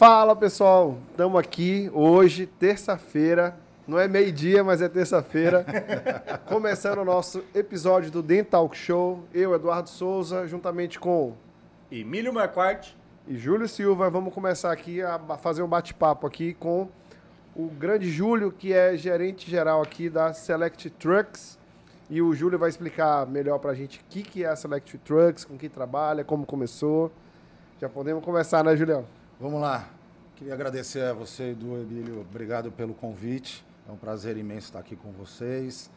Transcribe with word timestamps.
Fala 0.00 0.34
pessoal, 0.34 0.96
estamos 1.10 1.38
aqui 1.38 1.90
hoje, 1.92 2.46
terça-feira, 2.46 3.54
não 3.86 3.98
é 3.98 4.08
meio-dia, 4.08 4.64
mas 4.64 4.80
é 4.80 4.88
terça-feira, 4.88 5.62
começando 6.48 7.00
o 7.00 7.04
nosso 7.04 7.44
episódio 7.54 8.10
do 8.10 8.22
Dental 8.22 8.66
Show. 8.72 9.22
Eu, 9.34 9.54
Eduardo 9.54 9.90
Souza, 9.90 10.46
juntamente 10.46 10.98
com 10.98 11.34
Emílio 11.92 12.32
Marquardt 12.32 12.96
e 13.28 13.36
Júlio 13.36 13.68
Silva, 13.68 14.08
vamos 14.08 14.32
começar 14.32 14.72
aqui 14.72 15.02
a 15.02 15.18
fazer 15.36 15.62
um 15.62 15.68
bate-papo 15.68 16.26
aqui 16.26 16.54
com 16.54 16.88
o 17.54 17.66
grande 17.66 18.10
Júlio, 18.10 18.50
que 18.50 18.72
é 18.72 18.96
gerente 18.96 19.50
geral 19.50 19.82
aqui 19.82 20.08
da 20.08 20.32
Select 20.32 20.88
Trucks. 20.88 21.58
E 22.08 22.22
o 22.22 22.34
Júlio 22.34 22.58
vai 22.58 22.70
explicar 22.70 23.26
melhor 23.26 23.58
para 23.58 23.72
a 23.72 23.74
gente 23.74 24.00
o 24.00 24.04
que, 24.08 24.22
que 24.22 24.44
é 24.44 24.48
a 24.48 24.56
Select 24.56 24.96
Trucks, 24.96 25.44
com 25.44 25.58
que 25.58 25.68
trabalha, 25.68 26.24
como 26.24 26.46
começou. 26.46 27.12
Já 27.78 27.86
podemos 27.86 28.24
começar, 28.24 28.64
né, 28.64 28.74
Julião? 28.74 29.19
Vamos 29.40 29.58
lá. 29.58 29.88
Queria 30.36 30.52
agradecer 30.52 31.02
a 31.02 31.14
você, 31.14 31.54
do 31.54 31.74
Emílio. 31.80 32.20
Obrigado 32.20 32.70
pelo 32.70 32.92
convite. 32.92 33.64
É 33.88 33.90
um 33.90 33.96
prazer 33.96 34.36
imenso 34.36 34.66
estar 34.66 34.80
aqui 34.80 34.94
com 34.94 35.10
vocês. 35.12 35.90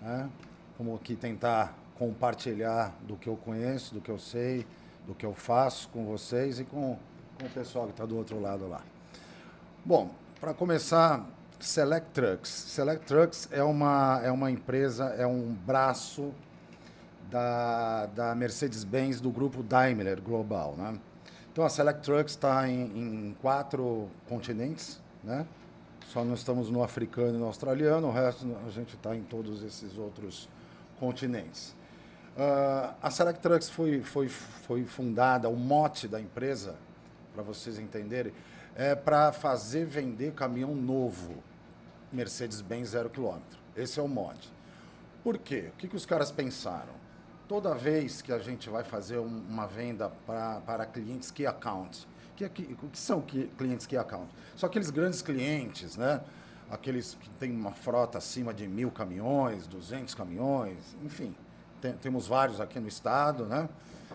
Né? 0.00 0.30
Como 0.78 0.94
aqui 0.94 1.14
tentar 1.14 1.76
compartilhar 1.98 2.96
do 3.02 3.14
que 3.14 3.28
eu 3.28 3.36
conheço, 3.36 3.92
do 3.92 4.00
que 4.00 4.10
eu 4.10 4.16
sei, 4.16 4.66
do 5.06 5.14
que 5.14 5.26
eu 5.26 5.34
faço 5.34 5.90
com 5.90 6.06
vocês 6.06 6.60
e 6.60 6.64
com, 6.64 6.98
com 7.38 7.44
o 7.44 7.50
pessoal 7.50 7.84
que 7.84 7.90
está 7.90 8.06
do 8.06 8.16
outro 8.16 8.40
lado 8.40 8.66
lá. 8.66 8.80
Bom, 9.84 10.10
para 10.40 10.54
começar, 10.54 11.28
Select 11.60 12.08
Trucks. 12.14 12.48
Select 12.48 13.04
Trucks 13.04 13.50
é 13.52 13.62
uma, 13.62 14.18
é 14.24 14.32
uma 14.32 14.50
empresa, 14.50 15.14
é 15.18 15.26
um 15.26 15.52
braço 15.52 16.32
da, 17.30 18.06
da 18.06 18.34
Mercedes-Benz 18.34 19.20
do 19.20 19.30
grupo 19.30 19.62
Daimler 19.62 20.22
Global. 20.22 20.74
Né? 20.74 20.98
Então 21.58 21.66
a 21.66 21.70
Select 21.70 22.02
Trucks 22.02 22.34
está 22.34 22.68
em, 22.68 22.82
em, 22.82 23.36
quatro 23.42 24.08
continentes, 24.28 25.00
né? 25.24 25.44
Só 26.06 26.22
não 26.24 26.34
estamos 26.34 26.70
no 26.70 26.84
africano 26.84 27.34
e 27.34 27.36
no 27.36 27.46
australiano, 27.46 28.06
o 28.06 28.12
resto 28.12 28.46
a 28.64 28.70
gente 28.70 28.94
está 28.94 29.16
em 29.16 29.24
todos 29.24 29.64
esses 29.64 29.98
outros 29.98 30.48
continentes. 31.00 31.74
Uh, 32.36 32.94
a 33.02 33.10
Select 33.10 33.42
Trucks 33.42 33.68
foi, 33.68 34.02
foi, 34.02 34.28
foi 34.28 34.84
fundada, 34.84 35.48
o 35.48 35.56
mote 35.56 36.06
da 36.06 36.20
empresa, 36.20 36.76
para 37.34 37.42
vocês 37.42 37.76
entenderem, 37.80 38.32
é 38.76 38.94
para 38.94 39.32
fazer 39.32 39.84
vender 39.84 40.34
caminhão 40.34 40.76
novo, 40.76 41.42
Mercedes-Benz 42.12 42.90
zero 42.90 43.10
quilômetro. 43.10 43.58
Esse 43.76 43.98
é 43.98 44.02
o 44.04 44.06
mote. 44.06 44.48
Por 45.24 45.36
quê? 45.36 45.72
O 45.74 45.76
que, 45.76 45.88
que 45.88 45.96
os 45.96 46.06
caras 46.06 46.30
pensaram? 46.30 46.94
Toda 47.48 47.74
vez 47.74 48.20
que 48.20 48.30
a 48.30 48.38
gente 48.38 48.68
vai 48.68 48.84
fazer 48.84 49.18
um, 49.18 49.42
uma 49.48 49.66
venda 49.66 50.12
pra, 50.26 50.60
para 50.60 50.86
clientes 50.86 51.30
key 51.30 51.46
account, 51.46 52.06
que, 52.38 52.44
é 52.44 52.48
que, 52.48 52.62
que 52.62 52.98
são 52.98 53.20
clientes 53.56 53.84
key 53.84 53.96
account? 53.96 54.28
São 54.54 54.68
aqueles 54.68 54.90
grandes 54.90 55.20
clientes, 55.20 55.96
né? 55.96 56.20
Aqueles 56.70 57.16
que 57.20 57.28
têm 57.30 57.50
uma 57.50 57.72
frota 57.72 58.18
acima 58.18 58.54
de 58.54 58.68
mil 58.68 58.92
caminhões, 58.92 59.66
200 59.66 60.14
caminhões, 60.14 60.78
enfim. 61.02 61.34
Tem, 61.80 61.94
temos 61.94 62.28
vários 62.28 62.60
aqui 62.60 62.78
no 62.78 62.86
estado, 62.86 63.44
né? 63.44 63.68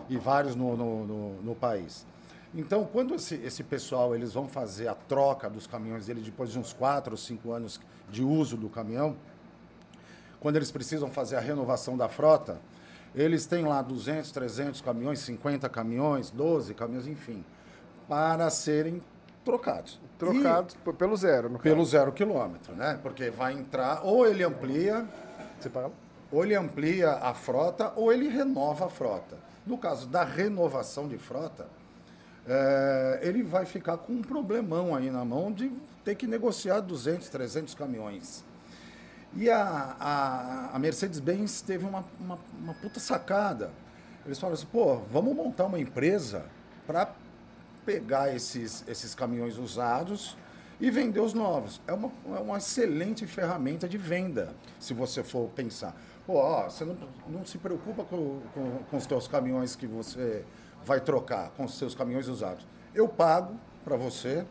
E 0.08 0.16
vários 0.16 0.54
no, 0.54 0.74
no, 0.74 1.06
no, 1.06 1.42
no 1.42 1.54
país. 1.54 2.06
Então, 2.54 2.88
quando 2.90 3.14
esse, 3.16 3.34
esse 3.34 3.62
pessoal 3.62 4.14
eles 4.14 4.32
vão 4.32 4.48
fazer 4.48 4.88
a 4.88 4.94
troca 4.94 5.50
dos 5.50 5.66
caminhões 5.66 6.06
dele 6.06 6.22
depois 6.22 6.50
de 6.50 6.58
uns 6.58 6.72
quatro 6.72 7.12
ou 7.12 7.18
cinco 7.18 7.52
anos 7.52 7.80
de 8.08 8.22
uso 8.22 8.56
do 8.56 8.70
caminhão, 8.70 9.16
quando 10.40 10.56
eles 10.56 10.70
precisam 10.70 11.10
fazer 11.10 11.36
a 11.36 11.40
renovação 11.40 11.96
da 11.96 12.08
frota, 12.08 12.58
eles 13.14 13.46
têm 13.46 13.64
lá 13.64 13.80
200, 13.82 14.30
300 14.30 14.80
caminhões, 14.80 15.20
50 15.20 15.68
caminhões, 15.68 16.30
12 16.30 16.74
caminhões, 16.74 17.06
enfim, 17.06 17.44
para 18.08 18.50
serem 18.50 19.02
trocados. 19.44 20.00
Trocados 20.18 20.74
e 20.86 20.92
pelo 20.92 21.16
zero, 21.16 21.48
no 21.48 21.58
Pelo 21.58 21.78
caso. 21.78 21.90
zero 21.90 22.12
quilômetro, 22.12 22.74
né? 22.74 22.98
Porque 23.02 23.30
vai 23.30 23.52
entrar, 23.52 24.00
ou 24.04 24.26
ele 24.26 24.42
amplia. 24.42 25.06
Você 25.60 25.68
fala? 25.68 25.92
Ou 26.32 26.44
ele 26.44 26.54
amplia 26.54 27.12
a 27.12 27.34
frota, 27.34 27.92
ou 27.94 28.12
ele 28.12 28.28
renova 28.28 28.86
a 28.86 28.88
frota. 28.88 29.36
No 29.66 29.78
caso 29.78 30.06
da 30.06 30.24
renovação 30.24 31.06
de 31.08 31.16
frota, 31.18 31.66
é, 32.46 33.20
ele 33.22 33.42
vai 33.42 33.64
ficar 33.64 33.96
com 33.98 34.12
um 34.14 34.22
problemão 34.22 34.94
aí 34.94 35.10
na 35.10 35.24
mão 35.24 35.50
de 35.52 35.70
ter 36.04 36.14
que 36.14 36.26
negociar 36.26 36.80
200, 36.80 37.28
300 37.28 37.74
caminhões. 37.74 38.44
E 39.36 39.50
a, 39.50 39.96
a, 39.98 40.76
a 40.76 40.78
Mercedes-Benz 40.78 41.60
teve 41.62 41.84
uma, 41.84 42.04
uma, 42.20 42.38
uma, 42.58 42.74
puta 42.74 43.00
sacada. 43.00 43.70
Eles 44.24 44.38
falaram 44.38 44.54
assim, 44.54 44.68
pô, 44.70 44.96
vamos 45.10 45.34
montar 45.34 45.64
uma 45.66 45.78
empresa 45.78 46.46
para 46.86 47.12
pegar 47.84 48.34
esses, 48.34 48.84
esses 48.86 49.14
caminhões 49.14 49.58
usados 49.58 50.36
e 50.80 50.90
vender 50.90 51.20
os 51.20 51.34
novos. 51.34 51.80
É 51.86 51.92
uma, 51.92 52.12
é 52.36 52.40
uma 52.40 52.58
excelente 52.58 53.26
ferramenta 53.26 53.88
de 53.88 53.98
venda, 53.98 54.54
se 54.78 54.94
você 54.94 55.22
for 55.22 55.48
pensar. 55.50 55.96
Pô, 56.26 56.34
ó, 56.34 56.70
você 56.70 56.84
não, 56.84 56.96
não 57.28 57.44
se 57.44 57.58
preocupa 57.58 58.04
com, 58.04 58.40
com, 58.54 58.78
com 58.90 58.96
os 58.96 59.04
seus 59.04 59.26
caminhões 59.26 59.74
que 59.74 59.86
você 59.86 60.44
vai 60.84 61.00
trocar, 61.00 61.50
com 61.50 61.64
os 61.64 61.76
seus 61.76 61.94
caminhões 61.94 62.28
usados. 62.28 62.66
Eu 62.94 63.08
pago 63.08 63.58
para 63.84 63.96
você, 63.96 64.46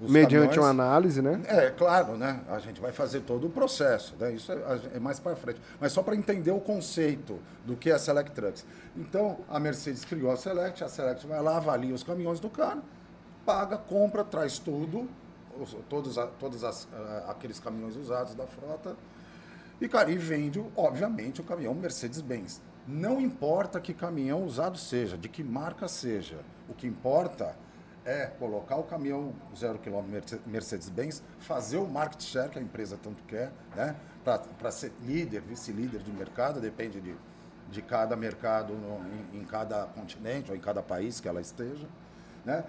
Mediante 0.00 0.54
caminhões. 0.54 0.56
uma 0.58 0.68
análise, 0.68 1.20
né? 1.20 1.40
É, 1.46 1.70
claro, 1.70 2.16
né? 2.16 2.40
A 2.48 2.58
gente 2.58 2.80
vai 2.80 2.92
fazer 2.92 3.20
todo 3.20 3.48
o 3.48 3.50
processo, 3.50 4.14
né? 4.18 4.32
Isso 4.32 4.52
é, 4.52 4.56
é 4.94 5.00
mais 5.00 5.18
para 5.18 5.34
frente. 5.34 5.60
Mas 5.80 5.92
só 5.92 6.02
para 6.02 6.14
entender 6.14 6.50
o 6.50 6.60
conceito 6.60 7.38
do 7.64 7.76
que 7.76 7.90
é 7.90 7.94
a 7.94 7.98
Select 7.98 8.32
Trucks. 8.32 8.64
Então, 8.96 9.38
a 9.48 9.58
Mercedes 9.58 10.04
criou 10.04 10.30
a 10.30 10.36
Select, 10.36 10.84
a 10.84 10.88
Select 10.88 11.26
vai 11.26 11.42
lá, 11.42 11.56
avalia 11.56 11.94
os 11.94 12.02
caminhões 12.02 12.38
do 12.38 12.48
cara, 12.48 12.80
paga, 13.44 13.76
compra, 13.76 14.22
traz 14.22 14.58
tudo, 14.58 15.08
os, 15.58 15.76
todos, 15.88 16.16
todos 16.38 16.62
as, 16.62 16.84
uh, 16.84 17.30
aqueles 17.30 17.58
caminhões 17.58 17.96
usados 17.96 18.34
da 18.34 18.46
frota, 18.46 18.94
e, 19.80 19.88
cara, 19.88 20.10
e 20.10 20.16
vende, 20.16 20.64
obviamente, 20.76 21.40
o 21.40 21.44
caminhão 21.44 21.74
Mercedes-Benz. 21.74 22.60
Não 22.86 23.20
importa 23.20 23.80
que 23.80 23.94
caminhão 23.94 24.44
usado 24.44 24.76
seja, 24.78 25.16
de 25.16 25.28
que 25.28 25.44
marca 25.44 25.86
seja. 25.86 26.38
O 26.68 26.74
que 26.74 26.86
importa 26.86 27.54
é 28.08 28.26
colocar 28.38 28.76
o 28.76 28.84
caminhão 28.84 29.34
zero 29.54 29.78
quilômetro 29.78 30.40
Mercedes-Benz, 30.46 31.22
fazer 31.40 31.76
o 31.76 31.86
market 31.86 32.22
share 32.22 32.48
que 32.48 32.58
a 32.58 32.62
empresa 32.62 32.98
tanto 33.02 33.22
quer, 33.24 33.52
né? 33.76 33.94
para 34.24 34.70
ser 34.70 34.92
líder, 35.02 35.42
vice-líder 35.42 36.00
de 36.00 36.10
mercado, 36.10 36.58
depende 36.58 37.00
de, 37.00 37.14
de 37.70 37.82
cada 37.82 38.16
mercado 38.16 38.72
no, 38.72 39.00
em, 39.34 39.40
em, 39.40 39.44
cada 39.44 39.84
continente 39.86 40.50
ou 40.50 40.56
em 40.56 40.60
cada 40.60 40.82
país 40.82 41.20
que 41.20 41.28
ela 41.28 41.40
esteja. 41.40 41.86
Né? 42.44 42.64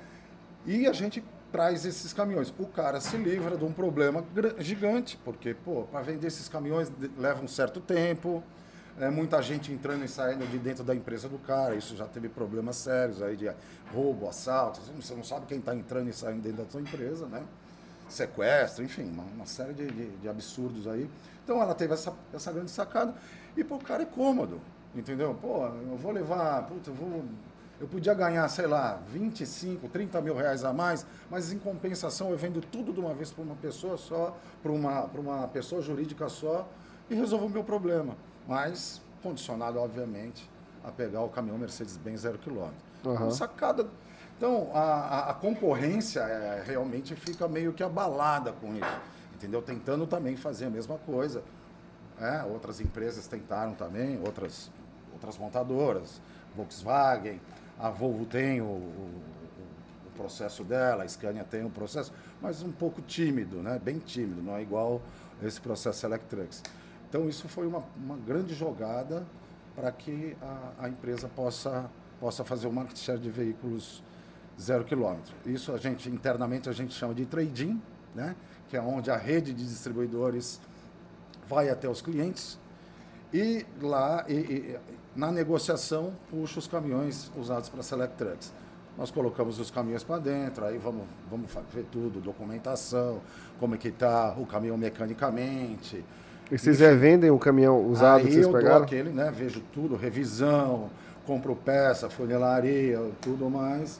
E 0.66 0.88
a 0.88 0.94
gente 0.94 1.24
traz 1.52 1.86
esses 1.86 2.14
caminhões. 2.14 2.54
O 2.60 2.68
cara 2.68 3.00
se 3.00 3.18
livra 3.18 3.58
de 3.58 3.64
um 3.64 3.72
problema 3.74 4.24
gigante, 4.60 5.18
porque 5.24 5.56
para 5.92 6.02
vender 6.02 6.28
esses 6.28 6.50
caminhões 6.50 6.92
leva 7.18 7.42
um 7.42 7.48
certo 7.48 7.80
tempo, 7.80 8.44
é, 9.00 9.10
muita 9.10 9.42
gente 9.42 9.72
entrando 9.72 10.04
e 10.04 10.08
saindo 10.08 10.46
de 10.46 10.58
dentro 10.58 10.84
da 10.84 10.94
empresa 10.94 11.30
do 11.30 11.38
cara. 11.40 11.76
Isso 11.76 11.96
já 11.96 12.06
teve 12.06 12.28
problemas 12.28 12.76
sérios 12.76 13.22
aí 13.22 13.36
de 13.36 13.50
roubo, 13.94 14.28
assalto. 14.28 14.82
Você 14.98 15.16
não 15.16 15.24
sabe 15.24 15.46
quem 15.46 15.60
está 15.60 15.74
entrando 15.74 16.10
e 16.10 16.14
saindo 16.14 16.42
dentro 16.42 16.64
da 16.64 16.70
sua 16.70 16.82
empresa, 16.82 17.26
né? 17.28 17.44
Sequestro, 18.10 18.84
enfim, 18.84 19.04
uma, 19.04 19.24
uma 19.24 19.46
série 19.46 19.74
de, 19.74 19.88
de, 19.88 20.18
de, 20.18 20.28
absurdos 20.28 20.88
aí. 20.88 21.10
Então 21.44 21.62
ela 21.62 21.74
teve 21.74 21.94
essa, 21.94 22.14
essa 22.34 22.52
grande 22.52 22.72
sacada. 22.72 23.14
E 23.56 23.64
para 23.64 23.78
o 23.78 23.80
cara 23.80 24.04
é 24.04 24.06
cômodo, 24.06 24.60
entendeu? 24.94 25.34
Pô, 25.40 25.66
eu 25.66 25.96
vou 25.96 26.12
levar, 26.12 26.64
puta, 26.64 26.90
eu 26.90 26.94
vou 26.94 27.24
eu 27.80 27.88
podia 27.88 28.14
ganhar, 28.14 28.46
sei 28.50 28.68
lá, 28.68 29.00
25, 29.08 29.88
30 29.88 30.20
mil 30.20 30.36
reais 30.36 30.66
a 30.66 30.74
mais, 30.74 31.06
mas 31.32 31.54
em 31.54 31.58
compensação 31.58 32.30
eu 32.30 32.38
vendo 32.38 32.60
tudo 32.60 32.92
de 32.92 33.00
uma 33.00 33.14
vez 33.14 33.32
para 33.32 33.42
uma 33.42 33.56
pessoa 33.56 33.96
só, 33.96 34.38
para 34.62 34.70
uma, 34.70 35.04
uma 35.06 35.48
pessoa 35.48 35.82
jurídica 35.82 36.28
só, 36.28 36.68
e 37.10 37.16
resolvo 37.16 37.46
o 37.46 37.50
meu 37.50 37.64
problema 37.64 38.18
mas 38.50 39.00
condicionado, 39.22 39.78
obviamente, 39.78 40.50
a 40.84 40.90
pegar 40.92 41.22
o 41.22 41.30
caminhão 41.30 41.58
Mercedes-Benz 41.60 42.22
zero 42.22 42.40
quilômetro. 42.40 42.80
Uhum. 43.06 43.30
Sacada. 43.30 43.86
Então, 44.36 44.72
a, 44.74 45.30
a, 45.30 45.34
concorrência 45.36 46.22
é, 46.22 46.64
realmente 46.66 47.16
fica 47.16 47.48
meio 47.48 47.74
que 47.74 47.84
abalada 47.84 48.52
com 48.54 48.74
isso, 48.74 49.02
entendeu? 49.36 49.62
Tentando 49.62 50.08
também 50.08 50.36
fazer 50.36 50.66
a 50.66 50.70
mesma 50.70 50.98
coisa. 50.98 51.44
É, 52.20 52.44
outras 52.44 52.82
empresas 52.82 53.28
tentaram 53.28 53.76
também, 53.76 54.20
outras, 54.26 54.72
outras 55.14 55.38
montadoras, 55.38 56.20
Volkswagen, 56.56 57.40
a 57.78 57.90
Volvo 57.90 58.26
tem 58.26 58.62
o, 58.62 58.66
o, 58.66 59.22
o 60.08 60.12
processo 60.18 60.64
dela, 60.64 61.04
a 61.04 61.08
Scania 61.08 61.44
tem 61.44 61.64
o 61.64 61.70
processo, 61.70 62.12
mas 62.42 62.64
um 62.64 62.72
pouco 62.72 63.02
tímido, 63.02 63.58
né? 63.58 63.80
bem 63.82 64.00
tímido, 64.00 64.42
não 64.42 64.56
é 64.56 64.62
igual 64.62 65.02
esse 65.44 65.62
processo 65.62 66.06
Electrix. 66.06 66.64
Então, 67.10 67.28
isso 67.28 67.50
foi 67.50 67.66
uma, 67.66 67.84
uma 67.98 68.16
grande 68.16 68.54
jogada 68.54 69.26
para 69.76 69.92
que 69.92 70.38
a, 70.42 70.86
a, 70.86 70.90
empresa 70.90 71.28
possa, 71.28 71.90
possa 72.20 72.46
fazer 72.46 72.68
o 72.68 72.72
market 72.72 72.98
share 72.98 73.20
de 73.20 73.32
veículos 73.32 74.04
zero 74.62 74.84
quilômetro. 74.84 75.34
Isso 75.46 75.74
a 75.74 75.78
gente, 75.78 76.10
internamente, 76.10 76.70
a 76.70 76.72
gente 76.72 76.94
chama 76.94 77.16
de 77.16 77.26
trading, 77.26 77.82
né? 78.14 78.36
que 78.68 78.78
é 78.78 78.82
onde 78.82 79.10
a 79.10 79.18
rede 79.18 79.54
de 79.54 79.68
distribuidores 79.68 80.62
vai 81.48 81.70
até 81.70 81.90
os 81.90 82.02
clientes 82.02 82.60
e 83.34 83.66
lá, 83.82 84.26
e, 84.28 84.34
e, 84.34 84.80
na 85.16 85.32
negociação, 85.32 86.14
puxa 86.30 86.60
os 86.60 86.68
caminhões 86.68 87.32
usados 87.36 87.70
para 87.70 87.82
Select 87.84 88.16
Trucks. 88.18 88.54
nós 88.98 89.12
colocamos 89.12 89.60
os 89.60 89.72
caminhões 89.72 90.04
para 90.04 90.20
dentro, 90.20 90.66
aí 90.66 90.78
vamos, 90.78 91.08
vamos 91.30 91.52
ver 91.74 91.86
tudo, 91.92 92.20
documentação, 92.20 93.22
como 93.60 93.76
é 93.76 93.78
que 93.78 93.88
está 93.88 94.36
o 94.38 94.46
caminhão 94.46 94.78
mecanicamente. 94.78 96.04
E 96.52 96.58
vocês 96.58 96.80
revendem 96.80 97.30
o 97.30 97.38
caminhão 97.38 97.86
usado 97.86 98.20
aí 98.20 98.26
que 98.26 98.32
vocês 98.34 98.46
eu 98.46 98.52
pegaram? 98.52 98.76
dou 98.78 98.84
aquele, 98.86 99.10
né? 99.12 99.32
Vejo 99.36 99.62
tudo, 99.74 99.96
revisão, 99.96 100.90
compro 101.26 101.56
peça, 101.56 102.10
funilaria, 102.10 103.00
tudo 103.22 103.50
mais, 103.50 104.00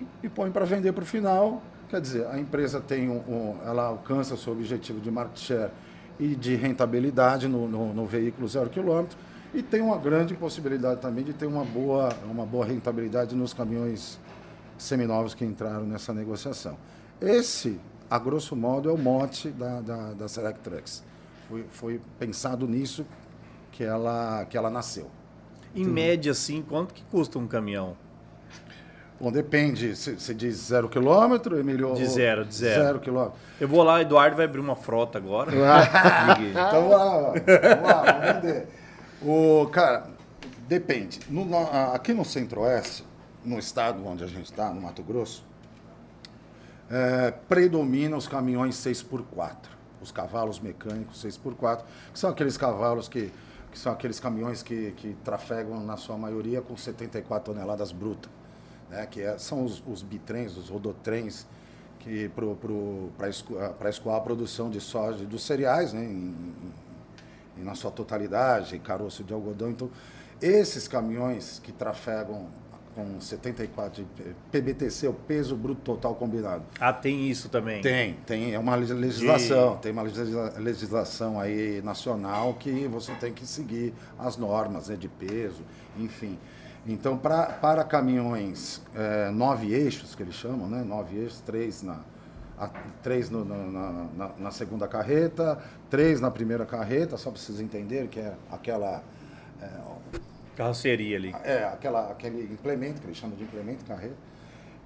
e, 0.00 0.06
e 0.24 0.28
põe 0.28 0.50
para 0.50 0.64
vender 0.64 0.92
para 0.92 1.02
o 1.02 1.06
final. 1.06 1.60
Quer 1.88 2.00
dizer, 2.00 2.26
a 2.28 2.38
empresa 2.38 2.80
tem 2.80 3.08
um, 3.08 3.16
um- 3.28 3.56
ela 3.64 3.84
alcança 3.86 4.34
o 4.34 4.36
seu 4.36 4.52
objetivo 4.52 5.00
de 5.00 5.10
market 5.10 5.38
share 5.38 5.70
e 6.20 6.34
de 6.36 6.54
rentabilidade 6.54 7.48
no, 7.48 7.68
no- 7.68 7.92
no 7.92 8.06
veículo 8.06 8.46
zero 8.48 8.70
quilômetro 8.70 9.16
e 9.54 9.62
tem 9.62 9.80
uma 9.80 9.96
grande 9.98 10.34
possibilidade 10.34 11.00
também 11.00 11.24
de 11.24 11.32
ter 11.32 11.46
uma 11.46 11.64
boa, 11.64 12.10
uma 12.30 12.44
boa 12.46 12.64
rentabilidade 12.64 13.34
nos 13.34 13.52
caminhões 13.52 14.18
seminovos 14.78 15.34
que 15.34 15.44
entraram 15.44 15.84
nessa 15.84 16.12
negociação. 16.12 16.76
Esse, 17.20 17.80
a 18.10 18.18
grosso 18.18 18.54
modo, 18.54 18.88
é 18.88 18.92
o 18.92 18.98
mote 18.98 19.48
da, 19.48 19.80
da, 19.80 20.12
da 20.12 20.28
Select 20.28 20.60
Trucks. 20.60 21.02
Foi, 21.48 21.64
foi 21.70 22.00
pensado 22.18 22.66
nisso 22.66 23.06
que 23.72 23.84
ela, 23.84 24.44
que 24.48 24.56
ela 24.56 24.70
nasceu. 24.70 25.10
Em 25.74 25.84
média, 25.84 26.32
assim, 26.32 26.62
quanto 26.62 26.94
que 26.94 27.02
custa 27.04 27.38
um 27.38 27.46
caminhão? 27.46 27.96
Bom, 29.20 29.32
depende, 29.32 29.94
você 29.96 30.34
diz 30.34 30.56
zero 30.56 30.88
quilômetro, 30.88 31.58
Emílio? 31.58 31.94
De 31.94 32.06
zero, 32.06 32.44
de 32.44 32.54
zero. 32.54 32.82
Zero 32.82 33.00
quilômetro. 33.00 33.38
Eu 33.60 33.66
vou 33.68 33.82
lá, 33.82 34.02
Eduardo 34.02 34.36
vai 34.36 34.44
abrir 34.44 34.60
uma 34.60 34.76
frota 34.76 35.16
agora. 35.18 35.50
Ah. 35.56 36.36
Então 36.40 36.88
vamos 36.88 36.90
lá, 36.90 37.32
vamos 37.32 37.82
lá, 37.82 38.02
vamos 38.02 38.42
vender. 38.42 38.68
O, 39.22 39.66
cara, 39.72 40.06
depende. 40.68 41.20
No- 41.30 41.48
aqui 41.94 42.12
no 42.12 42.24
Centro-Oeste, 42.26 43.04
no 43.44 43.58
estado 43.58 44.04
onde 44.06 44.22
a 44.22 44.26
gente 44.26 44.44
está, 44.46 44.70
no 44.70 44.82
Mato 44.82 45.02
Grosso, 45.02 45.44
é, 46.90 47.30
predomina 47.48 48.16
os 48.16 48.28
caminhões 48.28 48.76
6x4, 48.76 49.54
os 50.06 50.12
cavalos 50.12 50.60
mecânicos 50.60 51.22
6x4, 51.24 51.82
que 52.12 52.18
são 52.18 52.30
aqueles 52.30 52.56
cavalos 52.56 53.08
que, 53.08 53.32
que 53.72 53.78
são 53.78 53.92
aqueles 53.92 54.20
caminhões 54.20 54.62
que, 54.62 54.92
que 54.92 55.14
trafegam, 55.24 55.80
na 55.80 55.96
sua 55.96 56.16
maioria, 56.16 56.62
com 56.62 56.76
74 56.76 57.52
toneladas 57.52 57.90
brutas. 57.92 58.30
Né, 58.88 59.04
que 59.06 59.20
é- 59.20 59.36
são 59.36 59.64
os, 59.64 59.82
os 59.84 60.00
bitrens, 60.02 60.56
os 60.56 60.68
rodotrens, 60.68 61.44
que 61.98 62.30
para 63.80 63.88
escoar 63.90 64.16
a 64.16 64.20
produção 64.20 64.70
de 64.70 64.80
soja 64.80 65.24
dos 65.24 65.44
cereais, 65.44 65.92
né, 65.92 66.04
em- 66.04 66.54
em- 67.58 67.64
na 67.64 67.74
sua 67.74 67.90
totalidade, 67.90 68.78
caroço 68.78 69.24
de 69.24 69.34
algodão. 69.34 69.70
Então, 69.70 69.90
esses 70.40 70.86
caminhões 70.86 71.58
que 71.58 71.72
trafegam 71.72 72.46
com 72.96 73.20
74 73.20 74.02
de 74.02 74.34
PBTC, 74.50 75.06
o 75.06 75.12
peso 75.12 75.54
bruto 75.54 75.82
total 75.82 76.14
combinado. 76.14 76.64
Ah, 76.80 76.94
tem 76.94 77.28
isso 77.28 77.50
também. 77.50 77.82
Tem, 77.82 78.14
tem, 78.26 78.54
é 78.54 78.58
uma 78.58 78.74
legislação, 78.74 79.76
tem 79.76 79.92
uma 79.92 80.00
legisla- 80.02 80.54
legislação 80.56 81.38
aí 81.38 81.82
nacional 81.84 82.54
que 82.54 82.88
você 82.88 83.12
tem 83.16 83.34
que 83.34 83.46
seguir 83.46 83.92
as 84.18 84.38
normas 84.38 84.88
né, 84.88 84.96
de 84.96 85.08
peso, 85.08 85.60
enfim. 85.98 86.38
Então, 86.86 87.18
pra, 87.18 87.46
para 87.46 87.84
caminhões 87.84 88.80
eh, 88.94 89.30
nove 89.30 89.74
eixos, 89.74 90.14
que 90.14 90.22
eles 90.22 90.34
chamam, 90.34 90.66
né? 90.68 90.82
Nove 90.82 91.16
eixos, 91.18 91.40
três 91.40 91.82
na, 91.82 91.98
a- 92.58 92.70
três 93.02 93.28
no- 93.28 93.44
no- 93.44 93.70
na, 93.72 94.06
na- 94.16 94.30
na 94.38 94.50
segunda 94.50 94.88
carreta, 94.88 95.58
três 95.90 96.18
na 96.20 96.30
primeira 96.30 96.64
carreta, 96.64 97.18
só 97.18 97.30
para 97.30 97.40
vocês 97.40 97.60
entenderem 97.60 98.06
que 98.08 98.20
é 98.20 98.32
aquela 98.50 99.02
Carroceria 100.56 101.16
ali. 101.16 101.34
é, 101.44 101.64
aquela, 101.64 102.10
aquele 102.10 102.42
implemento, 102.52 103.00
que 103.00 103.06
eles 103.06 103.16
chamam 103.16 103.36
de 103.36 103.44
implemento, 103.44 103.84
carreta. 103.84 104.14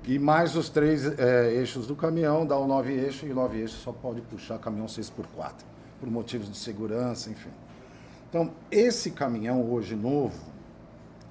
E 0.05 0.19
mais 0.19 0.57
os 0.57 0.69
três 0.69 1.07
é, 1.19 1.53
eixos 1.53 1.87
do 1.87 1.95
caminhão, 1.95 2.47
dá 2.47 2.57
o 2.59 2.67
nove 2.67 2.93
eixos, 2.93 3.29
e 3.29 3.33
o 3.33 3.35
nove 3.35 3.59
eixos 3.61 3.81
só 3.81 3.93
pode 3.93 4.21
puxar 4.23 4.59
caminhão 4.59 4.87
6x4, 4.87 5.53
por 6.01 6.11
motivos 6.11 6.51
de 6.51 6.57
segurança, 6.57 7.31
enfim. 7.31 7.51
Então, 8.29 8.51
esse 8.71 9.11
caminhão 9.11 9.63
hoje 9.71 9.95
novo, 9.95 10.41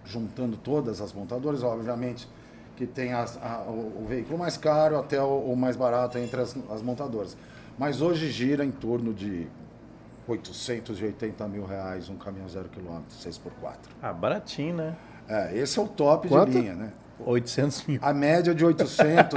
juntando 0.05 0.57
todas 0.57 1.01
as 1.01 1.13
montadoras, 1.13 1.63
obviamente 1.63 2.27
que 2.75 2.87
tem 2.87 3.11
as- 3.13 3.37
a- 3.43 3.65
o, 3.67 4.03
o 4.03 4.05
veículo 4.07 4.37
mais 4.39 4.55
caro 4.55 4.97
até 4.97 5.21
o, 5.21 5.51
o 5.51 5.55
mais 5.57 5.75
barato 5.75 6.17
entre 6.17 6.39
as, 6.41 6.55
as 6.71 6.81
montadoras. 6.81 7.35
Mas 7.77 8.01
hoje 8.01 8.29
gira 8.31 8.63
em 8.63 8.71
torno 8.71 9.13
de 9.13 9.47
880 10.31 11.47
mil 11.47 11.65
reais 11.65 12.09
um 12.09 12.15
caminhão 12.15 12.47
zero 12.47 12.69
quilômetro, 12.69 13.15
6x4. 13.17 13.75
Ah, 14.01 14.13
baratinho, 14.13 14.75
né? 14.75 14.95
É, 15.27 15.57
esse 15.57 15.79
é 15.79 15.81
o 15.81 15.87
top 15.87 16.27
Quanto? 16.27 16.51
de 16.51 16.59
linha, 16.59 16.75
né? 16.75 16.91
800 17.25 17.85
mil. 17.85 17.99
A 18.01 18.13
média 18.13 18.55
de 18.55 18.63
880, 18.63 19.35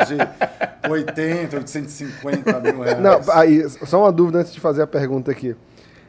850 1.56 2.60
mil 2.60 2.80
reais. 2.80 3.00
Não, 3.00 3.20
aí, 3.32 3.68
só 3.68 4.02
uma 4.02 4.12
dúvida 4.12 4.38
antes 4.38 4.52
de 4.52 4.60
fazer 4.60 4.82
a 4.82 4.86
pergunta 4.86 5.30
aqui. 5.30 5.56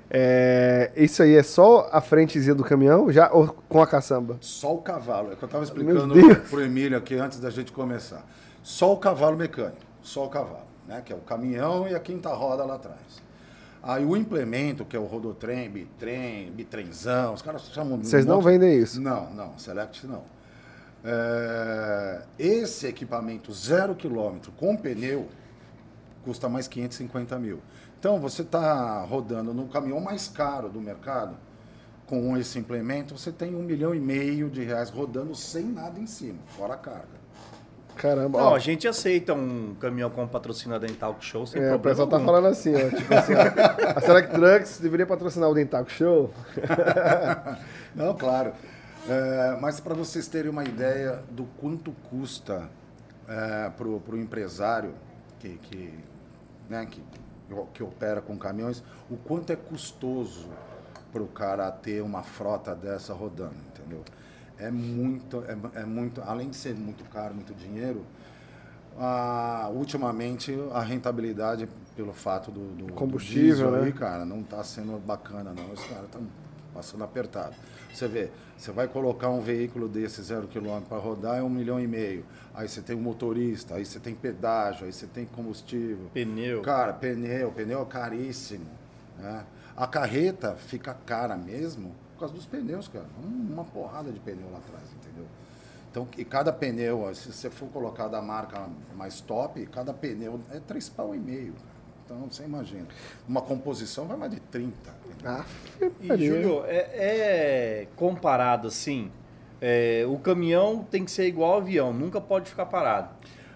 É, 0.10 0.92
isso 0.96 1.24
aí 1.24 1.36
é 1.36 1.42
só 1.42 1.90
a 1.92 2.00
frentezinha 2.00 2.54
do 2.54 2.64
caminhão 2.64 3.12
já 3.12 3.32
ou 3.32 3.48
com 3.48 3.82
a 3.82 3.88
caçamba? 3.88 4.38
Só 4.42 4.76
o 4.76 4.82
cavalo. 4.82 5.32
É 5.32 5.36
que 5.36 5.44
eu 5.44 5.48
estava 5.48 5.64
explicando 5.64 6.14
para 6.50 6.58
o 6.58 6.62
Emílio 6.62 6.98
aqui 6.98 7.16
antes 7.16 7.40
da 7.40 7.50
gente 7.50 7.72
começar. 7.72 8.24
Só 8.62 8.94
o 8.94 8.98
cavalo 8.98 9.36
mecânico. 9.36 9.82
Só 10.04 10.26
o 10.26 10.30
cavalo. 10.30 10.68
Né? 10.88 11.02
Que 11.04 11.14
é 11.14 11.16
o 11.16 11.20
caminhão 11.20 11.88
e 11.88 11.96
a 11.96 12.00
quinta 12.00 12.30
roda 12.30 12.64
lá 12.64 12.76
atrás. 12.76 13.23
Aí 13.86 14.06
o 14.06 14.16
implemento, 14.16 14.86
que 14.86 14.96
é 14.96 15.00
o 15.00 15.04
rodotrem, 15.04 15.70
bitrem, 15.70 16.50
bitrenzão, 16.52 17.34
os 17.34 17.42
caras 17.42 17.64
chamam 17.74 18.00
de 18.00 18.06
um 18.06 18.10
Vocês 18.10 18.26
não 18.26 18.38
monte- 18.38 18.46
vendem 18.46 18.78
isso? 18.80 19.02
Não, 19.02 19.30
não, 19.34 19.58
Select 19.60 20.08
não. 20.08 20.24
É, 21.04 22.22
esse 22.40 22.88
equipamento 22.88 23.52
zero 23.54 23.94
quilômetro 23.94 24.54
com 24.54 24.76
pneu 24.78 25.28
custa 26.24 26.48
mais 26.48 26.66
550 26.68 27.38
mil. 27.38 27.60
Então 28.00 28.20
você 28.22 28.42
está 28.42 29.02
rodando 29.02 29.54
no 29.54 29.68
caminhão 29.68 30.00
mais 30.00 30.30
caro 30.30 30.70
do 30.70 30.80
mercado, 30.80 31.36
com 32.08 32.38
esse 32.38 32.58
implemento, 32.60 33.18
você 33.18 33.32
tem 33.34 33.54
um 33.56 33.64
milhão 33.64 33.94
e 33.94 34.00
meio 34.00 34.50
de 34.50 34.64
reais 34.64 34.90
rodando 34.90 35.36
sem 35.36 35.64
nada 35.66 36.00
em 36.00 36.08
cima, 36.08 36.40
fora 36.48 36.76
a 36.76 36.78
carga. 36.78 37.23
Caramba, 37.96 38.40
Não, 38.40 38.48
ó. 38.48 38.56
a 38.56 38.60
gente 38.60 38.88
aceita 38.88 39.34
um 39.34 39.76
caminhão 39.80 40.10
com 40.10 40.28
patrocinador 40.28 40.90
em 40.90 40.94
talk 40.94 41.24
show 41.24 41.46
sem 41.46 41.62
É, 41.62 41.66
o 41.66 41.80
problema 41.80 41.90
pessoal 41.90 42.08
tá 42.08 42.16
algum. 42.18 42.26
falando 42.26 42.48
assim, 42.48 42.74
ó. 42.76 42.90
Tipo 42.90 43.14
assim, 43.14 43.34
ó, 43.34 43.98
a 43.98 44.02
Select 44.02 44.34
Trucks 44.34 44.80
deveria 44.80 45.06
patrocinar 45.06 45.50
o 45.50 45.54
Dental 45.54 45.86
Show. 45.88 46.34
Não, 47.96 48.14
claro. 48.16 48.54
É, 49.08 49.58
mas 49.60 49.80
para 49.80 49.94
vocês 49.94 50.28
terem 50.28 50.50
uma 50.50 50.64
ideia 50.64 51.22
do 51.30 51.44
quanto 51.60 51.92
custa 52.10 52.70
para 53.78 53.88
o 53.88 54.18
empresário 54.18 54.94
que, 55.40 55.58
que, 55.58 55.94
né, 56.70 56.86
que, 56.90 57.02
que 57.74 57.84
opera 57.84 58.22
com 58.22 58.38
caminhões, 58.38 58.84
o 59.10 59.18
quanto 59.18 59.52
é 59.52 59.56
custoso 59.56 60.48
para 61.12 61.22
o 61.22 61.28
cara 61.28 61.70
ter 61.72 62.02
uma 62.02 62.24
frota 62.24 62.74
dessa 62.74 63.14
rodando, 63.14 63.56
entendeu? 63.74 64.04
É 64.58 64.70
muito, 64.70 65.44
é, 65.48 65.82
é 65.82 65.86
muito, 65.86 66.22
além 66.22 66.50
de 66.50 66.56
ser 66.56 66.76
muito 66.76 67.04
caro, 67.06 67.34
muito 67.34 67.54
dinheiro, 67.54 68.06
ah, 68.98 69.70
ultimamente 69.74 70.56
a 70.72 70.82
rentabilidade 70.82 71.68
pelo 71.96 72.14
fato 72.14 72.52
do, 72.52 72.60
do 72.76 72.86
do 72.88 72.94
Combustível, 72.94 73.44
diesel 73.44 73.72
né? 73.72 73.84
aí, 73.86 73.92
cara, 73.92 74.26
não 74.26 74.42
está 74.42 74.64
sendo 74.64 74.98
bacana 75.00 75.54
não. 75.54 75.72
Os 75.72 75.84
caras 75.86 76.06
estão 76.06 76.22
passando 76.74 77.04
apertado. 77.04 77.56
Você 77.94 78.08
vê, 78.08 78.30
você 78.58 78.72
vai 78.72 78.88
colocar 78.88 79.30
um 79.30 79.42
veículo 79.42 79.88
desse 79.88 80.22
zero 80.22 80.48
quilômetro 80.48 80.90
para 80.90 80.98
rodar 80.98 81.38
é 81.38 81.44
um 81.44 81.50
milhão 81.50 81.80
e 81.80 81.88
meio. 81.88 82.26
Aí 82.54 82.68
você 82.68 82.82
tem 82.82 82.96
um 82.96 83.02
motorista, 83.02 83.76
aí 83.76 83.86
você 83.86 84.00
tem 84.00 84.16
pedágio, 84.16 84.86
aí 84.86 84.94
você 84.94 85.06
tem 85.06 85.26
combustível. 85.26 86.10
Pneu. 86.14 86.62
Cara, 86.62 86.94
pneu, 86.94 87.52
pneu 87.52 87.82
é 87.82 87.86
caríssimo. 87.86 88.66
Né? 89.20 89.44
A 89.76 89.88
carreta 89.88 90.56
fica 90.56 90.94
cara 91.06 91.36
mesmo 91.36 91.94
causa 92.24 92.34
dos 92.34 92.46
pneus, 92.46 92.88
cara. 92.88 93.06
Um- 93.24 93.54
Uma 93.54 93.64
porrada 93.66 94.12
de 94.12 94.20
pneu 94.20 94.50
lá 94.52 94.58
atrás, 94.58 94.84
entendeu? 94.94 95.26
Então, 95.92 96.08
e 96.18 96.26
cada 96.26 96.52
pneu, 96.52 97.14
se 97.14 97.32
você 97.32 97.50
for 97.50 97.68
colocar 97.70 98.08
da 98.08 98.22
marca 98.22 98.68
mais 98.96 99.22
top, 99.22 99.64
cada 99.68 99.94
pneu 99.94 100.40
é 100.52 100.60
três 100.60 100.90
pau 100.90 101.14
e 101.14 101.20
meio. 101.20 101.54
cara. 101.54 101.74
Então, 102.06 102.28
você 102.30 102.44
imagina. 102.44 102.88
Uma 103.28 103.42
composição 103.42 104.06
vai 104.08 104.18
mais 104.18 104.32
de 104.32 104.40
30. 104.40 104.92
entendeu? 105.06 105.32
Ah, 105.32 105.46
E. 106.02 106.08
Júlio, 106.26 106.64
é, 106.66 106.88
é 107.84 107.88
comparado 107.96 108.68
assim, 108.68 109.12
é, 109.62 110.04
o 110.08 110.18
caminhão 110.18 110.84
tem 110.84 111.06
que 111.06 111.12
ser 111.12 111.28
igual 111.28 111.54
ao 111.54 111.58
avião, 111.60 111.94
nunca 111.94 112.20
pode 112.20 112.50
ficar 112.50 112.66
parado. 112.66 113.10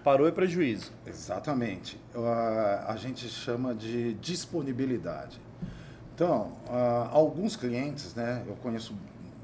Parou 0.04 0.26
é 0.26 0.30
prejuízo. 0.30 0.92
Exatamente. 1.06 2.00
Ah, 2.14 2.86
a 2.88 2.96
gente 2.96 3.28
chama 3.28 3.74
de 3.74 4.14
disponibilidade. 4.14 5.40
Então, 6.18 6.50
ah, 6.68 7.10
alguns 7.12 7.54
clientes, 7.54 8.12
né, 8.12 8.42
eu 8.44 8.56
conheço 8.56 8.92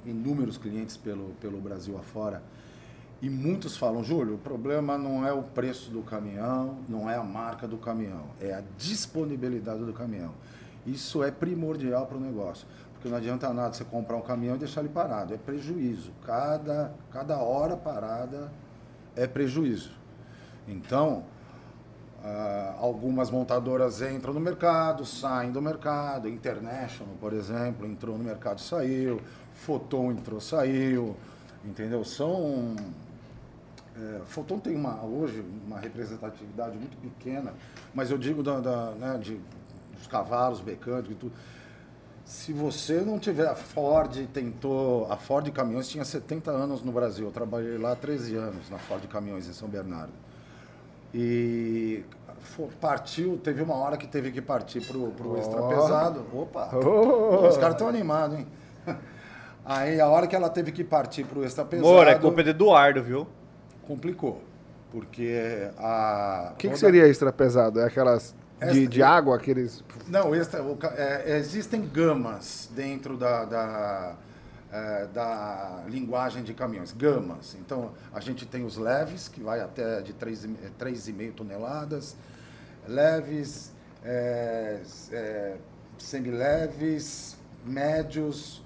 inúmeros 0.04 0.58
clientes 0.58 0.96
pelo, 0.96 1.28
pelo 1.40 1.60
Brasil 1.60 1.96
afora, 1.96 2.42
e 3.22 3.30
muitos 3.30 3.76
falam, 3.76 4.02
Júlio, 4.02 4.34
o 4.34 4.38
problema 4.38 4.98
não 4.98 5.24
é 5.24 5.32
o 5.32 5.40
preço 5.40 5.92
do 5.92 6.02
caminhão, 6.02 6.78
não 6.88 7.08
é 7.08 7.14
a 7.14 7.22
marca 7.22 7.68
do 7.68 7.76
caminhão, 7.78 8.24
é 8.40 8.52
a 8.52 8.62
disponibilidade 8.76 9.84
do 9.84 9.92
caminhão. 9.92 10.32
Isso 10.84 11.22
é 11.22 11.30
primordial 11.30 12.06
para 12.06 12.16
o 12.16 12.20
negócio, 12.20 12.66
porque 12.92 13.08
não 13.08 13.18
adianta 13.18 13.54
nada 13.54 13.72
você 13.72 13.84
comprar 13.84 14.16
um 14.16 14.22
caminhão 14.22 14.56
e 14.56 14.58
deixar 14.58 14.80
ele 14.80 14.88
parado, 14.88 15.32
é 15.32 15.36
prejuízo. 15.36 16.10
Cada, 16.26 16.92
cada 17.12 17.38
hora 17.38 17.76
parada 17.76 18.50
é 19.14 19.28
prejuízo. 19.28 19.92
Então, 20.66 21.22
ah, 22.26 22.76
algumas 22.78 23.30
montadoras 23.30 24.00
entram 24.00 24.32
no 24.32 24.40
mercado, 24.40 25.04
saem 25.04 25.52
do 25.52 25.60
mercado. 25.60 26.26
International, 26.26 27.14
por 27.20 27.34
exemplo, 27.34 27.86
entrou 27.86 28.16
no 28.16 28.24
mercado 28.24 28.58
e 28.58 28.62
saiu. 28.62 29.20
Foton 29.52 30.10
entrou, 30.10 30.40
saiu. 30.40 31.14
Entendeu? 31.62 32.02
São. 32.02 32.74
É, 33.94 34.20
Foton 34.24 34.58
tem 34.58 34.74
uma, 34.74 35.04
hoje 35.04 35.44
uma 35.66 35.78
representatividade 35.78 36.78
muito 36.78 36.96
pequena, 36.96 37.52
mas 37.94 38.10
eu 38.10 38.16
digo 38.16 38.42
da, 38.42 38.58
da, 38.58 38.90
né, 38.92 39.18
de, 39.18 39.38
dos 39.94 40.06
cavalos 40.06 40.62
mecânicos 40.62 41.12
e 41.12 41.14
tudo. 41.14 41.32
Se 42.24 42.54
você 42.54 43.02
não 43.02 43.18
tiver, 43.18 43.46
a 43.46 43.54
Ford 43.54 44.26
tentou, 44.32 45.06
a 45.12 45.16
Ford 45.18 45.46
Caminhões 45.52 45.88
tinha 45.88 46.06
70 46.06 46.50
anos 46.50 46.82
no 46.82 46.90
Brasil, 46.90 47.26
eu 47.26 47.30
trabalhei 47.30 47.76
lá 47.76 47.92
há 47.92 47.96
13 47.96 48.34
anos 48.34 48.70
na 48.70 48.78
Ford 48.78 49.06
Caminhões 49.08 49.46
em 49.46 49.52
São 49.52 49.68
Bernardo. 49.68 50.23
E 51.14 52.04
partiu, 52.80 53.38
teve 53.38 53.62
uma 53.62 53.74
hora 53.76 53.96
que 53.96 54.06
teve 54.06 54.30
que 54.32 54.42
partir 54.42 54.80
pro, 54.86 55.12
pro 55.12 55.38
extra 55.38 55.62
pesado. 55.62 56.24
Opa! 56.32 56.68
Oh. 56.74 57.46
Os 57.46 57.56
caras 57.56 57.74
estão 57.74 57.88
animados, 57.88 58.38
hein? 58.38 58.46
Aí 59.64 60.00
a 60.00 60.08
hora 60.08 60.26
que 60.26 60.36
ela 60.36 60.50
teve 60.50 60.72
que 60.72 60.84
partir 60.84 61.24
pro 61.24 61.44
extra 61.44 61.64
pesado, 61.64 61.88
Amor, 61.88 62.06
é 62.08 62.14
culpa 62.16 62.42
do 62.42 62.50
Eduardo, 62.50 63.02
viu? 63.02 63.26
complicou. 63.86 64.42
Porque 64.90 65.68
a. 65.78 66.50
O 66.52 66.56
que, 66.56 66.68
que 66.68 66.78
seria 66.78 67.06
extra 67.08 67.32
pesado? 67.32 67.80
É 67.80 67.86
aquelas 67.86 68.34
de, 68.60 68.66
Extra- 68.66 68.86
de 68.86 69.02
água, 69.02 69.36
aqueles. 69.36 69.82
Não, 70.08 70.34
extra, 70.34 70.62
é, 70.96 71.36
existem 71.36 71.88
gamas 71.92 72.70
dentro 72.74 73.16
da, 73.16 73.44
da, 73.44 74.14
é, 74.74 75.06
da 75.06 75.84
linguagem 75.86 76.42
de 76.42 76.52
caminhões. 76.52 76.90
Gamas. 76.90 77.54
Então, 77.60 77.92
a 78.12 78.18
gente 78.18 78.44
tem 78.44 78.64
os 78.64 78.76
leves, 78.76 79.28
que 79.28 79.40
vai 79.40 79.60
até 79.60 80.02
de 80.02 80.12
3,5 80.12 81.32
toneladas. 81.32 82.16
Leves, 82.88 83.72
é, 84.02 84.82
é, 85.12 85.56
semileves, 85.96 87.36
médios, 87.64 88.64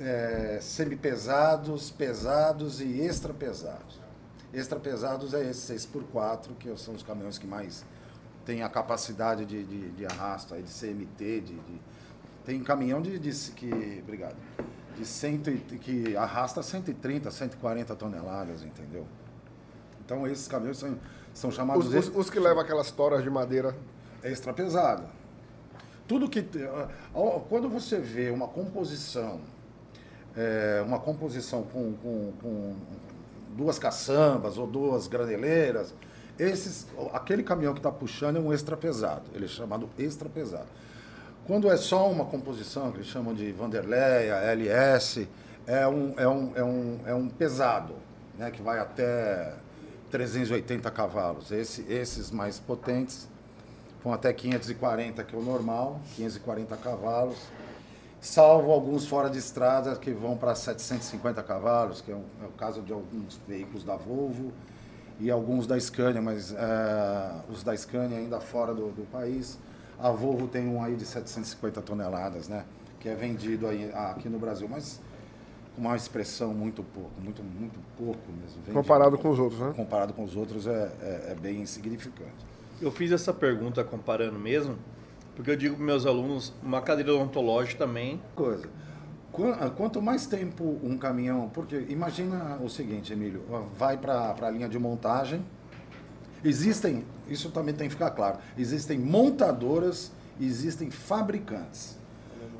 é, 0.00 0.58
semipesados, 0.60 1.92
pesados 1.92 2.80
e 2.80 3.00
extra 3.00 3.32
pesados. 3.32 4.00
Extra 4.52 4.80
pesados 4.80 5.32
é 5.32 5.48
esse 5.48 5.72
6x4, 5.72 6.56
que 6.58 6.76
são 6.76 6.94
os 6.94 7.04
caminhões 7.04 7.38
que 7.38 7.46
mais 7.46 7.84
têm 8.44 8.64
a 8.64 8.68
capacidade 8.68 9.44
de, 9.46 9.62
de, 9.62 9.90
de 9.90 10.06
arrasto, 10.06 10.54
aí, 10.54 10.62
de 10.62 10.70
CMT, 10.70 11.40
de, 11.40 11.54
de- 11.54 11.80
tem 12.44 12.60
caminhão 12.64 13.00
de, 13.00 13.16
de 13.16 13.30
que, 13.52 14.00
obrigado, 14.02 14.34
de 15.00 15.06
cento, 15.06 15.50
e- 15.50 15.58
que 15.78 16.16
arrasta 16.16 16.62
130, 16.62 17.30
140 17.30 17.94
toneladas, 17.96 18.62
entendeu? 18.62 19.06
Então 20.04 20.26
esses 20.26 20.46
caminhões 20.46 20.76
são, 20.78 20.96
são 21.32 21.50
chamados 21.50 21.86
Os, 21.86 22.08
os- 22.08 22.16
os 22.16 22.30
que 22.30 22.38
levam 22.38 22.62
aquelas 22.62 22.90
toras 22.90 23.22
de 23.22 23.30
madeira. 23.30 23.74
extra 24.22 24.52
pesado. 24.52 25.04
Tudo 26.06 26.28
que 26.28 26.44
ah, 26.66 26.88
quando 27.48 27.68
você 27.68 27.98
vê 27.98 28.30
uma 28.30 28.46
composição, 28.48 29.40
é, 30.36 30.82
uma 30.86 30.98
composição 30.98 31.62
com, 31.62 31.92
com- 31.94 32.32
com 32.42 32.74
duas 33.56 33.78
caçambas 33.78 34.58
ou 34.58 34.66
duas 34.66 35.06
graneleiras, 35.06 35.94
esses, 36.38 36.86
aquele 37.12 37.42
caminhão 37.42 37.72
que 37.72 37.78
está 37.80 37.90
puxando 37.92 38.36
é 38.36 38.40
um 38.40 38.52
extra 38.52 38.76
pesado. 38.76 39.22
Ele 39.34 39.44
é 39.46 39.48
chamado 39.48 39.88
extra 39.98 40.28
pesado. 40.28 40.66
Quando 41.50 41.68
é 41.68 41.76
só 41.76 42.08
uma 42.08 42.26
composição 42.26 42.92
que 42.92 42.98
eles 42.98 43.08
chamam 43.08 43.34
de 43.34 43.50
Vanderleia, 43.50 44.34
LS, 44.52 45.26
é 45.66 45.84
um, 45.84 46.14
é 46.16 46.28
um, 46.28 46.52
é 46.54 46.62
um, 46.62 47.00
é 47.06 47.12
um 47.12 47.28
pesado, 47.28 47.94
né, 48.38 48.52
que 48.52 48.62
vai 48.62 48.78
até 48.78 49.54
380 50.12 50.88
cavalos. 50.92 51.50
Esse, 51.50 51.84
esses 51.92 52.30
mais 52.30 52.60
potentes 52.60 53.28
vão 54.04 54.12
até 54.12 54.32
540, 54.32 55.24
que 55.24 55.34
é 55.34 55.38
o 55.40 55.42
normal, 55.42 56.00
540 56.14 56.76
cavalos, 56.76 57.38
salvo 58.20 58.70
alguns 58.70 59.08
fora 59.08 59.28
de 59.28 59.38
estrada 59.38 59.96
que 59.96 60.12
vão 60.12 60.36
para 60.36 60.54
750 60.54 61.42
cavalos, 61.42 62.00
que 62.00 62.12
é, 62.12 62.14
o- 62.14 62.22
é 62.44 62.46
o 62.46 62.52
caso 62.52 62.80
de 62.80 62.92
alguns 62.92 63.40
veículos 63.48 63.82
da 63.82 63.96
Volvo 63.96 64.52
e 65.18 65.28
alguns 65.32 65.66
da 65.66 65.76
Scania, 65.80 66.22
mas 66.22 66.52
eh, 66.52 67.32
os 67.50 67.64
da 67.64 67.76
Scania 67.76 68.18
ainda 68.18 68.38
fora 68.40 68.72
do, 68.72 68.92
do 68.92 69.04
país. 69.10 69.58
A 70.02 70.10
Volvo 70.10 70.48
tem 70.48 70.66
um 70.68 70.82
aí 70.82 70.96
de 70.96 71.04
750 71.04 71.82
toneladas, 71.82 72.48
né? 72.48 72.64
Que 72.98 73.08
é 73.08 73.14
vendido 73.14 73.66
aí 73.66 73.90
aqui 73.92 74.28
no 74.28 74.38
Brasil, 74.38 74.68
mas 74.68 75.00
com 75.74 75.82
uma 75.82 75.96
expressão 75.96 76.52
muito 76.52 76.82
pouco, 76.82 77.10
muito, 77.20 77.42
muito 77.42 77.78
pouco 77.96 78.32
mesmo. 78.32 78.60
vendido 78.62 78.72
Comparado 78.72 79.18
com 79.18 79.30
os 79.30 79.38
outros, 79.38 79.60
né? 79.60 79.72
Comparado 79.76 80.12
com 80.12 80.24
os 80.24 80.36
outros 80.36 80.66
é, 80.66 80.92
é, 81.00 81.32
é 81.32 81.36
bem 81.40 81.60
insignificante. 81.60 82.46
Eu 82.80 82.90
fiz 82.90 83.12
essa 83.12 83.32
pergunta 83.32 83.84
comparando 83.84 84.38
mesmo, 84.38 84.76
porque 85.36 85.50
eu 85.50 85.56
digo 85.56 85.76
para 85.76 85.84
meus 85.84 86.06
alunos, 86.06 86.52
uma 86.62 86.80
cadeira 86.80 87.14
odontológica 87.14 87.84
também. 87.86 88.20
coisa. 88.34 88.68
Ah, 89.60 89.70
Quanto 89.70 90.02
mais 90.02 90.26
tempo 90.26 90.80
um 90.82 90.98
caminhão. 90.98 91.48
Porque 91.50 91.86
imagina 91.88 92.58
o 92.62 92.68
seguinte, 92.68 93.12
Emílio: 93.12 93.42
vai 93.76 93.96
para 93.96 94.34
a 94.40 94.50
linha 94.50 94.68
de 94.68 94.78
montagem. 94.78 95.44
Existem, 96.44 97.04
isso 97.28 97.50
também 97.50 97.74
tem 97.74 97.88
que 97.88 97.94
ficar 97.94 98.10
claro: 98.10 98.38
existem 98.56 98.98
montadoras 98.98 100.10
e 100.38 100.46
existem 100.46 100.90
fabricantes. 100.90 101.98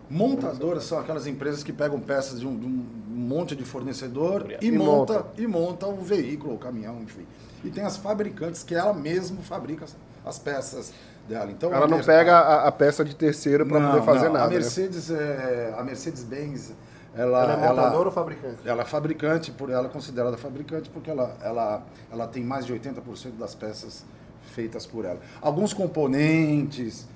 Montadoras 0.08 0.84
são 0.84 0.98
aquelas 0.98 1.26
empresas 1.28 1.62
que 1.62 1.72
pegam 1.72 2.00
peças 2.00 2.40
de 2.40 2.46
um, 2.46 2.58
de 2.58 2.66
um 2.66 2.84
monte 3.08 3.54
de 3.54 3.64
fornecedor 3.64 4.44
e, 4.60 4.66
E 4.66 4.72
monta, 4.72 5.12
monta. 5.12 5.26
e 5.38 5.46
monta 5.46 5.86
o 5.86 6.02
veículo, 6.02 6.54
o 6.54 6.58
caminhão, 6.58 7.00
enfim. 7.00 7.24
E 7.62 7.70
tem 7.70 7.84
as 7.84 7.96
fabricantes 7.96 8.64
que 8.64 8.74
ela 8.74 8.92
mesma 8.92 9.40
fabrica 9.42 9.84
as, 9.84 9.96
as 10.24 10.38
peças 10.38 10.92
dela. 11.28 11.50
Então, 11.52 11.72
Ela 11.72 11.86
não 11.86 12.00
pega 12.02 12.36
a, 12.36 12.66
a 12.66 12.72
peça 12.72 13.04
de 13.04 13.14
terceiro 13.14 13.64
para 13.64 13.80
poder 13.80 14.02
fazer 14.04 14.26
não. 14.26 14.32
nada. 14.32 14.46
A 14.46 14.48
né? 14.48 14.54
Mercedes, 14.54 15.10
é, 15.12 15.74
a 15.78 15.84
Mercedes-Benz, 15.84 16.72
ela, 17.14 17.42
Ela 17.42 17.52
é 17.52 17.64
ela- 17.66 17.74
montadora 17.74 18.08
ou 18.08 18.14
fabricante? 18.14 18.56
ela 18.64 18.82
é 18.82 18.84
fabricante, 18.84 19.50
por 19.52 19.70
ela 19.70 19.86
é 19.86 19.90
considerada 19.90 20.36
fabricante 20.36 20.88
porque 20.90 21.10
ela, 21.10 21.36
ela, 21.42 21.82
ela 22.10 22.26
tem 22.28 22.42
mais 22.44 22.64
de 22.66 22.72
80% 22.72 23.32
das 23.38 23.54
peças 23.54 24.04
feitas 24.54 24.86
por 24.86 25.04
ela. 25.04 25.18
Alguns 25.40 25.72
componentes 25.72 27.06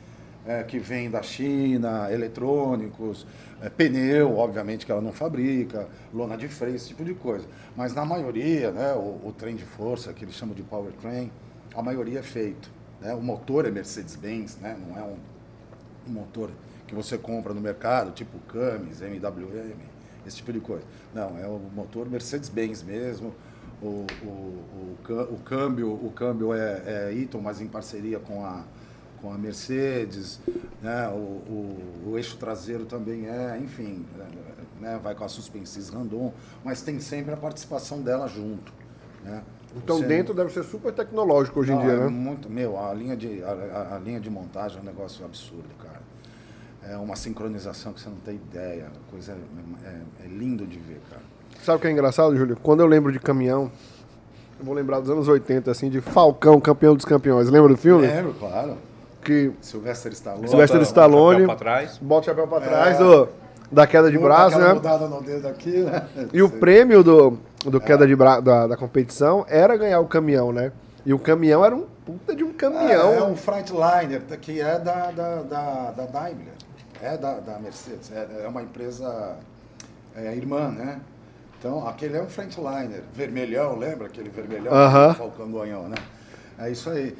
é, 0.46 0.62
que 0.62 0.78
vêm 0.78 1.10
da 1.10 1.22
China, 1.22 2.10
eletrônicos, 2.12 3.26
é, 3.62 3.68
pneu, 3.70 4.36
obviamente 4.36 4.84
que 4.84 4.92
ela 4.92 5.00
não 5.00 5.12
fabrica, 5.12 5.88
lona 6.12 6.36
de 6.36 6.48
freio, 6.48 6.76
esse 6.76 6.88
tipo 6.88 7.04
de 7.04 7.14
coisa. 7.14 7.46
Mas 7.76 7.94
na 7.94 8.04
maioria, 8.04 8.70
né, 8.70 8.92
o, 8.94 9.28
o 9.28 9.34
trem 9.36 9.54
de 9.56 9.64
força, 9.64 10.12
que 10.12 10.24
eles 10.24 10.34
chamam 10.34 10.54
de 10.54 10.62
powertrain, 10.62 11.30
a 11.74 11.82
maioria 11.82 12.18
é 12.18 12.22
feito. 12.22 12.70
Né? 13.00 13.14
O 13.14 13.22
motor 13.22 13.64
é 13.66 13.70
Mercedes-Benz, 13.70 14.58
né? 14.60 14.76
não 14.88 14.98
é 14.98 15.02
um, 15.02 15.16
um 16.08 16.12
motor 16.12 16.50
que 16.86 16.94
você 16.94 17.16
compra 17.18 17.52
no 17.54 17.60
mercado, 17.60 18.12
tipo 18.12 18.38
Camis, 18.40 19.00
MWM, 19.00 19.74
esse 20.26 20.36
tipo 20.36 20.52
de 20.52 20.60
coisa. 20.60 20.84
Não, 21.14 21.38
é 21.38 21.46
o 21.46 21.58
motor 21.74 22.08
Mercedes-Benz 22.08 22.82
mesmo. 22.82 23.34
O, 23.82 24.06
o, 24.22 24.26
o, 24.26 24.96
o 25.34 25.38
câmbio, 25.44 25.92
o 25.92 26.10
câmbio 26.14 26.54
é, 26.54 26.82
é 26.86 27.14
Eaton, 27.14 27.40
mas 27.40 27.60
em 27.60 27.66
parceria 27.66 28.18
com 28.18 28.44
a, 28.44 28.62
com 29.20 29.32
a 29.32 29.36
Mercedes. 29.38 30.40
Né? 30.82 31.08
O, 31.08 31.12
o, 31.16 32.10
o 32.10 32.16
eixo 32.18 32.36
traseiro 32.36 32.84
também 32.86 33.26
é, 33.28 33.58
enfim, 33.58 34.04
né? 34.80 34.98
vai 35.02 35.14
com 35.14 35.24
a 35.24 35.28
suspensões 35.28 35.88
randon, 35.88 36.32
mas 36.62 36.82
tem 36.82 37.00
sempre 37.00 37.32
a 37.32 37.36
participação 37.36 38.02
dela 38.02 38.26
junto. 38.28 38.72
Né? 39.22 39.42
Então 39.76 39.98
Você- 39.98 40.06
dentro 40.06 40.34
deve 40.34 40.52
ser 40.52 40.62
super 40.62 40.92
tecnológico 40.92 41.60
hoje 41.60 41.72
em 41.72 41.74
não, 41.74 41.82
dia, 41.82 41.92
é 41.92 42.00
né? 42.00 42.08
Muito, 42.08 42.48
meu, 42.48 42.78
a 42.78 42.92
linha, 42.94 43.16
de, 43.16 43.42
a- 43.42 43.94
a 43.96 43.98
linha 43.98 44.20
de 44.20 44.30
montagem 44.30 44.78
é 44.78 44.80
um 44.80 44.84
negócio 44.84 45.24
absurdo, 45.24 45.68
cara. 45.82 46.00
É 46.90 46.96
uma 46.96 47.16
sincronização 47.16 47.92
que 47.92 48.00
você 48.00 48.08
não 48.08 48.16
tem 48.16 48.34
ideia. 48.34 48.86
A 48.86 49.10
coisa 49.10 49.32
é, 49.32 49.88
é- 49.88 50.24
é 50.24 50.28
lindo 50.28 50.66
de 50.66 50.78
ver, 50.78 51.00
cara. 51.10 51.22
Sabe 51.62 51.78
o 51.78 51.80
que 51.80 51.86
é 51.86 51.90
engraçado, 51.90 52.36
Júlio? 52.36 52.56
Quando 52.62 52.80
eu 52.80 52.86
lembro 52.86 53.10
de 53.10 53.18
caminhão, 53.18 53.70
eu 54.58 54.64
vou 54.66 54.74
lembrar 54.74 55.00
dos 55.00 55.08
anos 55.08 55.26
80, 55.28 55.70
assim, 55.70 55.88
de 55.88 56.00
Falcão, 56.00 56.60
campeão 56.60 56.94
dos 56.94 57.04
campeões. 57.04 57.48
Lembra 57.48 57.70
do 57.70 57.76
filme? 57.78 58.06
Lembro, 58.06 58.34
claro. 58.34 58.76
Que 59.22 59.52
Sylvester 59.62 60.12
Stallone. 60.12 60.48
Sylvester 60.48 60.76
Bota 60.78 60.84
o 60.84 60.88
Stallone. 60.88 61.40
chapéu 61.40 61.46
Pra 61.46 61.56
trás. 61.56 61.98
bota 61.98 62.20
o 62.20 62.24
chapéu 62.24 62.46
pra 62.48 62.60
trás 62.60 62.96
É. 62.96 62.98
do, 62.98 63.28
da 63.72 63.86
queda 63.86 64.10
de 64.10 64.18
Muda 64.18 64.28
braço, 64.28 64.58
né? 64.58 64.74
mudada 64.74 65.08
no 65.08 65.22
dedo 65.22 65.48
aqui, 65.48 65.78
né? 65.78 66.06
E 66.34 66.42
o 66.42 66.50
prêmio 66.50 67.02
do, 67.02 67.38
do 67.64 67.80
queda 67.80 68.06
de 68.06 68.14
bra 68.14 68.40
da, 68.40 68.66
da 68.66 68.76
competição 68.76 69.46
era 69.48 69.74
ganhar 69.78 70.00
o 70.00 70.06
caminhão, 70.06 70.52
né? 70.52 70.70
E 71.06 71.14
o 71.14 71.18
caminhão 71.18 71.64
era 71.64 71.74
um 71.74 71.86
puta 72.04 72.36
de 72.36 72.44
um 72.44 72.52
caminhão. 72.52 73.12
É, 73.12 73.16
é 73.18 73.22
um 73.22 73.34
Freightliner, 73.34 74.20
que 74.40 74.60
é 74.60 74.78
da, 74.78 75.10
da, 75.10 75.36
da, 75.42 75.90
da 75.92 76.04
Daimler. 76.06 76.52
É 77.04 77.18
da, 77.18 77.38
da 77.40 77.58
Mercedes. 77.58 78.10
É, 78.10 78.44
é 78.44 78.48
uma 78.48 78.62
empresa 78.62 79.36
é, 80.16 80.34
irmã, 80.34 80.70
né? 80.70 81.00
Então, 81.58 81.86
aquele 81.86 82.16
é 82.16 82.22
um 82.22 82.28
Freightliner. 82.28 83.02
Vermelhão, 83.14 83.76
lembra 83.78 84.06
aquele 84.06 84.30
vermelhão? 84.30 84.72
Aham. 84.72 85.14
Falcão 85.14 85.50
Goião, 85.50 85.88
né? 85.88 85.96
É 86.58 86.70
isso 86.70 86.88
aí. 86.88 87.14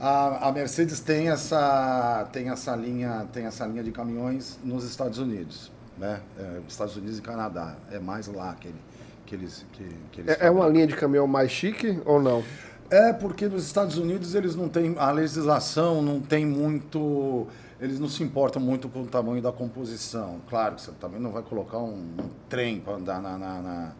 A, 0.00 0.48
a 0.48 0.52
Mercedes 0.52 1.00
tem 1.00 1.28
essa, 1.28 2.26
tem, 2.32 2.48
essa 2.50 2.74
linha, 2.76 3.26
tem 3.32 3.44
essa 3.46 3.66
linha 3.66 3.82
de 3.82 3.90
caminhões 3.92 4.58
nos 4.64 4.84
Estados 4.84 5.18
Unidos. 5.18 5.70
Né? 5.98 6.20
É, 6.38 6.60
Estados 6.68 6.96
Unidos 6.96 7.18
e 7.18 7.22
Canadá. 7.22 7.74
É 7.90 7.98
mais 7.98 8.26
lá 8.28 8.54
que, 8.58 8.68
ele- 8.68 8.80
que 9.26 9.34
eles, 9.34 9.66
que, 9.72 9.84
que 10.12 10.20
eles 10.22 10.40
É, 10.40 10.46
é 10.46 10.50
uma 10.50 10.66
linha 10.68 10.86
de 10.86 10.94
caminhão 10.96 11.26
mais 11.26 11.50
chique 11.50 12.00
ou 12.04 12.22
não? 12.22 12.42
É 12.90 13.12
porque 13.12 13.48
nos 13.48 13.64
Estados 13.66 13.98
Unidos 13.98 14.34
eles 14.34 14.54
não 14.54 14.68
têm 14.68 14.94
a 14.98 15.10
legislação 15.10 16.00
não 16.00 16.20
tem 16.20 16.46
muito 16.46 17.46
eles 17.80 17.98
não 18.00 18.08
se 18.08 18.22
importam 18.22 18.60
muito 18.60 18.88
com 18.88 19.02
o 19.02 19.06
tamanho 19.06 19.42
da 19.42 19.52
composição. 19.52 20.40
Claro 20.48 20.76
que 20.76 20.82
você 20.82 20.92
também 20.92 21.20
não 21.20 21.30
vai 21.32 21.42
colocar 21.42 21.78
um, 21.78 21.92
um 22.18 22.28
trem 22.48 22.80
para 22.80 22.94
andar 22.94 23.20
na, 23.20 23.36
na, 23.36 23.60
na, 23.62 23.92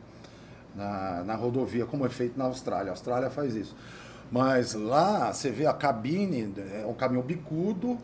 na, 0.75 1.25
na 1.25 1.35
rodovia 1.35 1.85
como 1.87 2.05
é 2.07 2.09
feito 2.09 2.39
na 2.39 2.45
Austrália. 2.47 2.91
A 2.91 2.93
Austrália 2.93 3.31
faz 3.31 3.55
isso. 3.55 3.75
Mas 4.31 4.75
lá 4.75 5.33
você 5.33 5.51
vê 5.51 5.67
a 5.67 5.73
cabine, 5.73 6.53
é 6.75 6.87
um 6.87 6.95
caminhão 6.95 7.23
bicudo, 7.23 7.97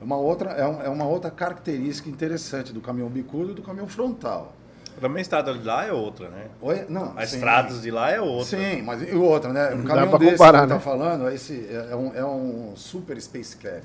é 0.00 0.04
uma 0.04 0.16
outra, 0.16 0.50
é, 0.50 0.66
um- 0.66 0.82
é 0.82 0.88
uma 0.88 1.06
outra 1.06 1.30
característica 1.30 2.08
interessante 2.10 2.72
do 2.72 2.80
caminhão 2.80 3.08
bicudo 3.08 3.52
e 3.52 3.54
do 3.54 3.62
caminhão 3.62 3.86
frontal. 3.86 4.52
Também 5.00 5.18
a 5.18 5.22
estrada 5.22 5.54
de 5.54 5.64
lá 5.64 5.84
é 5.86 5.92
outra, 5.92 6.28
né? 6.28 6.48
Oi? 6.60 6.84
Não, 6.88 7.16
As 7.16 7.30
sim. 7.30 7.36
estradas 7.36 7.80
de 7.80 7.90
lá 7.90 8.10
é 8.10 8.20
outra. 8.20 8.58
Sim, 8.58 8.82
mas 8.82 9.02
e 9.02 9.14
outra, 9.14 9.52
né? 9.52 9.74
O 9.74 9.84
caminhão 9.84 10.18
desse 10.18 10.32
comparar, 10.32 10.62
que 10.62 10.68
tá 10.68 10.74
né? 10.74 10.80
falando, 10.80 11.28
esse 11.30 11.66
é 11.90 11.96
um, 11.96 12.14
é 12.14 12.24
um 12.24 12.72
super 12.76 13.20
Space 13.20 13.56
Cab. 13.56 13.82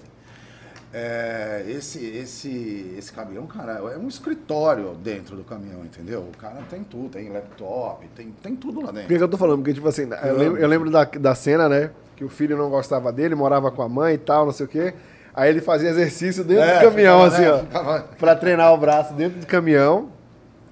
É, 1.00 1.63
esse, 1.70 2.04
esse, 2.04 2.96
esse 2.98 3.13
caminhão, 3.13 3.46
cara, 3.46 3.74
é 3.94 3.98
um 4.00 4.08
escritório 4.08 4.96
dentro 4.96 5.36
do 5.36 5.44
caminhão, 5.44 5.86
entendeu? 5.86 6.22
O 6.22 6.36
cara 6.38 6.58
tem 6.68 6.84
tudo, 6.84 7.10
tem 7.10 7.30
laptop, 7.30 8.08
tem, 8.16 8.34
tem 8.42 8.56
tudo 8.56 8.80
lá 8.82 8.88
Por 8.88 8.94
que, 9.01 9.08
dentro. 9.08 9.24
eu 9.24 9.27
tô 9.30 9.38
falando? 9.38 9.58
Porque, 9.60 9.74
tipo 9.75 9.88
assim, 9.88 10.10
eu 10.25 10.36
lembro, 10.36 10.60
eu 10.60 10.68
lembro 10.68 10.89
da, 10.89 11.04
da 11.04 11.36
cena, 11.36 11.70
né? 11.70 11.92
Que 12.16 12.24
o 12.25 12.30
filho 12.30 12.58
não 12.58 12.68
gostava 12.72 13.12
dele, 13.12 13.36
morava 13.36 13.70
com 13.70 13.84
a 13.84 13.88
mãe 13.89 14.16
e 14.16 14.18
tal, 14.18 14.46
não 14.48 14.51
sei 14.51 14.66
o 14.66 14.70
quê. 14.70 14.94
Aí 15.36 15.50
ele 15.51 15.62
fazia 15.62 15.89
exercício 15.89 16.44
dentro 16.44 16.63
É, 16.63 16.80
do 16.80 16.89
caminhão, 16.89 17.30
ficava, 17.30 17.36
assim, 17.36 17.42
né, 17.44 17.51
ó. 17.51 17.60
ficava- 17.60 18.00
Pra 18.18 18.36
treinar 18.36 18.74
o 18.74 18.77
braço 18.77 19.13
dentro 19.13 19.39
do 19.39 19.46
caminhão. 19.46 20.10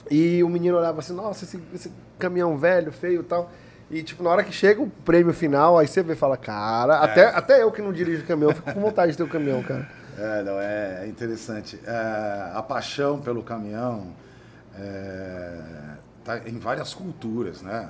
E 0.09 0.43
o 0.43 0.49
menino 0.49 0.75
olhava 0.77 0.99
assim, 1.01 1.13
nossa, 1.13 1.45
esse, 1.45 1.59
esse 1.73 1.91
caminhão 2.17 2.57
velho, 2.57 2.91
feio 2.91 3.21
e 3.21 3.23
tal. 3.23 3.51
E, 3.91 4.01
tipo, 4.01 4.23
na 4.23 4.31
hora 4.31 4.43
que 4.43 4.51
chega 4.51 4.81
o 4.81 4.89
prêmio 4.89 5.33
final, 5.33 5.77
aí 5.77 5.87
você 5.87 6.01
vê 6.01 6.13
e 6.13 6.15
fala, 6.15 6.35
cara, 6.35 6.97
até, 6.97 7.27
até 7.27 7.61
eu 7.61 7.71
que 7.71 7.79
não 7.83 7.93
dirijo 7.93 8.25
caminhão, 8.25 8.51
fico 8.55 8.73
com 8.73 8.81
vontade 8.81 9.11
de 9.11 9.17
ter 9.19 9.23
o 9.23 9.27
caminhão, 9.27 9.61
cara. 9.61 9.87
É, 10.17 10.43
não, 10.43 10.59
é, 10.59 11.05
é 11.05 11.07
interessante. 11.07 11.79
É, 11.85 12.51
a 12.53 12.61
paixão 12.61 13.19
pelo 13.19 13.43
caminhão 13.43 14.13
é, 14.75 15.61
tá 16.23 16.39
em 16.47 16.57
várias 16.57 16.93
culturas, 16.93 17.61
né? 17.61 17.89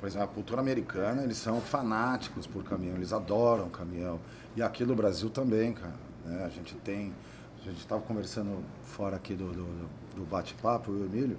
Por 0.00 0.06
exemplo, 0.06 0.24
a 0.24 0.28
cultura 0.28 0.60
americana, 0.60 1.22
eles 1.22 1.36
são 1.38 1.60
fanáticos 1.60 2.46
por 2.46 2.62
caminhão, 2.64 2.96
eles 2.96 3.12
adoram 3.12 3.68
caminhão. 3.68 4.20
E 4.54 4.62
aqui 4.62 4.84
no 4.84 4.94
Brasil 4.94 5.30
também, 5.30 5.72
cara. 5.72 5.94
né? 6.24 6.44
A 6.44 6.48
gente 6.48 6.74
tem, 6.76 7.12
a 7.60 7.64
gente 7.64 7.78
estava 7.78 8.00
conversando 8.02 8.62
fora 8.84 9.16
aqui 9.16 9.34
do, 9.34 9.52
do, 9.52 9.88
do 10.16 10.24
bate-papo, 10.24 10.90
o 10.92 11.04
Emílio. 11.04 11.38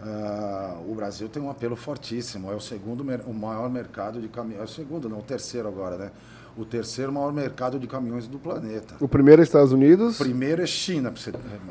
ah, 0.00 0.78
o 0.86 0.94
Brasil 0.94 1.28
tem 1.28 1.42
um 1.42 1.50
apelo 1.50 1.76
fortíssimo, 1.76 2.50
é 2.50 2.54
o 2.54 2.60
segundo, 2.60 3.02
o 3.26 3.34
maior 3.34 3.68
mercado 3.70 4.20
de 4.20 4.28
caminhões, 4.28 4.60
é 4.62 4.64
o 4.64 4.74
segundo, 4.74 5.08
não, 5.08 5.18
o 5.18 5.22
terceiro 5.22 5.68
agora, 5.68 5.96
né? 5.96 6.10
O 6.56 6.64
terceiro 6.64 7.12
maior 7.12 7.32
mercado 7.32 7.78
de 7.78 7.86
caminhões 7.86 8.26
do 8.26 8.38
planeta. 8.38 8.94
O 8.98 9.06
primeiro 9.06 9.42
é 9.42 9.44
Estados 9.44 9.72
Unidos. 9.72 10.18
O 10.18 10.24
primeiro 10.24 10.62
é 10.62 10.66
China, 10.66 11.12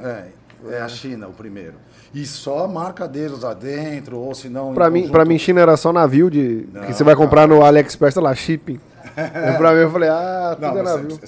é, 0.04 0.28
é 0.70 0.82
a 0.82 0.88
China 0.88 1.28
o 1.28 1.34
primeiro. 1.34 1.74
E 2.14 2.26
só 2.26 2.68
marca 2.68 3.08
deles 3.08 3.42
lá 3.42 3.54
dentro, 3.54 4.18
ou 4.20 4.34
se 4.36 4.48
não. 4.48 4.74
Pra 4.74 4.90
mim, 4.90 5.10
pra 5.10 5.26
mim, 5.26 5.38
China 5.38 5.62
era 5.62 5.76
só 5.76 5.92
navio 5.92 6.30
de. 6.30 6.68
Não, 6.72 6.84
que 6.84 6.94
você 6.94 7.04
vai 7.04 7.16
comprar 7.16 7.48
no 7.48 7.64
AliExpress, 7.64 8.14
tá 8.16 8.22
lá, 8.22 8.34
shipping. 8.36 8.80
Aí 9.18 9.56
pra 9.58 9.74
mim 9.74 9.80
eu 9.80 9.92
falei, 9.92 10.10
ah, 10.10 10.52
tudo 10.56 10.68
Não, 10.74 10.78
é 10.80 10.84
navio. 10.84 11.20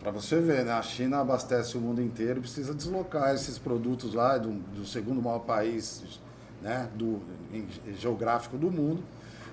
pra 0.00 0.10
você 0.10 0.40
ver, 0.40 0.64
né? 0.64 0.72
A 0.72 0.82
China 0.82 1.20
abastece 1.20 1.76
o 1.76 1.80
mundo 1.80 2.00
inteiro 2.00 2.38
e 2.38 2.42
precisa 2.42 2.74
deslocar 2.74 3.34
esses 3.34 3.58
produtos 3.58 4.14
lá 4.14 4.38
do, 4.38 4.50
do 4.50 4.86
segundo 4.86 5.20
maior 5.20 5.40
país 5.40 6.02
né, 6.62 6.88
do, 6.94 7.20
em- 7.52 7.66
geográfico 7.98 8.56
do 8.56 8.70
mundo. 8.70 9.02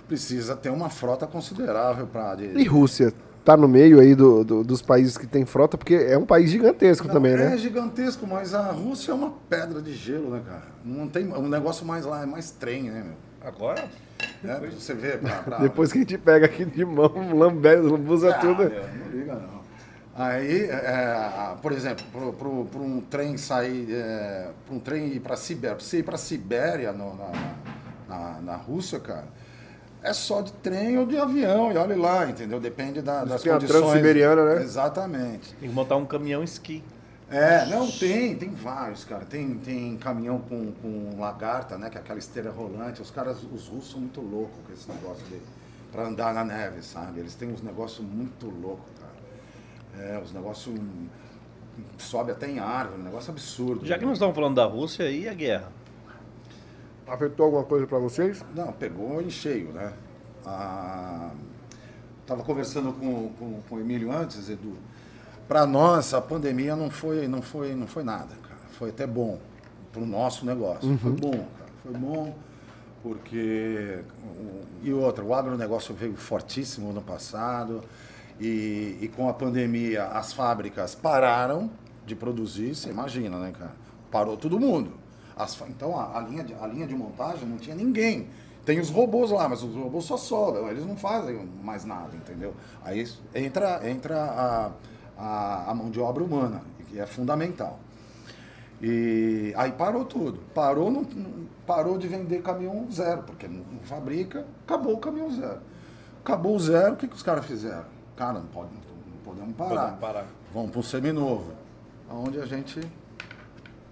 Precisa 0.08 0.56
ter 0.56 0.70
uma 0.70 0.90
frota 0.90 1.28
considerável 1.28 2.08
para. 2.08 2.42
E 2.42 2.64
Rússia? 2.66 3.14
Tá 3.46 3.56
no 3.58 3.68
meio 3.68 4.00
aí 4.00 4.14
do, 4.14 4.44
do- 4.44 4.64
dos 4.64 4.82
países 4.82 5.18
que 5.18 5.26
tem 5.26 5.46
frota, 5.46 5.78
porque 5.78 5.96
é 5.96 6.18
um 6.18 6.26
país 6.26 6.50
gigantesco 6.52 7.08
também, 7.08 7.34
é 7.34 7.38
né? 7.38 7.58
gigantesco, 7.58 8.28
mas 8.28 8.54
a 8.54 8.72
Rússia 8.72 9.12
é 9.12 9.16
uma 9.16 9.32
pedra 9.50 9.82
de 9.82 9.94
gelo, 9.94 10.30
né, 10.32 10.42
cara? 10.46 10.68
Não 10.86 11.08
tem. 11.08 11.28
O 11.32 11.42
negócio 11.48 11.86
mais 11.86 12.06
lá 12.06 12.22
é 12.22 12.26
mais 12.26 12.52
trem, 12.52 12.84
né, 12.84 13.04
meu? 13.04 13.16
Agora? 13.50 13.86
Né? 14.44 14.60
Você 14.78 14.94
vê 14.94 15.18
pra, 15.18 15.32
pra- 15.42 15.58
Depois 15.64 15.92
que 15.92 16.00
a 16.00 16.02
gente 16.02 16.18
pega 16.18 16.46
aqui 16.46 16.66
de 16.66 16.84
mão, 16.86 17.12
lambe, 17.36 17.74
lambuza 17.76 18.30
Ah, 18.30 18.34
tudo. 18.40 18.70
meu, 18.70 18.84
não 18.88 19.08
liga 19.12 19.34
não. 19.36 19.60
Aí, 20.16 20.64
é, 20.66 21.56
por 21.62 21.72
exemplo, 21.72 22.06
para 22.34 22.80
um 22.82 23.00
trem 23.10 23.38
sair, 23.38 23.88
é, 23.94 24.50
para 24.66 24.76
um 24.76 24.80
trem 24.80 25.08
ir 25.14 25.22
para 25.22 25.38
Sibéria, 25.38 25.78
pra 25.78 25.86
você 25.86 26.00
ir 26.00 26.04
para 26.04 26.18
Sibéria 26.18 26.92
no- 26.92 27.16
na, 27.16 27.32
na, 28.10 28.42
na 28.42 28.56
Rússia, 28.58 29.00
cara, 29.00 29.24
é 30.02 30.14
só 30.14 30.42
de 30.42 30.52
trem 30.54 30.98
ou 30.98 31.06
de 31.06 31.18
avião, 31.18 31.72
e 31.72 31.78
olha 31.78 31.98
lá, 31.98 32.30
entendeu? 32.30 32.60
Depende 32.60 33.02
da, 33.02 33.26
das 33.26 33.42
tem 33.42 33.52
a 33.52 33.56
condições. 33.56 33.82
Transiberiana, 33.82 34.56
né? 34.56 34.62
Exatamente. 34.64 35.54
Tem 35.56 35.70
que 35.70 35.76
montar 35.76 35.98
um 35.98 36.06
caminhão 36.06 36.44
esqui. 36.44 36.84
É, 37.30 37.66
não, 37.68 37.90
tem, 37.92 38.36
tem 38.36 38.50
vários, 38.50 39.04
cara. 39.04 39.24
Tem, 39.24 39.56
tem 39.56 39.98
caminhão 39.98 40.40
com, 40.40 40.72
com 40.72 41.20
lagarta, 41.20 41.78
né? 41.78 41.90
Que 41.90 41.98
é 41.98 42.02
aquela 42.02 42.18
esteira 42.18 42.50
rolante. 42.50 43.02
Os 43.02 43.12
caras, 43.12 43.44
os 43.44 43.68
russos 43.68 43.92
são 43.92 44.00
muito 44.00 44.20
loucos 44.20 44.58
com 44.66 44.74
esse 44.74 44.90
negócio 44.90 45.24
de 45.28 45.40
pra 45.92 46.08
andar 46.08 46.34
na 46.34 46.44
neve, 46.44 46.82
sabe? 46.82 47.20
Eles 47.20 47.36
têm 47.36 47.52
uns 47.52 47.62
negócios 47.62 48.06
muito 48.06 48.48
loucos, 48.48 48.90
cara. 49.00 50.08
É, 50.08 50.20
os 50.20 50.32
negócios 50.32 50.80
sobe 51.98 52.32
até 52.32 52.50
em 52.50 52.60
árvore, 52.60 53.02
um 53.02 53.04
negócio 53.04 53.32
absurdo. 53.32 53.86
Já 53.86 53.96
que 53.96 54.02
né? 54.02 54.08
nós 54.08 54.18
estamos 54.18 54.36
falando 54.36 54.56
da 54.56 54.66
Rússia, 54.66 55.10
e 55.10 55.28
a 55.28 55.34
guerra? 55.34 55.72
Afetou 57.10 57.46
alguma 57.46 57.64
coisa 57.64 57.88
pra 57.88 58.00
vocês? 58.00 58.44
Não, 58.56 58.72
pegou 58.72 59.22
em 59.22 59.30
cheio, 59.30 59.72
né? 59.72 59.94
Ah, 60.46 61.32
tava 62.26 62.44
conversando 62.44 62.94
com, 62.94 63.30
com, 63.40 63.62
com 63.68 63.76
o 63.76 63.80
Emílio 63.80 64.12
antes, 64.12 64.50
Edu. 64.50 64.78
Para 65.48 65.66
nós, 65.66 66.14
a 66.14 66.22
pandemia 66.22 66.76
não 66.76 66.90
foi, 66.90 67.28
não 67.28 67.42
foi, 67.42 67.74
não 67.74 67.88
foi 67.88 68.04
nada, 68.04 68.36
cara. 68.44 68.60
Foi 68.72 68.90
até 68.90 69.08
bom 69.08 69.40
para 69.92 70.02
o 70.02 70.06
nosso 70.06 70.46
negócio. 70.46 70.98
Foi 70.98 71.12
bom, 71.12 71.32
cara. 71.32 71.72
Foi 71.84 71.94
bom 71.94 72.36
porque 73.02 74.00
e 74.84 74.92
outra, 74.92 75.24
o 75.24 75.34
agronegócio 75.34 75.94
veio 75.94 76.16
fortíssimo 76.16 76.92
no 76.92 77.02
passado 77.02 77.82
e, 78.40 78.98
e 79.02 79.12
com 79.16 79.30
a 79.30 79.34
pandemia 79.34 80.06
as 80.06 80.34
fábricas 80.34 80.96
pararam 80.96 81.70
de 82.06 82.16
produzir. 82.16 82.76
Você 82.76 82.90
imagina, 82.90 83.38
né, 83.40 83.54
cara? 83.58 83.74
Parou 84.12 84.38
todo 84.38 84.60
mundo. 84.60 84.92
As 85.40 85.60
então 85.70 85.98
a, 85.98 86.18
a 86.18 86.22
linha 86.22 86.44
de, 86.44 86.54
a 86.54 86.68
linha 86.68 86.86
de 86.86 86.94
montagem 86.94 87.48
não 87.48 87.58
tinha 87.58 87.76
ninguém. 87.76 88.28
Tem 88.66 88.80
os 88.80 88.90
robôs 88.90 89.32
lá, 89.32 89.48
mas 89.48 89.64
os 89.64 89.74
robôs 89.74 90.04
só 90.06 90.18
soldam, 90.18 90.70
eles 90.70 90.86
não 90.86 90.96
fazem 90.98 91.50
mais 91.64 91.86
nada, 91.86 92.14
entendeu? 92.16 92.54
Aí 92.84 93.08
entra, 93.34 93.90
entra 93.90 94.16
a, 94.22 94.72
a, 95.18 95.72
a 95.72 95.74
mão 95.74 95.90
de 95.90 96.00
obra 96.00 96.22
humana, 96.24 96.62
que 96.90 97.00
é 97.00 97.06
fundamental. 97.08 97.80
E 98.82 99.54
aí 99.58 99.72
parou 99.72 100.06
tudo. 100.06 100.40
Parou, 100.54 100.92
não- 100.92 101.06
parou 101.66 101.98
de 101.98 102.08
vender 102.08 102.42
caminhão 102.42 102.86
zero, 102.92 103.24
porque 103.24 103.48
não, 103.48 103.64
não 103.72 103.80
fabrica, 103.84 104.46
acabou 104.66 104.94
o 104.96 104.98
caminhão 105.00 105.32
zero. 105.32 105.60
Acabou 106.24 106.56
o 106.56 106.60
zero, 106.60 106.94
o 106.94 106.98
que, 106.98 107.08
que 107.08 107.16
os 107.16 107.24
caras 107.24 107.46
fizeram? 107.46 107.86
Cara, 108.16 108.34
não, 108.40 108.46
pode, 108.48 108.70
não 108.74 109.18
podemos 109.24 109.56
parar. 109.56 109.70
Podemos 109.82 110.00
parar. 110.00 110.28
Vamos 110.54 110.72
para 110.72 110.80
o 110.80 110.84
seminovo, 110.84 111.54
onde 112.12 112.40
a 112.40 112.46
gente. 112.46 112.80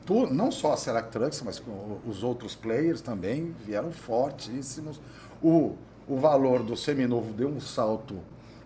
Tu- 0.07 0.25
não 0.33 0.49
só 0.51 0.73
a 0.73 0.77
Select 0.77 1.11
Trucks, 1.11 1.43
mas 1.45 1.61
os 2.07 2.23
outros 2.23 2.55
players 2.55 2.99
também 3.01 3.53
vieram 3.63 3.91
fortíssimos. 3.91 4.99
O, 5.43 5.75
o 6.07 6.17
valor 6.17 6.63
do 6.63 6.75
seminovo 6.75 7.31
deu 7.33 7.47
um 7.49 7.59
salto 7.59 8.15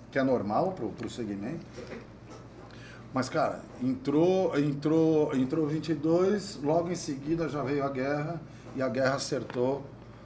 que 0.10 0.17
é 0.17 0.23
normal 0.23 0.71
para 0.95 1.06
o 1.06 1.10
segmento. 1.10 1.65
Mas, 3.13 3.27
cara, 3.27 3.60
entrou, 3.84 4.58
entrou, 4.58 5.36
entrou 5.36 5.67
22, 5.67 6.60
logo 6.63 6.89
em 6.89 6.95
seguida 6.95 7.49
já 7.49 7.62
veio 7.62 7.84
a 7.84 7.89
guerra 7.89 8.39
e 8.75 8.82
a 8.82 8.88
guerra 8.88 9.15
acertou 9.15 9.84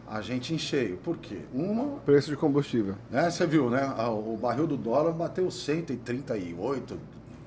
a 0.07 0.21
gente 0.21 0.53
em 0.53 0.57
cheio. 0.59 0.97
Por 0.97 1.17
quê? 1.17 1.39
Uma, 1.51 1.97
Preço 2.01 2.29
de 2.29 2.37
combustível. 2.37 2.93
né, 3.09 3.31
você 3.31 3.47
viu, 3.47 3.71
né? 3.71 3.91
a- 3.97 4.09
O 4.11 4.37
barril 4.39 4.67
do 4.67 4.77
dólar 4.77 5.13
bateu 5.13 5.49
138 5.49 6.99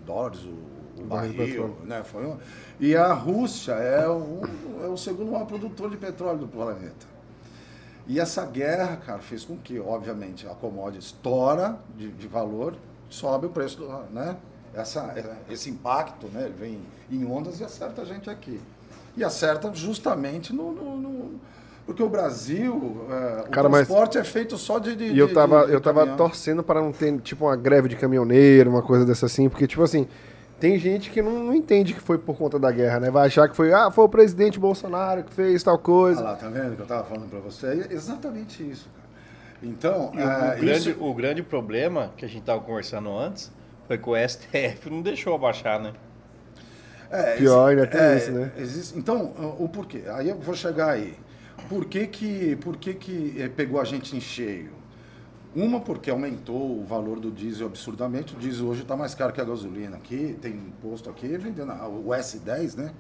dólares 0.05 0.41
O 0.45 0.57
barril 1.05 1.75
de 1.83 1.87
né? 1.89 2.03
Foi 2.05 2.25
um- 2.27 2.37
e 2.81 2.95
a 2.97 3.13
Rússia 3.13 3.73
é 3.73 4.09
o, 4.09 4.41
é 4.83 4.87
o 4.87 4.97
segundo 4.97 5.33
maior 5.33 5.47
produtor 5.47 5.91
de 5.91 5.97
petróleo 5.97 6.39
do 6.39 6.49
planeta. 6.49 7.07
E 8.07 8.19
essa 8.19 8.45
guerra, 8.47 8.97
cara, 8.97 9.19
fez 9.19 9.45
com 9.45 9.57
que, 9.57 9.79
obviamente, 9.79 10.47
a 10.47 10.51
commodity 10.55 11.05
estoura 11.05 11.79
de, 11.97 12.11
de 12.11 12.27
valor, 12.27 12.75
sobe 13.11 13.47
o 13.47 13.51
preço, 13.51 13.77
do, 13.79 13.89
né? 14.13 14.37
Essa, 14.75 15.15
esse 15.51 15.69
impacto, 15.71 16.27
né? 16.29 16.45
Ele 16.45 16.55
vem 16.59 16.79
em 17.11 17.25
ondas 17.27 17.61
e 17.61 17.65
acerta 17.65 18.03
a 18.03 18.05
gente 18.05 18.31
aqui. 18.31 18.61
E 19.17 19.25
acerta 19.25 19.71
justamente 19.75 20.55
no... 20.55 20.73
no- 20.73 20.97
no- 20.97 21.41
porque 21.85 22.03
o 22.03 22.09
Brasil, 22.09 23.07
é, 23.11 23.41
o 23.47 23.51
Cara, 23.51 23.67
mas- 23.69 23.87
transporte 23.87 24.19
é 24.19 24.25
feito 24.25 24.59
só 24.59 24.79
de, 24.79 24.95
de 24.95 25.05
E 25.05 25.19
eu 25.19 25.27
de- 25.29 25.33
tava, 25.35 25.67
de 25.67 25.73
eu 25.73 25.81
tava 25.81 26.07
torcendo 26.19 26.63
para 26.63 26.83
não 26.83 26.93
ter, 26.93 27.19
tipo, 27.21 27.47
uma 27.47 27.57
greve 27.57 27.89
de 27.89 27.97
caminhoneiro, 27.97 28.69
uma 28.71 28.83
coisa 28.83 29.07
dessa 29.07 29.25
assim, 29.25 29.49
porque, 29.49 29.67
tipo 29.67 29.83
assim, 29.83 30.07
tem 30.61 30.79
gente 30.79 31.11
que 31.11 31.23
não, 31.23 31.45
não 31.45 31.55
entende 31.55 31.95
que 31.95 32.01
foi 32.01 32.19
por 32.19 32.37
conta 32.37 32.59
da 32.59 32.71
guerra, 32.71 33.01
né? 33.01 33.11
Vai 33.11 33.27
achar 33.27 33.49
que 33.49 33.55
foi, 33.57 33.73
ah, 33.73 33.91
foi 33.91 34.05
o 34.05 34.09
presidente 34.09 34.59
Bolsonaro 34.59 35.23
que 35.25 35.33
fez 35.33 35.63
tal 35.63 35.79
coisa. 35.79 36.21
Ah 36.21 36.31
lá, 36.31 36.37
tá 36.37 36.49
vendo 36.49 36.77
que 36.77 36.83
eu 36.83 36.87
tava 36.87 37.05
falando 37.05 37.29
para 37.31 37.39
você? 37.41 37.87
É 37.89 37.93
exatamente 37.93 38.63
isso, 38.69 38.89
cara. 38.97 39.09
Então, 39.63 40.13
E 40.15 40.19
o, 40.19 40.21
é, 40.21 40.57
o 40.57 40.61
grande, 40.61 40.91
isso- 40.91 41.05
o 41.05 41.15
grande 41.15 41.43
problema 41.43 42.13
que 42.17 42.25
a 42.25 42.29
gente 42.29 42.43
tava 42.43 42.61
conversando 42.61 43.11
antes 43.17 43.51
foi 43.87 43.99
que 43.99 44.09
o 44.09 44.17
STF 44.17 44.91
não 44.91 45.03
deixou 45.03 45.35
abaixar, 45.35 45.81
né? 45.81 45.93
É, 47.11 47.37
Pior, 47.37 47.69
ainda 47.71 47.87
tem 47.87 48.17
isso, 48.17 48.33
né? 48.33 48.53
existe- 48.59 48.99
então, 48.99 49.33
o 49.59 49.65
o 49.65 49.69
porquê? 49.69 50.03
Aí 50.09 50.29
eu 50.29 50.39
vou 50.39 50.55
chegar 50.55 50.91
aí. 50.91 51.15
Por 51.69 51.87
que 51.87 52.07
que, 52.07 52.57
por 52.57 52.77
que, 52.77 52.95
que 52.95 53.35
eh, 53.39 53.49
pegou 53.49 53.81
a 53.81 53.85
gente 53.85 54.17
em 54.17 54.21
cheio? 54.21 54.71
Uma, 55.61 55.81
porque 55.81 56.09
aumentou 56.09 56.79
o 56.81 56.85
valor 56.85 57.19
do 57.19 57.33
diesel 57.33 57.67
absurdamente. 57.67 58.33
O 58.37 58.39
diesel 58.39 58.65
hoje 58.69 58.83
está 58.83 58.97
mais 58.97 59.13
caro 59.13 59.33
que 59.33 59.41
a 59.41 59.45
gasolina. 59.45 59.97
Aqui 59.97 60.39
tem 60.41 60.57
posto 60.81 61.11
aqui 61.11 61.27
vendendo 61.37 61.73
o 61.73 62.11
S10, 62.11 62.77
né? 62.77 62.95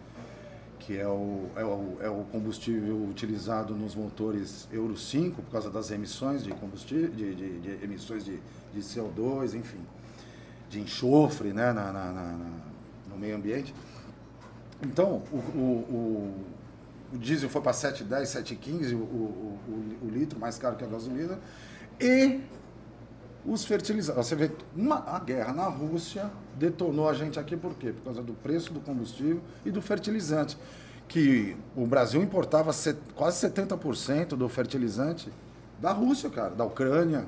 Que 0.81 0.99
é 0.99 1.07
o, 1.07 1.44
é, 1.55 1.62
o, 1.64 1.97
é 2.01 2.09
o 2.11 2.25
combustível 2.33 2.97
utilizado 3.09 3.77
nos 3.77 3.94
motores 3.94 4.66
Euro 4.73 4.97
5 4.97 5.40
por 5.40 5.53
causa 5.53 5.71
das 5.71 5.92
emissões 5.92 6.42
de 6.42 6.51
combustível, 6.51 7.09
de, 7.11 7.33
de- 7.33 7.61
de 7.61 7.85
emissões 7.85 8.25
de, 8.25 8.40
de 8.75 8.81
CO2, 8.81 9.55
enfim, 9.55 9.79
de 10.68 10.81
enxofre 10.81 11.53
né? 11.53 11.73
na, 11.73 11.92
na- 11.92 12.12
na- 12.12 12.33
na- 12.33 12.51
no 13.09 13.16
meio 13.16 13.37
ambiente. 13.37 13.73
Então, 14.83 15.23
o, 15.31 15.37
o, 15.37 15.61
o, 17.12 17.14
o 17.14 17.18
diesel 17.18 17.49
foi 17.49 17.61
para 17.61 17.73
7,10, 17.73 18.23
7,15 18.42 18.94
o, 18.94 18.97
o, 18.97 19.59
o, 19.68 20.07
o 20.07 20.11
litro, 20.11 20.40
mais 20.40 20.59
caro 20.59 20.75
que 20.75 20.83
a 20.83 20.88
gasolina. 20.88 21.38
E 22.01 22.41
os 23.47 23.65
fertilizantes. 23.65 24.27
Você 24.29 24.37
vê, 24.37 24.51
uma, 24.77 24.99
a 25.09 25.19
guerra 25.19 25.53
na 25.53 25.65
Rússia 25.69 26.31
detonou 26.57 27.09
a 27.09 27.15
gente 27.15 27.39
aqui 27.39 27.57
por 27.57 27.75
quê? 27.75 27.93
Por 27.93 28.05
causa 28.05 28.23
do 28.23 28.35
preço 28.35 28.73
do 28.73 28.81
combustível 28.81 29.41
e 29.65 29.71
do 29.71 29.81
fertilizante. 29.81 30.57
Que 31.07 31.57
o 31.75 31.87
Brasil 31.87 32.23
importava 32.23 32.73
set- 32.73 32.99
quase 33.15 33.39
70% 33.49 34.29
do 34.37 34.49
fertilizante 34.49 35.31
da 35.81 35.91
Rússia, 35.93 36.29
cara, 36.29 36.51
da 36.51 36.65
Ucrânia. 36.65 37.27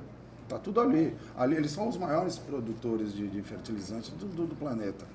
Tá 0.49 0.59
tudo 0.59 0.81
ali. 0.81 1.17
ali 1.39 1.55
eles 1.57 1.71
são 1.71 1.89
os 1.89 1.97
maiores 1.97 2.37
produtores 2.37 3.15
de, 3.15 3.27
de 3.29 3.41
fertilizante 3.41 4.11
do, 4.13 4.27
do- 4.27 4.47
do 4.49 4.55
planeta. 4.57 5.07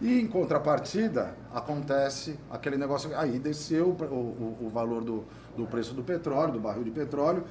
E 0.00 0.20
em 0.20 0.26
contrapartida, 0.26 1.34
acontece 1.52 2.38
aquele 2.50 2.76
negócio. 2.76 3.10
Aí 3.18 3.38
desceu 3.38 3.88
o, 3.88 4.04
o- 4.04 4.66
o 4.66 4.70
valor 4.70 5.02
do, 5.02 5.24
do 5.56 5.66
preço 5.66 5.94
do 5.94 6.02
petróleo, 6.04 6.52
do 6.52 6.60
barril 6.60 6.84
de 6.84 6.90
petróleo, 6.90 7.44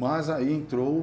mas 0.00 0.30
aí 0.30 0.52
entrou 0.54 0.86
o, 0.88 0.98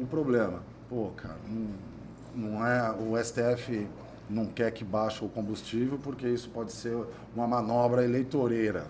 o- 0.00 0.02
o 0.02 0.06
problema. 0.06 0.58
Pô, 0.90 1.10
cara, 1.16 1.36
não, 1.48 2.50
não 2.50 2.66
é. 2.66 2.90
O 2.92 3.16
STF 3.22 3.86
não 4.28 4.46
quer 4.46 4.70
que 4.72 4.84
baixe 4.84 5.24
o 5.24 5.28
combustível, 5.28 5.98
porque 6.02 6.26
isso 6.28 6.48
pode 6.50 6.72
ser 6.72 6.96
uma 7.34 7.46
manobra 7.46 8.02
eleitoreira. 8.04 8.84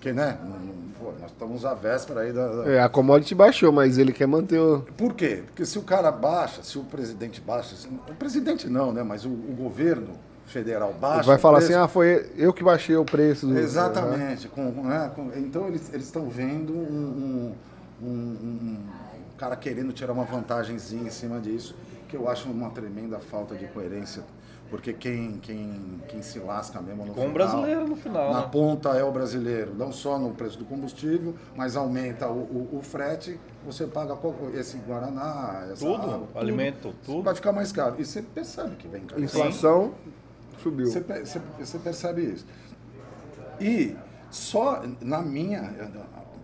Que, 0.00 0.12
né? 0.14 0.38
pô, 0.98 1.12
nós 1.20 1.30
estamos 1.30 1.64
à 1.66 1.74
véspera 1.74 2.20
aí 2.20 2.32
da. 2.32 2.46
da- 2.62 2.70
É, 2.70 2.80
a 2.80 2.88
commodity 2.88 3.34
baixou, 3.34 3.70
mas 3.70 3.98
ele 3.98 4.12
quer 4.12 4.26
manter 4.26 4.58
o. 4.58 4.80
por 4.96 5.12
quê? 5.12 5.42
Porque 5.46 5.66
se 5.66 5.78
o 5.78 5.82
cara 5.82 6.10
baixa, 6.10 6.62
se 6.62 6.78
o 6.78 6.84
presidente 6.84 7.40
baixa, 7.40 7.74
se- 7.76 7.86
o 7.88 8.14
presidente 8.14 8.66
não, 8.68 8.92
né? 8.92 9.02
Mas 9.02 9.26
o, 9.26 9.28
o 9.28 9.54
governo 9.58 10.14
federal 10.46 10.94
baixa. 10.94 11.24
vai 11.24 11.36
falar 11.38 11.58
preço- 11.58 11.72
assim, 11.74 11.82
ah, 11.82 11.86
foi 11.86 12.30
eu 12.36 12.50
que 12.52 12.64
baixei 12.64 12.96
o 12.96 13.04
preço. 13.04 13.46
do- 13.46 13.58
Exatamente. 13.58 14.48
com- 14.48 14.70
né, 14.70 15.10
com- 15.14 15.30
então 15.36 15.66
eles 15.68 15.92
estão 15.92 16.28
vendo 16.30 16.72
um, 16.72 16.76
um- 17.52 17.54
um- 18.02 18.06
um 18.06 18.78
cara 19.38 19.56
querendo 19.56 19.92
tirar 19.92 20.12
uma 20.12 20.24
vantagemzinha 20.24 21.04
em 21.04 21.10
cima 21.10 21.40
disso, 21.40 21.74
que 22.08 22.16
eu 22.16 22.28
acho 22.28 22.48
uma 22.50 22.70
tremenda 22.70 23.18
falta 23.18 23.54
de 23.54 23.66
coerência. 23.68 24.22
Porque 24.68 24.92
quem, 24.92 25.38
quem, 25.42 26.00
quem 26.06 26.22
se 26.22 26.38
lasca 26.38 26.80
mesmo 26.80 27.04
no 27.04 27.12
Com 27.12 27.22
o 27.22 27.28
final, 27.28 27.32
brasileiro 27.34 27.88
no 27.88 27.96
final, 27.96 28.32
Na 28.32 28.42
né? 28.42 28.48
ponta 28.52 28.90
é 28.90 29.02
o 29.02 29.10
brasileiro, 29.10 29.74
não 29.74 29.90
só 29.90 30.16
no 30.16 30.30
preço 30.32 30.56
do 30.58 30.64
combustível, 30.64 31.34
mas 31.56 31.74
aumenta 31.74 32.28
o, 32.28 32.38
o- 32.38 32.78
o 32.78 32.80
frete, 32.80 33.36
você 33.66 33.84
paga 33.84 34.14
qual- 34.14 34.32
esse 34.54 34.76
Guaraná, 34.76 35.66
essa 35.72 35.84
Tudo, 35.84 36.02
água, 36.08 36.28
alimento, 36.36 36.94
tudo. 37.04 37.22
Vai 37.24 37.34
ficar 37.34 37.50
mais 37.50 37.72
caro. 37.72 37.96
E 37.98 38.04
você 38.04 38.22
percebe 38.22 38.76
que 38.76 38.86
vem 38.86 39.02
caro. 39.06 39.20
Inflação 39.20 39.92
subiu. 40.62 40.86
Você, 40.86 41.00
você- 41.00 41.40
você 41.58 41.78
percebe 41.80 42.22
isso. 42.22 42.46
E 43.60 43.96
só 44.30 44.84
na 45.00 45.20
minha, 45.20 45.62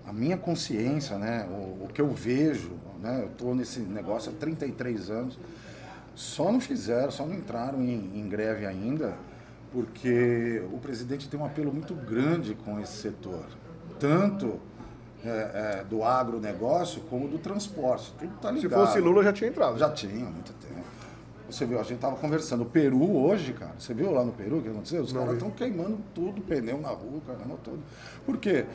a 0.06 0.12
minha 0.12 0.36
consciência, 0.36 1.18
né, 1.18 1.46
o, 1.50 1.84
o 1.84 1.88
que 1.92 2.00
eu 2.00 2.08
vejo, 2.08 2.72
né, 3.02 3.22
eu 3.22 3.26
estou 3.26 3.54
nesse 3.54 3.80
negócio 3.80 4.32
há 4.32 4.34
33 4.34 5.10
anos, 5.10 5.38
só 6.14 6.50
não 6.50 6.60
fizeram, 6.60 7.10
só 7.10 7.26
não 7.26 7.34
entraram 7.34 7.82
em, 7.82 8.12
em 8.14 8.28
greve 8.28 8.64
ainda, 8.64 9.14
porque 9.72 10.62
o 10.72 10.78
presidente 10.78 11.28
tem 11.28 11.38
um 11.38 11.44
apelo 11.44 11.72
muito 11.72 11.94
grande 11.94 12.54
com 12.54 12.80
esse 12.80 12.96
setor, 13.02 13.44
tanto 13.98 14.60
é, 15.24 15.28
é, 15.80 15.84
do 15.84 16.04
agronegócio 16.04 17.02
como 17.10 17.26
do 17.26 17.38
transporte. 17.38 18.14
Tudo 18.18 18.32
tá 18.40 18.48
Se 18.54 18.60
ligado. 18.60 18.86
fosse 18.86 19.00
Lula, 19.00 19.24
já 19.24 19.32
tinha 19.32 19.50
entrado. 19.50 19.78
Já 19.78 19.90
tinha 19.90 20.24
há 20.24 20.30
muito 20.30 20.52
tempo. 20.54 20.86
Você 21.50 21.64
viu, 21.64 21.78
a 21.78 21.82
gente 21.82 21.98
tava 21.98 22.16
conversando. 22.16 22.62
O 22.62 22.66
Peru 22.66 23.16
hoje, 23.16 23.52
cara, 23.52 23.74
você 23.78 23.94
viu 23.94 24.10
lá 24.12 24.24
no 24.24 24.32
Peru 24.32 24.58
o 24.58 24.62
que 24.62 24.68
aconteceu? 24.68 25.02
Os 25.02 25.12
caras 25.12 25.34
estão 25.34 25.50
queimando 25.50 25.98
tudo, 26.14 26.40
pneu 26.42 26.80
na 26.80 26.88
rua, 26.88 27.20
caramba, 27.26 27.56
tudo. 27.62 27.78
Por 28.24 28.36
quê? 28.36 28.66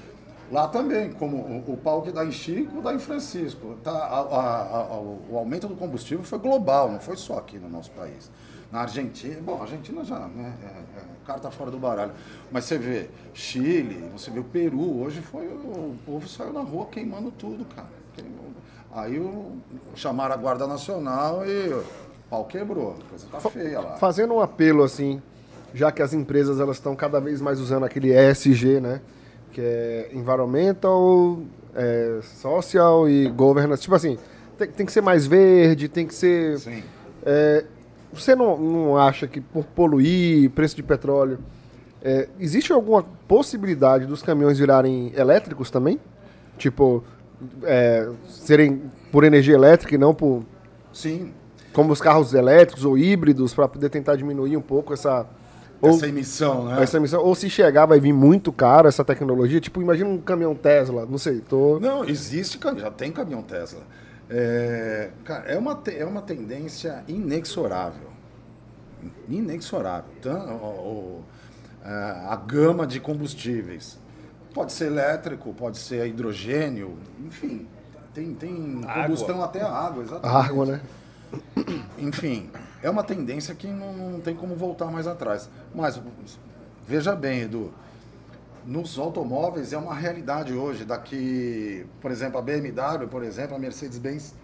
Lá 0.52 0.68
também, 0.68 1.12
como 1.14 1.38
o, 1.38 1.74
o 1.74 1.78
pau 1.78 2.02
que 2.02 2.12
dá 2.12 2.26
em 2.26 2.32
Chico, 2.32 2.82
dá 2.82 2.94
em 2.94 3.00
Francisco. 3.00 3.76
Tá, 3.84 3.92
a- 3.92 4.20
a- 4.20 4.82
a- 4.96 5.00
o 5.00 5.38
aumento 5.38 5.68
do 5.68 5.76
combustível 5.76 6.24
foi 6.26 6.40
global, 6.40 6.92
não 6.92 7.00
foi 7.00 7.16
só 7.16 7.38
aqui 7.38 7.58
no 7.58 7.70
nosso 7.70 7.90
país. 7.92 8.30
Na 8.72 8.82
Argentina, 8.82 9.38
bom, 9.42 9.58
a 9.60 9.62
Argentina 9.64 10.04
já, 10.04 10.20
né, 10.20 10.54
é, 10.64 11.00
é, 11.00 11.04
carta 11.26 11.50
fora 11.52 11.70
do 11.72 11.78
baralho. 11.78 12.12
Mas 12.52 12.66
você 12.66 12.78
vê 12.78 13.10
Chile, 13.34 14.10
você 14.16 14.30
vê 14.32 14.40
o 14.40 14.44
Peru, 14.44 15.02
hoje 15.02 15.22
foi, 15.22 15.46
o 15.48 15.96
povo 16.06 16.28
saiu 16.28 16.54
na 16.54 16.62
rua 16.62 16.86
queimando 16.88 17.32
tudo, 17.32 17.66
cara. 17.74 17.88
Queimou. 18.16 18.46
Aí 18.94 19.20
o, 19.20 19.54
chamaram 19.96 20.34
a 20.34 20.38
Guarda 20.38 20.68
Nacional 20.68 21.46
e 21.46 21.68
o 21.74 21.84
pau 22.30 22.46
quebrou. 22.46 22.98
A 23.06 23.10
coisa 23.10 23.26
tá 23.32 23.40
feia 23.42 23.80
lá. 23.80 23.96
Fazendo 23.98 24.34
um 24.34 24.40
apelo 24.42 24.84
assim, 24.84 25.22
já 25.74 25.92
que 25.92 26.02
as 26.02 26.14
empresas 26.14 26.60
elas 26.60 26.76
estão 26.78 26.94
cada 26.96 27.20
vez 27.22 27.40
mais 27.42 27.60
usando 27.60 27.84
aquele 27.86 28.14
ESG, 28.14 28.80
né? 28.82 29.02
Que 29.52 29.62
é 29.62 30.10
Environmental, 30.14 31.40
é, 31.76 32.20
Social 32.22 33.10
e 33.10 33.28
Governance. 33.30 33.82
Tipo 33.82 33.96
assim, 33.96 34.18
tem, 34.58 34.68
tem 34.70 34.86
que 34.86 34.92
ser 34.92 35.02
mais 35.02 35.26
verde, 35.26 35.88
tem 35.88 36.06
que 36.06 36.16
ser. 36.16 36.60
Sim. 36.60 36.84
É, 37.26 37.66
você 38.14 38.36
não, 38.36 38.58
não 38.58 38.98
acha 38.98 39.28
que 39.28 39.40
por 39.40 39.64
poluir, 39.66 40.50
preço 40.52 40.76
de 40.76 40.84
petróleo, 40.84 41.40
é, 42.04 42.28
existe 42.40 42.74
alguma 42.74 43.04
possibilidade 43.28 44.06
dos 44.06 44.22
caminhões 44.24 44.58
virarem 44.58 45.14
elétricos 45.16 45.70
também? 45.70 46.00
Tipo, 46.58 47.04
é, 47.64 48.10
serem 48.28 48.82
por 49.12 49.24
energia 49.24 49.54
elétrica 49.54 49.96
e 49.96 49.98
não 49.98 50.14
por 50.14 50.44
Sim. 50.92 51.32
como 51.74 51.94
os 51.94 52.02
carros 52.02 52.34
elétricos 52.34 52.86
ou 52.86 52.98
híbridos 52.98 53.54
para 53.54 53.68
poder 53.68 53.90
tentar 53.90 54.16
diminuir 54.16 54.58
um 54.58 54.62
pouco 54.62 54.94
essa 54.94 55.26
ou 55.82 55.90
Essa 55.90 56.08
emissão, 56.08 56.66
né? 56.66 56.84
essa 56.84 56.98
emissão 56.98 57.24
ou 57.24 57.34
se 57.34 57.50
chegar 57.50 57.86
vai 57.88 58.00
vir 58.00 58.14
muito 58.14 58.52
caro 58.54 58.88
essa 58.88 59.04
tecnologia 59.04 59.60
tipo 59.60 59.82
imagina 59.82 60.10
um 60.10 60.20
caminhão 60.22 60.54
Tesla 60.56 61.06
não 61.10 61.18
sei 61.18 61.40
tô 61.42 61.80
Não, 61.80 62.06
existe, 62.06 62.60
já 62.78 62.92
tem 62.92 63.12
caminhão 63.12 63.42
Tesla. 63.42 63.82
É, 64.30 65.10
cara, 65.26 65.44
é, 65.52 65.58
uma, 65.58 65.82
é 65.88 66.06
uma 66.06 66.22
tendência 66.22 67.04
inexorável. 67.08 68.10
Inexorável. 69.28 70.06
Então, 70.20 70.56
o- 70.56 70.66
o- 70.66 71.24
a, 71.84 72.34
a 72.34 72.36
gama 72.38 72.86
de 72.88 73.00
combustíveis. 73.00 73.98
Pode 74.54 74.72
ser 74.74 74.86
elétrico, 74.86 75.54
pode 75.54 75.78
ser 75.78 76.06
hidrogênio, 76.08 76.98
enfim. 77.26 77.68
Tem, 78.14 78.34
tem 78.34 78.82
Água. 78.86 79.04
combustão 79.04 79.44
até 79.44 79.62
a 79.62 79.70
água, 79.70 80.02
a 80.04 80.06
exatamente. 80.06 80.50
água 80.50 80.66
né 80.66 80.82
Enfim, 81.98 82.50
é 82.82 82.90
uma 82.90 83.04
tendência 83.04 83.54
que 83.54 83.68
não, 83.68 83.94
não 83.94 84.20
tem 84.20 84.36
como 84.36 84.56
voltar 84.56 84.88
mais 84.88 85.08
atrás. 85.08 85.50
Mas 85.74 86.02
veja 86.88 87.16
bem, 87.16 87.42
Edu, 87.42 87.74
nos 88.66 88.98
automóveis 88.98 89.74
é 89.74 89.78
uma 89.78 89.94
realidade 89.94 90.54
hoje. 90.54 90.86
Daqui, 90.86 91.86
por 92.00 92.12
exemplo, 92.12 92.38
a 92.38 92.42
BMW, 92.42 93.08
por 93.10 93.24
exemplo, 93.24 93.56
a 93.56 93.60
Mercedes-Benz, 93.60 94.36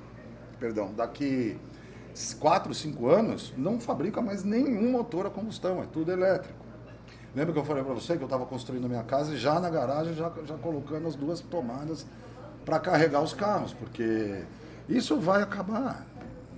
perdão, 0.60 0.94
daqui 0.96 1.60
4, 2.40 2.74
5 2.74 3.08
anos, 3.08 3.54
não 3.58 3.80
fabrica 3.80 4.22
mais 4.22 4.44
nenhum 4.44 4.92
motor 4.92 5.28
a 5.28 5.30
combustão, 5.30 5.82
é 5.82 5.86
tudo 5.86 6.12
elétrico. 6.12 6.66
Lembra 7.36 7.54
que 7.54 7.60
eu 7.60 7.66
falei 7.66 7.84
para 7.84 7.94
você 7.94 8.16
que 8.18 8.24
eu 8.24 8.26
estava 8.28 8.46
construindo 8.46 8.90
minha 8.90 9.04
casa 9.04 9.34
e 9.34 9.38
já 9.38 9.60
na 9.60 9.70
garagem, 9.70 10.16
já, 10.16 10.32
já 10.46 10.56
colocando 10.56 11.08
as 11.08 11.16
duas 11.16 11.40
tomadas 11.40 12.06
para 12.66 12.80
carregar 12.80 13.22
os 13.22 13.34
carros, 13.34 13.74
porque 13.74 14.44
isso 14.90 15.20
vai 15.20 15.44
acabar. 15.44 16.06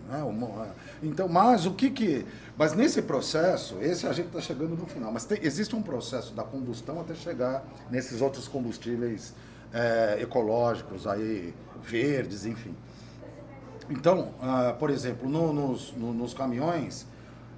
Né? 0.10 0.72
Então, 1.04 1.28
mas 1.30 1.65
o 1.65 1.74
que 1.74 1.89
que... 1.91 2.26
Mas 2.58 2.74
nesse 2.74 3.02
processo, 3.02 3.78
esse 3.82 4.06
a 4.08 4.12
gente 4.12 4.28
está 4.28 4.41
chegando 4.41 4.76
no 4.76 4.86
final, 4.86 5.12
mas 5.12 5.24
tem- 5.26 5.39
existe 5.41 5.76
um 5.76 5.82
processo 5.82 6.34
da 6.34 6.43
combustão 6.43 7.00
até 7.00 7.13
chegar 7.13 7.63
nesses 7.89 8.22
outros 8.22 8.48
combustíveis 8.48 9.34
eh, 9.74 10.17
ecológicos, 10.22 11.06
aí, 11.08 11.54
verdes, 11.82 12.45
enfim. 12.45 12.76
Então, 13.89 14.30
ah, 14.41 14.76
por 14.78 14.89
exemplo, 14.89 15.30
no- 15.30 15.54
nos, 15.54 15.93
no- 15.95 16.13
nos 16.13 16.34
caminhões, 16.34 17.06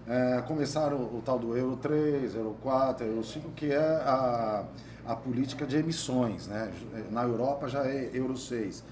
É, 0.08 0.42
começaram 0.48 0.98
o, 0.98 1.20
o 1.20 1.22
tal 1.24 1.38
do 1.38 1.56
Euro 1.56 1.78
3, 1.78 2.34
Euro 2.36 2.58
4, 2.62 3.06
Euro 3.06 3.24
5, 3.24 3.52
que 3.52 3.72
é 3.72 3.78
a, 4.04 4.66
a 5.06 5.16
política 5.16 5.64
de 5.66 5.78
emissões. 5.78 6.48
Né? 6.48 6.72
Na 7.12 7.22
Europa 7.24 7.68
já 7.70 7.86
é 7.86 8.10
Euro 8.12 8.36
6. 8.36 8.84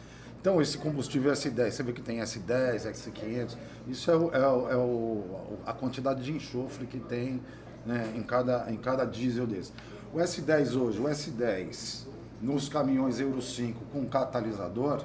Então, 0.41 0.61
esse 0.61 0.77
combustível 0.77 1.31
S10, 1.33 1.71
você 1.71 1.83
vê 1.83 1.91
que 1.91 2.01
tem 2.01 2.19
S10, 2.19 2.89
S500, 2.89 3.57
isso 3.87 4.09
é, 4.09 4.15
o, 4.15 4.31
é, 4.33 4.47
o, 4.47 4.69
é 4.69 4.75
o, 4.77 5.57
a 5.65 5.73
quantidade 5.73 6.23
de 6.23 6.31
enxofre 6.31 6.85
que 6.85 6.97
tem 6.97 7.41
né, 7.85 8.13
em, 8.15 8.23
cada, 8.23 8.71
em 8.71 8.77
cada 8.77 9.03
diesel 9.03 9.45
desse. 9.45 9.73
O 10.13 10.17
S10 10.17 10.79
hoje, 10.79 10.99
o 10.99 11.03
S10 11.03 12.07
nos 12.41 12.69
caminhões 12.69 13.19
Euro 13.19 13.41
5 13.41 13.83
com 13.91 14.05
catalisador, 14.05 15.03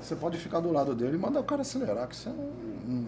você 0.00 0.14
pode 0.14 0.38
ficar 0.38 0.60
do 0.60 0.72
lado 0.72 0.94
dele 0.94 1.16
e 1.16 1.18
mandar 1.18 1.40
o 1.40 1.44
cara 1.44 1.62
acelerar, 1.62 2.06
que 2.06 2.16
você 2.16 2.28
não, 2.30 2.50
não, 2.86 3.06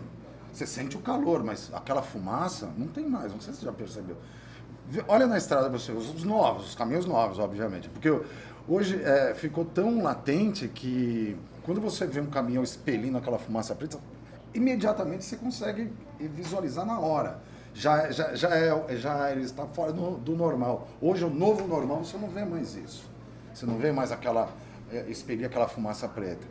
Você 0.52 0.66
sente 0.66 0.96
o 0.96 1.00
calor, 1.00 1.44
mas 1.44 1.70
aquela 1.72 2.02
fumaça 2.02 2.70
não 2.76 2.88
tem 2.88 3.08
mais, 3.08 3.32
não 3.32 3.40
sei 3.40 3.54
se 3.54 3.60
você 3.60 3.66
já 3.66 3.72
percebeu. 3.72 4.16
Olha 5.06 5.26
na 5.26 5.38
estrada 5.38 5.68
você, 5.68 5.92
os 5.92 6.24
novos, 6.24 6.70
os 6.70 6.74
caminhões 6.74 7.06
novos, 7.06 7.38
obviamente. 7.38 7.88
Porque 7.88 8.10
hoje 8.68 9.00
é, 9.02 9.32
ficou 9.34 9.64
tão 9.64 10.02
latente 10.02 10.68
que 10.68 11.36
quando 11.64 11.80
você 11.80 12.06
vê 12.06 12.20
um 12.20 12.26
caminhão 12.26 12.62
expelindo 12.62 13.18
aquela 13.18 13.38
fumaça 13.38 13.74
preta, 13.74 13.98
imediatamente 14.54 15.24
você 15.24 15.36
consegue 15.36 15.92
visualizar 16.18 16.84
na 16.84 16.98
hora. 16.98 17.40
Já, 17.74 18.10
já, 18.10 18.34
já, 18.34 18.54
é, 18.54 18.96
já 18.96 19.34
está 19.34 19.66
fora 19.66 19.92
do, 19.92 20.18
do 20.18 20.36
normal. 20.36 20.88
Hoje, 21.00 21.24
o 21.24 21.30
novo 21.30 21.66
normal, 21.66 22.04
você 22.04 22.18
não 22.18 22.28
vê 22.28 22.44
mais 22.44 22.74
isso. 22.74 23.08
Você 23.54 23.64
não 23.64 23.78
vê 23.78 23.92
mais 23.92 24.12
aquela, 24.12 24.50
é, 24.92 25.06
expelir 25.08 25.46
aquela 25.46 25.68
fumaça 25.68 26.06
preta. 26.08 26.46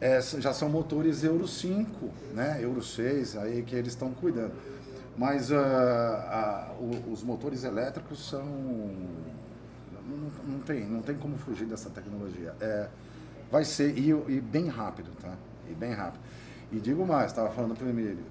É, 0.00 0.20
já 0.20 0.52
são 0.52 0.68
motores 0.68 1.22
Euro 1.22 1.46
5, 1.46 2.10
né? 2.34 2.58
Euro 2.60 2.82
6, 2.82 3.36
aí 3.36 3.62
que 3.62 3.76
eles 3.76 3.92
estão 3.92 4.10
cuidando. 4.12 4.52
Mas 5.16 5.50
uh, 5.50 5.54
uh, 5.54 7.12
os 7.12 7.22
motores 7.22 7.64
elétricos 7.64 8.30
são. 8.30 8.44
Não, 10.08 10.30
não, 10.48 10.60
tem, 10.60 10.86
não 10.86 11.02
tem 11.02 11.16
como 11.16 11.36
fugir 11.36 11.66
dessa 11.66 11.90
tecnologia. 11.90 12.54
É, 12.60 12.88
vai 13.50 13.64
ser, 13.64 13.96
e, 13.98 14.10
e, 14.10 14.40
bem 14.40 14.68
rápido, 14.68 15.10
tá? 15.20 15.34
E 15.68 15.74
bem 15.74 15.92
rápido. 15.92 16.20
E 16.72 16.78
digo 16.78 17.04
mais, 17.06 17.26
estava 17.26 17.50
falando 17.50 17.76
para 17.76 17.86
o 17.86 17.90
Emílio. 17.90 18.24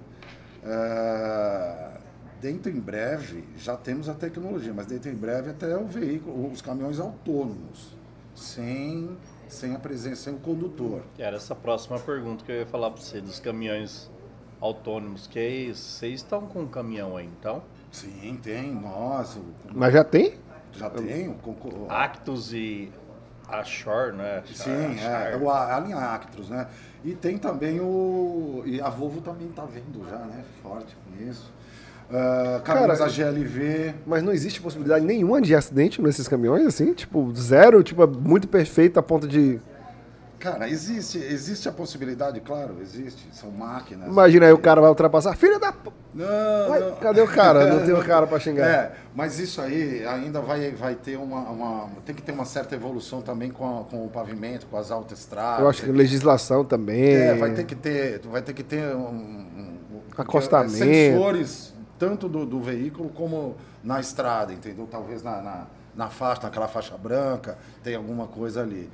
Uh, 0.62 1.98
dentro 2.40 2.70
em 2.70 2.80
breve 2.80 3.44
já 3.56 3.76
temos 3.76 4.08
a 4.08 4.14
tecnologia, 4.14 4.72
mas 4.74 4.86
dentro 4.86 5.10
em 5.10 5.14
breve 5.14 5.50
até 5.50 5.76
o 5.76 5.86
veículo, 5.86 6.50
os 6.50 6.62
caminhões 6.62 6.98
autônomos, 6.98 7.94
sem, 8.34 9.16
sem 9.48 9.74
a 9.74 9.78
presença, 9.78 10.24
sem 10.24 10.34
o 10.34 10.38
condutor. 10.38 11.02
Era 11.18 11.36
essa 11.36 11.54
próxima 11.54 11.98
pergunta 11.98 12.44
que 12.44 12.52
eu 12.52 12.56
ia 12.56 12.66
falar 12.66 12.90
para 12.90 13.02
você, 13.02 13.20
dos 13.20 13.38
caminhões 13.38 14.10
autônomos, 14.60 15.26
que 15.26 15.38
é 15.38 15.74
vocês 15.74 16.20
estão 16.20 16.46
com 16.46 16.62
um 16.62 16.68
caminhão 16.68 17.16
aí, 17.16 17.26
então? 17.26 17.62
Sim, 17.90 18.38
tem, 18.42 18.72
nós. 18.72 19.36
O, 19.36 19.44
mas 19.72 19.92
já 19.92 20.04
tem? 20.04 20.34
Já 20.72 20.88
tem. 20.88 21.28
O, 21.28 21.32
o, 21.32 21.86
Actus 21.90 22.52
e 22.52 22.92
a 23.50 23.64
Shore, 23.64 24.16
né? 24.16 24.42
Sim, 24.52 24.70
é, 24.70 25.34
é 25.34 25.48
a, 25.48 25.76
a 25.76 25.80
linha 25.80 25.96
Actros, 25.96 26.48
né? 26.48 26.66
E 27.04 27.14
tem 27.14 27.38
também 27.38 27.80
o. 27.80 28.62
E 28.66 28.80
a 28.80 28.90
Volvo 28.90 29.20
também 29.20 29.48
está 29.48 29.64
vindo 29.64 30.06
já, 30.08 30.18
né? 30.18 30.44
Forte 30.62 30.96
com 30.96 31.30
isso. 31.30 31.52
Uh, 32.10 32.60
caminhões 32.62 32.98
Cara, 32.98 33.10
GLV. 33.10 33.94
Mas 34.04 34.22
não 34.22 34.32
existe 34.32 34.60
possibilidade 34.60 35.04
nenhuma 35.04 35.40
de 35.40 35.54
acidente 35.54 36.02
nesses 36.02 36.26
caminhões, 36.26 36.66
assim? 36.66 36.92
Tipo, 36.92 37.32
zero, 37.34 37.82
tipo, 37.82 38.06
muito 38.06 38.48
perfeito 38.48 38.98
a 38.98 39.02
ponto 39.02 39.28
de. 39.28 39.60
Cara, 40.40 40.66
existe, 40.70 41.18
existe 41.18 41.68
a 41.68 41.72
possibilidade, 41.72 42.40
claro, 42.40 42.78
existe. 42.80 43.28
São 43.30 43.50
máquinas. 43.50 44.08
Imagina 44.08 44.46
aí 44.46 44.52
o 44.52 44.58
cara 44.58 44.80
vai 44.80 44.88
ultrapassar. 44.88 45.36
Filha 45.36 45.58
da. 45.58 45.72
Não, 46.14 46.70
Ué, 46.70 46.80
não. 46.80 46.96
Cadê 46.96 47.20
o 47.20 47.28
cara? 47.28 47.66
Não 47.66 47.84
tem 47.84 47.94
o 47.94 48.02
cara 48.02 48.26
para 48.26 48.40
xingar. 48.40 48.66
É, 48.66 48.92
mas 49.14 49.38
isso 49.38 49.60
aí 49.60 50.04
ainda 50.06 50.40
vai, 50.40 50.70
vai 50.70 50.94
ter 50.94 51.18
uma, 51.18 51.40
uma, 51.50 51.90
Tem 52.06 52.14
que 52.14 52.22
ter 52.22 52.32
uma 52.32 52.46
certa 52.46 52.74
evolução 52.74 53.20
também 53.20 53.50
com, 53.50 53.80
a, 53.80 53.84
com 53.84 54.06
o 54.06 54.08
pavimento, 54.08 54.66
com 54.66 54.78
as 54.78 54.90
autoestradas. 54.90 55.60
Eu 55.60 55.68
acho 55.68 55.82
que 55.82 55.92
legislação 55.92 56.64
também. 56.64 57.12
É, 57.12 57.34
vai 57.34 57.52
ter 57.52 57.64
que 57.64 57.74
ter. 57.74 58.20
Vai 58.20 58.40
ter 58.40 58.54
que 58.54 58.62
ter 58.62 58.96
um, 58.96 59.10
um, 59.10 59.78
acostamento. 60.16 60.72
Sensores 60.72 61.74
tanto 62.00 62.30
do, 62.30 62.46
do 62.46 62.58
veículo 62.58 63.10
como 63.10 63.56
na 63.84 64.00
estrada, 64.00 64.54
entendeu? 64.54 64.88
Talvez 64.90 65.22
na, 65.22 65.42
na, 65.42 65.66
na, 65.94 66.08
faixa, 66.08 66.44
naquela 66.44 66.66
faixa 66.66 66.96
branca, 66.96 67.58
tem 67.84 67.94
alguma 67.94 68.26
coisa 68.26 68.62
ali. 68.62 68.90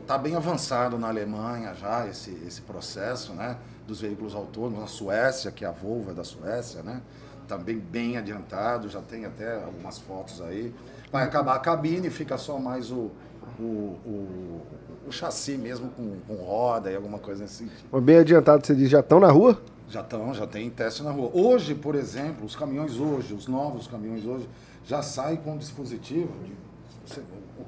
Está 0.00 0.16
bem 0.16 0.34
avançado 0.34 0.98
na 0.98 1.08
Alemanha 1.08 1.74
já 1.74 2.06
esse, 2.06 2.30
esse 2.46 2.62
processo 2.62 3.32
né, 3.34 3.58
dos 3.86 4.00
veículos 4.00 4.34
autônomos, 4.34 4.80
na 4.80 4.86
Suécia, 4.86 5.50
que 5.50 5.64
é 5.64 5.68
a 5.68 5.70
Volvo 5.70 6.10
é 6.10 6.14
da 6.14 6.24
Suécia, 6.24 6.82
né? 6.82 7.02
Também 7.46 7.78
bem 7.78 8.16
adiantado, 8.16 8.88
já 8.88 9.00
tem 9.00 9.24
até 9.26 9.62
algumas 9.62 9.98
fotos 9.98 10.40
aí. 10.40 10.74
Vai 11.12 11.24
acabar 11.24 11.56
a 11.56 11.58
cabine, 11.58 12.10
fica 12.10 12.36
só 12.38 12.58
mais 12.58 12.90
o, 12.90 13.10
o, 13.58 13.62
o, 13.62 14.62
o 15.06 15.12
chassi 15.12 15.56
mesmo 15.56 15.90
com, 15.90 16.16
com 16.26 16.34
roda 16.34 16.90
e 16.90 16.96
alguma 16.96 17.18
coisa 17.18 17.44
assim. 17.44 17.70
Bem 18.02 18.18
adiantado, 18.18 18.66
você 18.66 18.74
diz, 18.74 18.90
já 18.90 19.00
estão 19.00 19.20
na 19.20 19.30
rua? 19.30 19.60
Já 19.88 20.00
estão, 20.00 20.34
já 20.34 20.46
tem 20.46 20.68
teste 20.68 21.02
na 21.02 21.10
rua. 21.10 21.30
Hoje, 21.32 21.74
por 21.74 21.94
exemplo, 21.94 22.44
os 22.44 22.54
caminhões 22.54 22.98
hoje, 22.98 23.32
os 23.32 23.46
novos 23.46 23.86
caminhões 23.86 24.24
hoje, 24.26 24.48
já 24.84 25.02
saem 25.02 25.36
com 25.36 25.52
um 25.52 25.58
dispositivo. 25.58 26.32
De, 26.44 26.54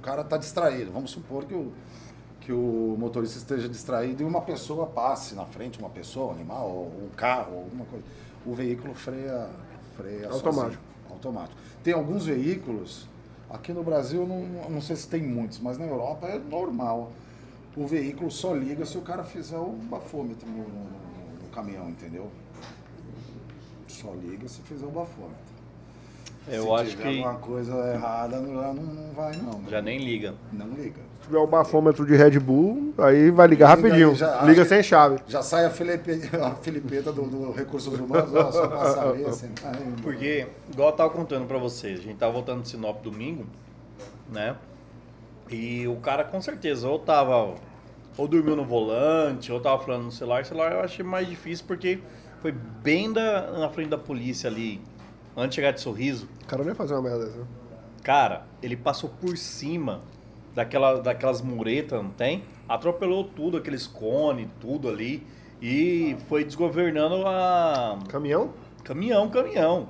cara 0.01 0.23
está 0.23 0.37
distraído. 0.37 0.91
Vamos 0.93 1.11
supor 1.11 1.45
que 1.45 1.55
o, 1.55 1.73
que 2.41 2.53
o 2.53 2.97
motorista 2.99 3.39
esteja 3.39 3.69
distraído 3.69 4.23
e 4.23 4.27
uma 4.27 4.41
pessoa 4.41 4.87
passe 4.87 5.35
na 5.35 5.45
frente, 5.45 5.79
uma 5.79 5.91
pessoa, 5.91 6.33
um 6.33 6.37
animal, 6.37 6.69
ou 6.69 6.87
um 7.05 7.09
carro, 7.17 7.59
alguma 7.59 7.85
coisa. 7.85 8.05
O 8.45 8.55
veículo 8.55 8.95
freia, 8.95 9.49
freia 9.97 10.29
automático. 10.29 10.53
Sozinho, 10.53 10.81
automático. 11.11 11.61
Tem 11.85 11.95
alguns 11.95 12.27
veículos, 12.27 13.07
aqui 13.49 13.73
no 13.73 13.83
Brasil 13.83 14.27
não, 14.27 14.71
não 14.71 14.81
sei 14.81 14.97
se 14.97 15.09
tem 15.09 15.23
muitos, 15.23 15.61
mas 15.61 15.79
na 15.79 15.87
Europa 15.87 16.27
é 16.27 16.39
normal. 16.39 17.13
O 17.77 17.87
veículo 17.87 18.31
só 18.31 18.55
liga 18.55 18.85
se 18.85 18.99
o 18.99 19.03
cara 19.03 19.23
fizer 19.23 19.59
o 19.59 19.73
bafômetro 19.91 20.49
no, 20.49 20.65
no 20.65 21.49
caminhão, 21.53 21.89
entendeu? 21.89 22.31
Só 23.87 24.13
liga 24.15 24.49
se 24.49 24.61
fizer 24.63 24.87
o 24.87 24.91
bafômetro. 24.91 25.50
Eu 26.51 26.65
se 26.65 26.71
acho 26.73 26.91
tiver 26.91 27.03
que. 27.03 27.23
alguma 27.23 27.35
coisa 27.41 27.73
errada, 27.95 28.37
já 28.37 28.43
não, 28.43 28.75
não 28.75 29.13
vai, 29.15 29.37
não. 29.37 29.63
Já 29.69 29.81
nem 29.81 29.99
liga. 29.99 30.35
Não 30.53 30.69
liga. 30.69 31.01
Se 31.21 31.27
tiver 31.27 31.39
o 31.39 31.47
bafômetro 31.47 32.05
de 32.05 32.17
Red 32.17 32.39
Bull, 32.41 32.93
aí 32.99 33.31
vai 33.31 33.47
ligar 33.47 33.77
liga 33.77 33.89
rapidinho. 33.89 34.15
Já, 34.15 34.43
liga 34.43 34.65
sem 34.65 34.83
chave. 34.83 35.21
Já 35.29 35.43
sai 35.43 35.65
a, 35.67 35.71
filipe, 35.71 36.11
a 36.41 36.55
filipeta 36.57 37.13
do, 37.13 37.23
do 37.23 37.53
Recursos 37.53 37.99
Humanos, 37.99 38.35
ó, 38.35 38.51
só 38.51 38.67
pra 38.67 38.85
saber. 38.95 39.27
Assim, 39.27 39.51
Porque, 40.03 40.47
igual 40.73 40.91
eu 40.91 40.97
tava 40.97 41.11
contando 41.11 41.47
pra 41.47 41.59
vocês, 41.59 42.01
a 42.01 42.03
gente 42.03 42.17
tava 42.17 42.33
voltando 42.33 42.63
de 42.63 42.69
Sinop 42.69 43.03
domingo, 43.03 43.47
né? 44.31 44.57
E 45.49 45.87
o 45.89 45.97
cara 45.97 46.25
com 46.25 46.41
certeza 46.41 46.89
ou 46.89 46.99
tava 46.99 47.55
ou 48.17 48.29
dormiu 48.29 48.55
no 48.55 48.65
volante, 48.65 49.51
ou 49.53 49.61
tava 49.61 49.83
falando 49.83 50.05
no 50.05 50.13
celular. 50.13 50.43
O 50.43 50.45
celular 50.45 50.73
eu 50.73 50.81
achei 50.81 51.05
mais 51.05 51.29
difícil 51.29 51.65
porque 51.67 52.01
foi 52.43 52.53
bem 52.53 53.13
da, 53.13 53.51
na 53.53 53.69
frente 53.69 53.89
da 53.89 53.99
polícia 53.99 54.49
ali, 54.49 54.81
antes 55.41 55.51
de 55.51 55.57
chegar 55.57 55.73
de 55.73 55.81
sorriso. 55.81 56.29
O 56.43 56.47
cara 56.47 56.65
nem 56.65 56.75
fazer 56.75 56.95
uma 56.95 57.03
merda 57.03 57.27
dessa. 57.27 57.47
Cara, 58.03 58.47
ele 58.63 58.77
passou 58.77 59.11
por 59.11 59.37
cima 59.37 60.01
daquela, 60.55 61.01
daquelas 61.01 61.43
muretas, 61.43 62.03
não 62.03 62.11
tem? 62.11 62.45
Atropelou 62.69 63.25
tudo, 63.25 63.57
aqueles 63.57 63.87
cones, 63.87 64.49
tudo 64.61 64.89
ali. 64.89 65.27
E 65.61 66.17
foi 66.29 66.45
desgovernando 66.45 67.27
a. 67.27 67.99
Caminhão? 68.09 68.53
Caminhão, 68.83 69.29
caminhão. 69.29 69.89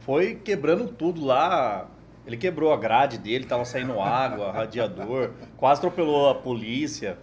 Foi 0.00 0.34
quebrando 0.34 0.86
tudo 0.88 1.24
lá, 1.24 1.88
ele 2.26 2.36
quebrou 2.36 2.72
a 2.72 2.76
grade 2.76 3.18
dele, 3.18 3.46
tava 3.46 3.64
saindo 3.64 4.00
água, 4.00 4.52
radiador, 4.52 5.30
quase 5.56 5.80
atropelou 5.80 6.28
a 6.28 6.34
polícia. 6.34 7.18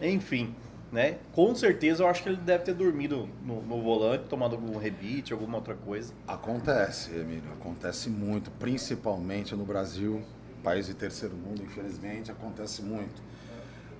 Enfim, 0.00 0.54
né? 0.92 1.18
Com 1.32 1.54
certeza 1.54 2.02
eu 2.02 2.08
acho 2.08 2.22
que 2.22 2.28
ele 2.28 2.38
deve 2.38 2.64
ter 2.64 2.74
dormido 2.74 3.28
no, 3.44 3.62
no 3.62 3.80
volante, 3.82 4.24
tomando 4.28 4.56
algum 4.56 4.76
rebite, 4.78 5.32
alguma 5.32 5.58
outra 5.58 5.74
coisa. 5.74 6.12
Acontece, 6.26 7.12
Emílio, 7.12 7.50
acontece 7.52 8.08
muito, 8.10 8.50
principalmente 8.52 9.54
no 9.54 9.64
Brasil, 9.64 10.22
país 10.62 10.86
de 10.86 10.94
terceiro 10.94 11.34
mundo, 11.36 11.62
infelizmente, 11.62 12.30
acontece 12.30 12.82
muito. 12.82 13.22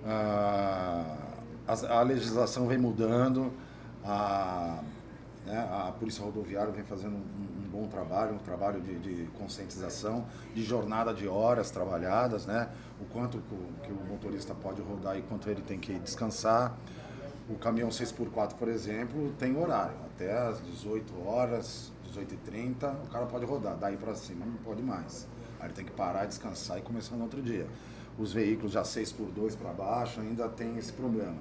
Ah, 0.05 1.16
a, 1.66 1.98
a 1.98 2.03
legislação 2.03 2.66
vem 2.66 2.79
mudando, 2.79 3.53
a 4.05 4.83
né? 5.46 5.68
A 5.70 5.92
Polícia 5.92 6.24
Rodoviária 6.24 6.72
vem 6.72 6.85
fazendo 6.85 7.16
um, 7.16 7.64
um 7.64 7.68
bom 7.70 7.87
trabalho, 7.87 8.35
um 8.35 8.38
trabalho 8.38 8.81
de, 8.81 8.98
de, 8.98 9.26
conscientização, 9.38 10.26
de 10.55 10.62
jornada 10.62 11.14
de 11.14 11.26
horas 11.26 11.70
trabalhadas, 11.70 12.46
né? 12.46 12.68
o 13.00 13.05
quanto 13.07 13.42
que 13.83 13.90
o, 13.92 14.05
motorista 14.05 14.55
pode 14.55 14.83
rodar 14.83 15.16
e 15.16 15.22
quanto 15.22 15.48
ele 15.48 15.62
tem 15.62 15.79
que 15.79 15.98
descansar. 15.98 16.76
O 17.48 17.57
caminhão 17.57 17.88
6x4, 17.88 18.55
por 18.55 18.68
exemplo, 18.68 19.33
tem 19.38 19.57
horário, 19.57 19.96
até 20.14 20.33
às 20.33 20.62
18 20.62 21.26
horas, 21.26 21.90
18h30, 22.12 23.07
o 23.07 23.09
cara 23.09 23.26
pode 23.26 23.44
rodar, 23.44 23.76
daí 23.76 23.96
para 23.96 24.14
cima 24.14 24.46
não 24.46 24.55
pode 24.59 24.83
mais. 24.83 25.26
Aí 25.59 25.66
ele 25.66 25.74
tem 25.74 25.85
que 25.85 25.90
parar, 25.90 26.26
descansar 26.26 26.79
e 26.79 26.83
começar 26.83 27.16
no 27.16 27.24
outro 27.24 27.42
dia. 27.42 27.66
Os 28.18 28.33
veículos 28.33 28.72
já 28.72 28.83
6x2 28.83 29.57
para 29.57 29.72
baixo 29.72 30.20
ainda 30.20 30.48
tem 30.48 30.76
esse 30.76 30.92
problema. 30.92 31.37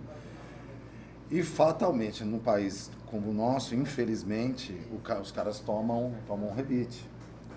E 1.29 1.43
fatalmente, 1.43 2.23
num 2.23 2.39
país 2.39 2.89
como 3.09 3.31
o 3.31 3.33
nosso, 3.33 3.75
infelizmente, 3.75 4.79
o 4.91 5.21
os 5.21 5.31
caras 5.31 5.59
tomam, 5.59 6.13
tomam 6.27 6.53
rebite. 6.53 7.03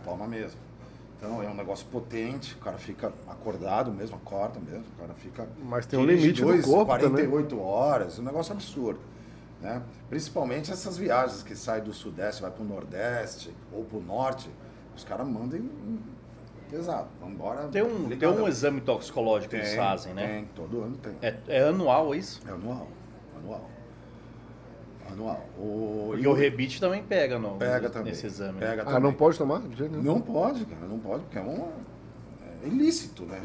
Toma 0.05 0.27
mesmo. 0.27 0.59
Então 1.17 1.41
é 1.41 1.49
um 1.49 1.55
negócio 1.55 1.87
potente, 1.87 2.55
o 2.55 2.59
cara 2.59 2.79
fica 2.79 3.13
acordado 3.29 3.93
mesmo, 3.93 4.17
acorda 4.17 4.59
mesmo, 4.59 4.85
o 4.97 5.01
cara 5.01 5.15
fica. 5.15 5.49
Mas 5.63 5.87
tem 5.87 5.99
um 5.99 6.05
limite 6.05 6.41
do 6.41 6.49
dois, 6.49 6.65
corpo 6.65 6.87
48 6.87 7.61
horas, 7.61 8.19
um 8.19 8.25
negócio 8.25 8.53
absurdo. 8.53 8.99
Né? 9.61 9.81
Principalmente 10.11 10.73
essas 10.73 10.99
viagens 10.99 11.45
que 11.45 11.55
saem 11.55 11.85
do 11.85 11.93
Sudeste, 11.93 12.43
vai 12.43 12.51
para 12.51 12.63
o 12.63 12.67
Nordeste 12.67 13.55
ou 13.73 13.85
para 13.85 13.99
o 13.99 14.03
Norte, 14.03 14.51
os 14.97 15.05
caras 15.05 15.29
mandam 15.29 15.61
pesado, 16.69 17.09
vão 17.21 17.31
embora. 17.31 17.69
Tem 17.69 17.83
um, 17.83 18.09
tem 18.09 18.29
um 18.29 18.49
exame 18.49 18.81
toxicológico 18.81 19.51
que 19.51 19.57
eles 19.57 19.69
Tem, 19.69 19.79
fazem, 19.79 20.15
né? 20.15 20.27
Tem, 20.27 20.45
todo 20.57 20.83
ano 20.83 20.97
tem. 20.97 21.15
É, 21.23 21.37
é 21.47 21.69
anual 21.69 22.13
isso? 22.15 22.41
É 22.49 22.51
anual. 22.51 22.89
Anual. 23.37 23.71
Anual. 25.13 25.45
O, 25.59 26.09
Porque 26.13 26.27
o 26.29 26.33
rebite 26.33 26.81
também 26.81 27.03
pega 27.03 27.39
no, 27.39 27.57
pega 27.57 27.89
também. 27.91 28.13
nesse 28.13 28.27
exame. 28.27 28.59
né? 28.61 28.67
Pega 28.71 28.83
Ah, 28.83 28.87
também. 28.87 29.03
não 29.03 29.13
pode 29.13 29.39
tomar? 29.39 29.61
De 29.61 29.77
jeito 29.77 29.93
nenhum. 29.97 30.03
Não 30.15 30.21
pode, 30.21 30.65
cara, 30.65 30.87
não 30.87 30.99
pode, 30.99 31.23
porque 31.25 31.39
é 31.39 31.43
um. 31.43 31.69
É 32.65 32.67
ilícito, 32.69 33.25
né? 33.25 33.41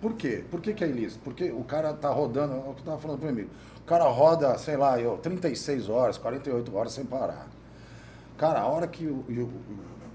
Por 0.00 0.14
quê? 0.14 0.44
Por 0.50 0.60
que, 0.60 0.72
que 0.72 0.82
é 0.84 0.88
ilícito? 0.88 1.20
Porque 1.22 1.50
o 1.50 1.62
cara 1.64 1.92
tá 1.92 2.08
rodando, 2.08 2.54
é 2.54 2.56
o 2.58 2.72
que 2.74 2.80
eu 2.80 2.84
tava 2.84 2.98
falando 2.98 3.18
pro 3.18 3.28
amigo. 3.28 3.50
O 3.80 3.84
cara 3.84 4.04
roda, 4.04 4.56
sei 4.56 4.76
lá, 4.76 4.98
eu, 4.98 5.18
36 5.18 5.88
horas, 5.88 6.16
48 6.16 6.74
horas 6.74 6.92
sem 6.92 7.04
parar. 7.04 7.48
Cara, 8.38 8.60
a 8.60 8.66
hora 8.66 8.86
que 8.86 9.06
o, 9.06 9.24
e 9.28 9.40
o, 9.40 9.50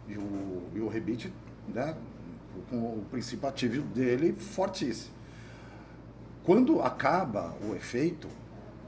e 0.08 0.18
o, 0.18 0.62
e 0.76 0.80
o 0.80 0.88
rebite, 0.88 1.32
né, 1.68 1.94
com 2.70 2.78
o 2.78 3.06
princípio 3.12 3.48
ativo 3.48 3.84
dele 3.90 4.34
fortíssimo. 4.34 5.14
Quando 6.44 6.82
acaba 6.82 7.54
o 7.70 7.76
efeito, 7.76 8.28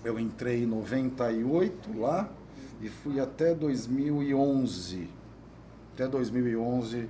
Eu 0.05 0.19
entrei 0.19 0.65
em 0.65 0.67
98 0.67 1.99
lá 1.99 2.29
e 2.81 2.89
fui 2.89 3.21
até 3.21 3.55
2011. 3.55 5.09
Até 5.95 6.07
2011 6.09 7.09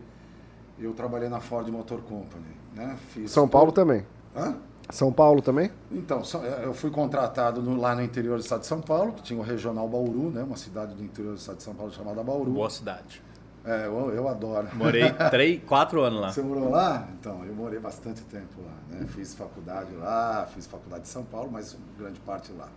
eu 0.79 0.93
trabalhei 0.93 1.29
na 1.29 1.41
Ford 1.41 1.69
Motor 1.69 2.01
Company. 2.03 2.45
Né? 2.75 2.97
Fiz 3.11 3.31
São 3.31 3.47
Paulo 3.47 3.73
também. 3.73 4.07
Hã? 4.35 4.57
São 4.93 5.13
Paulo 5.13 5.41
também? 5.43 5.71
Então, 5.91 6.23
só- 6.23 6.39
eu 6.45 6.75
fui 6.75 6.91
contratado 6.91 7.63
no- 7.63 7.81
lá 7.81 7.95
no 7.95 8.03
interior 8.03 8.37
do 8.39 8.43
estado 8.43 8.61
de 8.61 8.67
São 8.67 8.81
Paulo, 8.81 9.13
que 9.13 9.23
tinha 9.23 9.39
o 9.39 9.43
Regional 9.43 9.89
Bauru, 9.89 10.31
né? 10.31 10.43
uma 10.43 10.57
cidade 10.57 10.95
do 10.95 11.03
interior 11.03 11.33
do 11.35 11.39
estado 11.39 11.57
de 11.57 11.63
São 11.63 11.75
Paulo 11.75 11.91
chamada 11.93 12.23
Bauru. 12.23 12.51
Boa 12.53 12.69
cidade. 12.71 13.23
É, 13.65 13.87
eu, 13.87 14.11
eu 14.13 14.29
adoro. 14.29 14.69
Morei 14.75 15.05
três, 15.31 15.63
quatro 15.65 16.03
anos 16.03 16.21
lá. 16.21 16.33
Você 16.33 16.43
morou 16.43 16.69
lá? 16.69 17.09
Então, 17.19 17.45
eu 17.45 17.55
morei 17.55 17.79
bastante 17.79 18.21
tempo 18.23 18.61
lá. 18.61 18.73
Né? 18.99 19.07
Fiz 19.09 19.35
faculdade 19.35 19.95
lá, 19.95 20.47
fiz 20.53 20.67
faculdade 20.67 21.03
em 21.05 21.11
São 21.11 21.23
Paulo, 21.25 21.49
mas 21.53 21.77
grande 21.99 22.19
parte 22.21 22.53
lá. 22.53 22.69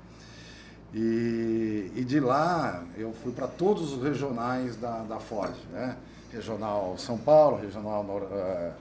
E, 0.93 1.91
e 1.95 2.03
de 2.05 2.19
lá 2.19 2.83
eu 2.97 3.11
fui 3.11 3.31
para 3.33 3.47
todos 3.47 3.93
os 3.93 4.03
regionais 4.03 4.75
da, 4.77 4.99
da 4.99 5.19
Ford, 5.19 5.53
né? 5.71 5.97
Regional 6.31 6.95
São 6.97 7.17
Paulo, 7.17 7.57
Regional 7.57 8.03
Nor- 8.03 8.27
eh, 8.31 8.71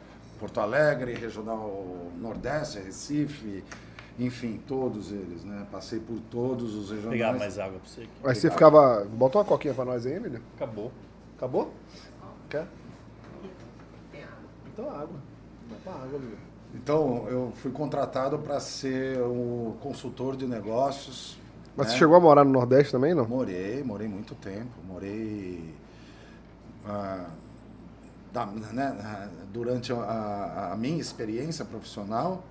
Porto 0.45 0.61
Alegre, 0.61 1.15
Regional 1.15 1.87
Nordeste, 2.21 2.79
Recife, 2.79 3.65
enfim, 4.19 4.61
todos 4.69 5.11
eles, 5.11 5.43
né? 5.43 5.67
Passei 5.73 5.99
por 5.99 6.19
todos 6.31 6.75
os 6.75 6.91
regionais. 6.91 7.19
pegar 7.19 7.33
mais 7.33 7.59
água 7.59 7.79
pra 7.79 7.89
você 7.89 8.03
aqui. 8.03 8.11
Aí 8.23 8.35
você 8.35 8.51
ficava. 8.51 9.07
Bota 9.07 9.39
uma 9.39 9.45
coquinha 9.47 9.73
pra 9.73 9.87
nós 9.87 10.05
aí, 10.05 10.13
Emílio. 10.13 10.43
Acabou. 10.55 10.93
Acabou? 11.39 11.73
Quer? 12.51 12.67
Então 14.71 14.91
água. 14.91 15.19
Bota 15.67 15.99
água, 15.99 16.19
Emílio. 16.19 16.39
Então, 16.75 17.27
eu 17.29 17.51
fui 17.57 17.71
contratado 17.71 18.39
para 18.39 18.61
ser 18.61 19.19
o 19.23 19.77
consultor 19.81 20.37
de 20.37 20.47
negócios. 20.47 21.39
Mas 21.75 21.87
né? 21.87 21.93
você 21.93 21.99
chegou 22.01 22.17
a 22.17 22.21
morar 22.21 22.45
no 22.45 22.51
Nordeste 22.51 22.93
também, 22.93 23.15
não? 23.15 23.27
Morei, 23.27 23.83
morei 23.83 24.09
muito 24.09 24.35
tempo. 24.35 24.73
Morei 24.87 25.73
ah, 26.85 27.31
da- 28.35 28.47
né, 28.47 29.31
durante 29.53 29.93
a- 29.93 30.71
a, 30.73 30.77
minha 30.77 31.01
experiência 31.01 31.65
profissional, 31.65 32.43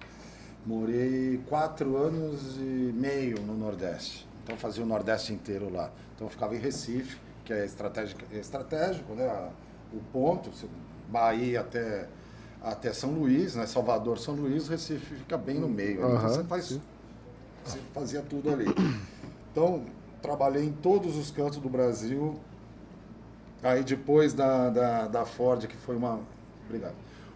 morei 0.65 1.41
quatro 1.49 1.97
anos 1.97 2.55
e 2.57 2.93
meio 2.95 3.39
no 3.41 3.53
Nordeste. 3.55 4.25
Então 4.43 4.57
fazia 4.57 4.81
o 4.81 4.87
Nordeste 4.87 5.33
inteiro 5.33 5.69
lá. 5.71 5.91
Então 6.15 6.27
eu 6.27 6.31
ficava 6.31 6.55
em 6.55 6.59
Recife, 6.59 7.17
que 7.43 7.51
é 7.51 7.65
estratégico, 7.65 8.21
é 8.31 8.37
estratégico 8.39 9.13
né? 9.13 9.49
o 9.91 9.99
ponto, 10.13 10.49
Bahia 11.09 11.59
até, 11.59 12.07
até 12.61 12.93
São 12.93 13.11
Luís, 13.11 13.55
né? 13.55 13.67
Salvador, 13.67 14.17
São 14.17 14.33
Luís, 14.35 14.69
Recife 14.69 15.15
fica 15.15 15.37
bem 15.37 15.59
no 15.59 15.67
meio. 15.67 16.03
ali. 16.05 16.15
Então 16.15 16.29
você 16.29 16.43
faz 16.45 16.79
você 17.65 17.79
fazia 17.93 18.21
tudo 18.21 18.49
ali. 18.51 18.65
Então, 19.51 19.83
trabalhei 20.21 20.63
em 20.65 20.71
todos 20.71 21.15
os 21.17 21.29
cantos 21.29 21.59
do 21.59 21.69
Brasil. 21.69 22.39
Aí 23.63 23.83
depois 23.83 24.33
da, 24.33 24.69
da, 24.69 25.07
da 25.07 25.25
Ford, 25.25 25.65
que 25.67 25.75
foi 25.77 25.95
uma. 25.95 26.19
Obrigado. 26.65 26.95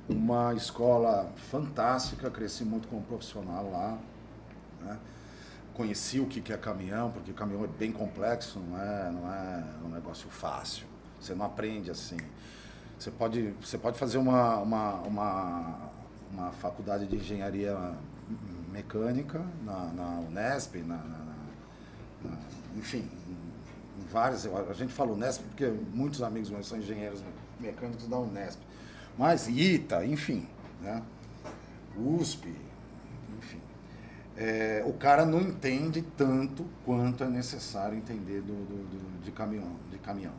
Uma 0.09 0.53
escola 0.53 1.29
fantástica, 1.51 2.29
cresci 2.29 2.63
muito 2.63 2.87
como 2.87 3.01
profissional 3.01 3.69
lá. 3.71 3.97
né? 4.81 4.97
Conheci 5.73 6.19
o 6.19 6.25
que 6.25 6.51
é 6.51 6.57
caminhão, 6.57 7.11
porque 7.11 7.31
caminhão 7.33 7.63
é 7.63 7.67
bem 7.67 7.91
complexo, 7.91 8.59
não 8.59 8.79
é, 8.81 9.11
não 9.11 9.31
é 9.33 9.63
um 9.85 9.89
negócio 9.89 10.29
fácil. 10.29 10.85
Você 11.19 11.35
não 11.35 11.45
aprende 11.45 11.91
assim. 11.91 12.17
Você 12.97 13.11
pode, 13.11 13.53
você 13.61 13.77
pode 13.77 13.97
fazer 13.99 14.17
uma, 14.17 14.57
uma, 14.57 14.93
uma, 15.01 15.77
uma 16.33 16.51
faculdade 16.53 17.05
de 17.05 17.15
engenharia 17.15 17.77
mecânica 18.71 19.41
na, 19.63 19.85
na 19.93 20.19
Unesp, 20.27 20.75
na- 20.77 20.97
na- 20.97 21.35
na- 22.23 22.37
enfim, 22.75 23.07
várias, 24.11 24.45
a 24.45 24.73
gente 24.73 24.93
fala 24.93 25.11
Unesp 25.11 25.43
porque 25.43 25.65
muitos 25.93 26.21
amigos 26.21 26.49
meus 26.49 26.67
são 26.67 26.77
engenheiros 26.77 27.23
mecânicos 27.59 28.07
da 28.07 28.17
Unesp. 28.17 28.59
Mas 29.17 29.47
ITA, 29.47 30.05
enfim, 30.05 30.47
né? 30.81 31.01
USP, 31.97 32.53
enfim. 33.39 33.59
É, 34.35 34.83
o 34.85 34.93
cara 34.93 35.25
não 35.25 35.41
entende 35.41 36.03
tanto 36.15 36.63
quanto 36.85 37.23
é 37.23 37.27
necessário 37.27 37.97
entender 37.97 38.41
do, 38.41 38.53
do, 38.53 38.83
do, 38.83 39.23
de, 39.23 39.31
caminhão, 39.31 39.71
de 39.89 39.97
caminhão. 39.97 40.33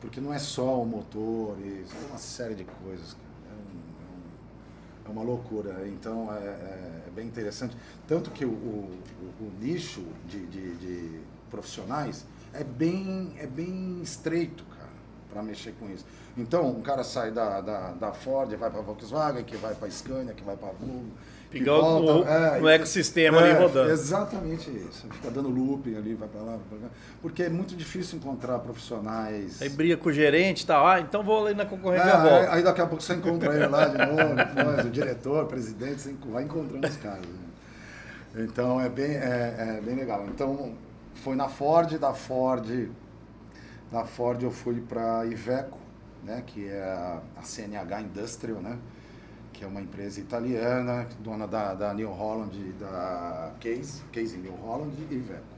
Porque 0.00 0.20
não 0.20 0.34
é 0.34 0.38
só 0.38 0.82
o 0.82 0.84
motor, 0.84 1.56
é 1.62 2.08
uma 2.08 2.18
série 2.18 2.56
de 2.56 2.64
coisas. 2.64 3.16
É, 3.48 3.52
é, 3.52 5.08
um, 5.08 5.08
é 5.08 5.12
uma 5.12 5.22
loucura. 5.22 5.86
Então 5.86 6.32
é, 6.34 6.38
é, 6.38 7.04
é, 7.06 7.10
bem 7.14 7.26
interessante. 7.28 7.76
Tanto 8.08 8.32
que 8.32 8.44
o, 8.44 8.50
o, 8.50 9.00
o 9.40 9.52
nicho 9.60 10.04
de, 10.28 10.44
de, 10.46 10.76
de, 10.76 11.20
profissionais 11.48 12.24
é 12.58 12.64
bem, 12.64 13.32
é 13.38 13.46
bem 13.46 14.00
estreito, 14.02 14.64
cara, 14.64 14.90
para 15.30 15.42
mexer 15.42 15.74
com 15.78 15.90
isso. 15.90 16.04
Então, 16.36 16.68
um 16.68 16.82
cara 16.82 17.02
sai 17.02 17.30
da, 17.30 17.60
da, 17.60 17.92
da 17.92 18.12
Ford, 18.12 18.54
vai 18.56 18.70
para 18.70 18.82
Volkswagen, 18.82 19.42
que 19.44 19.56
vai 19.56 19.74
para 19.74 19.90
Scania, 19.90 20.34
que 20.34 20.44
vai 20.44 20.56
para 20.56 20.68
Volvo. 20.68 21.12
Fica 21.48 21.72
o, 21.72 22.24
é, 22.24 22.60
no 22.60 22.68
ecossistema 22.68 23.40
é, 23.40 23.50
ali 23.50 23.62
rodando. 23.62 23.90
Exatamente 23.90 24.68
isso. 24.68 25.06
Fica 25.10 25.30
dando 25.30 25.48
looping 25.48 25.96
ali, 25.96 26.14
vai 26.14 26.28
para 26.28 26.40
lá, 26.40 26.52
vai 26.52 26.60
pra 26.68 26.78
lá. 26.82 26.90
Porque 27.22 27.44
é 27.44 27.48
muito 27.48 27.74
difícil 27.76 28.18
encontrar 28.18 28.58
profissionais. 28.58 29.62
Aí 29.62 29.68
briga 29.68 29.96
com 29.96 30.08
o 30.08 30.12
gerente 30.12 30.62
e 30.62 30.66
tal. 30.66 30.86
Ah, 30.86 31.00
então 31.00 31.22
vou 31.22 31.46
ali 31.46 31.54
na 31.54 31.64
concorrente 31.64 32.06
é, 32.06 32.20
volta. 32.20 32.52
Aí 32.52 32.62
daqui 32.62 32.80
a 32.80 32.86
pouco 32.86 33.02
você 33.02 33.14
encontra 33.14 33.54
ele 33.54 33.66
lá 33.68 33.86
de 33.86 33.98
novo, 33.98 34.34
depois, 34.34 34.86
o 34.86 34.90
diretor, 34.90 35.44
o 35.44 35.46
presidente, 35.46 36.00
você 36.00 36.14
vai 36.26 36.42
encontrando 36.42 36.86
os 36.86 36.96
caras. 36.96 37.20
Né? 37.20 38.44
Então 38.44 38.80
é 38.80 38.88
bem, 38.88 39.12
é, 39.12 39.78
é 39.78 39.80
bem 39.82 39.94
legal. 39.94 40.26
Então 40.28 40.74
foi 41.16 41.36
na 41.36 41.48
Ford, 41.48 41.98
da 41.98 42.14
Ford, 42.14 42.90
da 43.90 44.04
Ford 44.04 44.42
eu 44.42 44.50
fui 44.50 44.80
para 44.80 45.26
Iveco 45.26 45.86
né, 46.26 46.42
que 46.44 46.66
é 46.66 46.82
a, 47.36 47.42
CNH 47.42 48.00
Industrial, 48.02 48.60
né, 48.60 48.76
que 49.52 49.64
é 49.64 49.66
uma 49.66 49.80
empresa 49.80 50.20
italiana, 50.20 51.08
dona 51.20 51.46
da, 51.46 51.72
da 51.72 51.94
New 51.94 52.10
Holland, 52.10 52.72
da 52.74 53.52
Case, 53.60 54.02
Case 54.12 54.36
New 54.36 54.52
Holland 54.52 54.92
e 55.10 55.14
Iveco. 55.14 55.56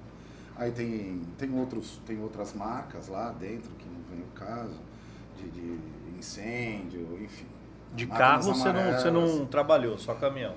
Aí 0.57 0.71
tem, 0.71 1.23
tem, 1.37 1.59
outros, 1.59 2.01
tem 2.07 2.21
outras 2.21 2.53
marcas 2.53 3.09
lá 3.09 3.31
dentro, 3.31 3.71
que 3.77 3.89
não 3.89 4.01
vem 4.11 4.21
o 4.21 4.33
caso, 4.35 4.79
de, 5.37 5.49
de 5.51 5.79
incêndio, 6.19 7.19
enfim. 7.23 7.47
De 7.95 8.07
carro 8.07 8.43
você 8.43 8.73
não, 8.73 8.93
você 8.93 9.11
não 9.11 9.47
trabalhou, 9.47 9.97
só 9.97 10.15
caminhão? 10.15 10.55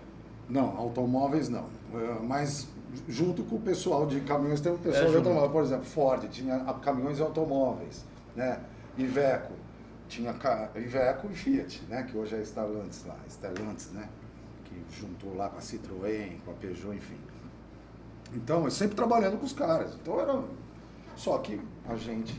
Não, 0.49 0.75
automóveis 0.77 1.49
não. 1.49 1.65
É, 1.93 2.19
mas 2.21 2.67
junto 3.07 3.43
com 3.43 3.55
o 3.55 3.61
pessoal 3.61 4.05
de 4.05 4.19
caminhões, 4.21 4.61
tem 4.61 4.71
o 4.71 4.77
pessoal 4.77 5.05
é, 5.05 5.09
de 5.09 5.17
automóveis. 5.17 5.51
Por 5.51 5.63
exemplo, 5.63 5.85
Ford 5.85 6.29
tinha 6.29 6.59
caminhões 6.81 7.19
e 7.19 7.21
automóveis. 7.21 8.03
Né? 8.35 8.59
Iveco 8.97 9.53
tinha 10.11 10.35
Iveco 10.75 11.29
e 11.31 11.35
Fiat, 11.35 11.83
né? 11.87 12.03
Que 12.03 12.17
hoje 12.17 12.35
é 12.35 12.41
Stellantis 12.41 13.05
lá, 13.05 13.15
Stellantis, 13.29 13.91
né? 13.91 14.09
Que 14.65 14.75
juntou 14.99 15.33
lá 15.35 15.49
com 15.49 15.57
a 15.57 15.61
Citroën, 15.61 16.37
com 16.43 16.51
a 16.51 16.53
Peugeot, 16.55 16.93
enfim. 16.93 17.17
Então, 18.33 18.65
eu 18.65 18.71
sempre 18.71 18.95
trabalhando 18.95 19.37
com 19.37 19.45
os 19.45 19.53
caras. 19.53 19.93
Então 19.95 20.19
era. 20.19 20.43
Só 21.15 21.37
que 21.37 21.61
a 21.87 21.95
gente 21.95 22.35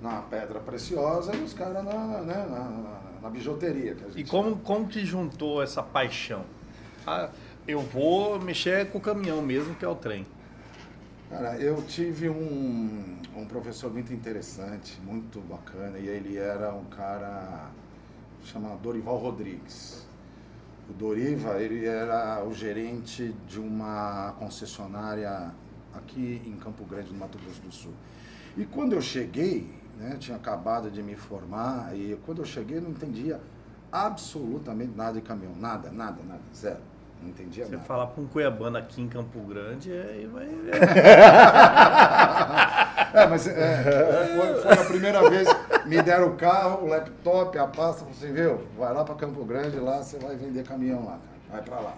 na 0.00 0.22
pedra 0.22 0.60
preciosa 0.60 1.34
e 1.34 1.42
os 1.42 1.52
caras 1.52 1.84
na, 1.84 2.20
né, 2.22 2.46
na, 2.48 3.20
na, 3.20 3.30
bijuteria. 3.30 3.96
e 4.14 4.22
como, 4.22 4.56
como 4.56 4.86
que 4.86 5.04
juntou 5.04 5.60
essa 5.60 5.82
paixão? 5.82 6.44
Ah, 7.06 7.30
eu 7.68 7.82
vou 7.82 8.40
mexer 8.40 8.90
com 8.90 8.96
o 8.96 9.00
caminhão 9.00 9.42
mesmo, 9.42 9.74
que 9.74 9.84
é 9.84 9.88
o 9.88 9.94
trem. 9.94 10.26
Cara, 11.28 11.58
eu 11.58 11.82
tive 11.82 12.30
um, 12.30 13.18
um 13.36 13.44
professor 13.44 13.92
muito 13.92 14.10
interessante, 14.10 14.98
muito 15.04 15.38
bacana, 15.40 15.98
e 15.98 16.08
ele 16.08 16.38
era 16.38 16.72
um 16.74 16.86
cara 16.86 17.70
chamado 18.42 18.78
Dorival 18.78 19.18
Rodrigues. 19.18 20.06
O 20.88 20.94
Doriva, 20.94 21.60
ele 21.60 21.84
era 21.84 22.42
o 22.42 22.54
gerente 22.54 23.36
de 23.46 23.60
uma 23.60 24.34
concessionária 24.38 25.52
aqui 25.92 26.40
em 26.46 26.56
Campo 26.56 26.86
Grande, 26.86 27.12
no 27.12 27.18
Mato 27.18 27.36
Grosso 27.36 27.60
do 27.60 27.70
Sul. 27.70 27.92
E 28.56 28.64
quando 28.64 28.94
eu 28.94 29.02
cheguei, 29.02 29.70
né, 29.98 30.16
tinha 30.18 30.38
acabado 30.38 30.90
de 30.90 31.02
me 31.02 31.14
formar, 31.14 31.94
e 31.94 32.18
quando 32.24 32.38
eu 32.38 32.46
cheguei 32.46 32.80
não 32.80 32.92
entendia 32.92 33.38
absolutamente 33.92 34.96
nada 34.96 35.20
de 35.20 35.20
caminhão, 35.20 35.54
nada, 35.54 35.90
nada, 35.90 36.22
nada, 36.22 36.40
zero. 36.54 36.80
Não 37.20 37.30
entendia 37.30 37.66
Você 37.66 37.72
nada. 37.72 37.84
falar 37.84 38.06
para 38.06 38.22
um 38.22 38.26
cuiabano 38.26 38.78
aqui 38.78 39.02
em 39.02 39.08
Campo 39.08 39.40
Grande, 39.40 39.92
aí 39.92 40.24
vai... 40.26 40.46
é, 43.12 43.26
mas 43.26 43.48
é, 43.48 44.36
foi, 44.36 44.62
foi, 44.62 44.72
a 44.72 44.84
primeira 44.84 45.28
vez, 45.28 45.48
me 45.86 46.00
deram 46.00 46.28
o 46.28 46.36
carro, 46.36 46.84
o 46.84 46.88
laptop, 46.88 47.58
a 47.58 47.66
pasta, 47.66 48.04
você 48.04 48.30
viu? 48.30 48.60
Vai 48.78 48.94
lá 48.94 49.04
para 49.04 49.16
Campo 49.16 49.44
Grande, 49.44 49.80
lá 49.80 50.00
você 50.02 50.16
vai 50.18 50.36
vender 50.36 50.62
caminhão 50.62 51.04
lá, 51.04 51.18
cara. 51.18 51.38
Vai 51.50 51.62
para 51.62 51.80
lá. 51.80 51.96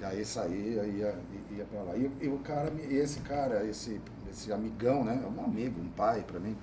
E 0.00 0.04
aí 0.04 0.24
saía, 0.24 0.84
ia, 0.84 1.12
ia 1.50 1.64
para 1.64 1.82
lá. 1.82 1.96
E, 1.96 2.08
e, 2.20 2.28
o 2.28 2.38
cara, 2.38 2.72
esse 2.88 3.18
cara, 3.20 3.64
esse, 3.64 4.00
esse 4.30 4.52
amigão, 4.52 5.04
né? 5.04 5.20
Um 5.36 5.44
amigo, 5.44 5.80
um 5.80 5.88
pai 5.88 6.22
para 6.24 6.38
mim, 6.38 6.56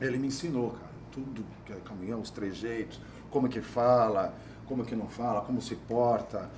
ele 0.00 0.18
me 0.18 0.26
ensinou, 0.26 0.72
cara, 0.72 0.90
tudo 1.10 1.42
que 1.64 1.72
é 1.72 1.76
caminhão, 1.76 2.20
os 2.20 2.30
trejeitos, 2.30 3.00
como 3.30 3.46
é 3.46 3.50
que 3.50 3.62
fala, 3.62 4.34
como 4.68 4.84
que 4.84 4.94
não 4.94 5.08
fala, 5.08 5.40
como 5.40 5.60
se 5.60 5.74
porta. 5.74 6.48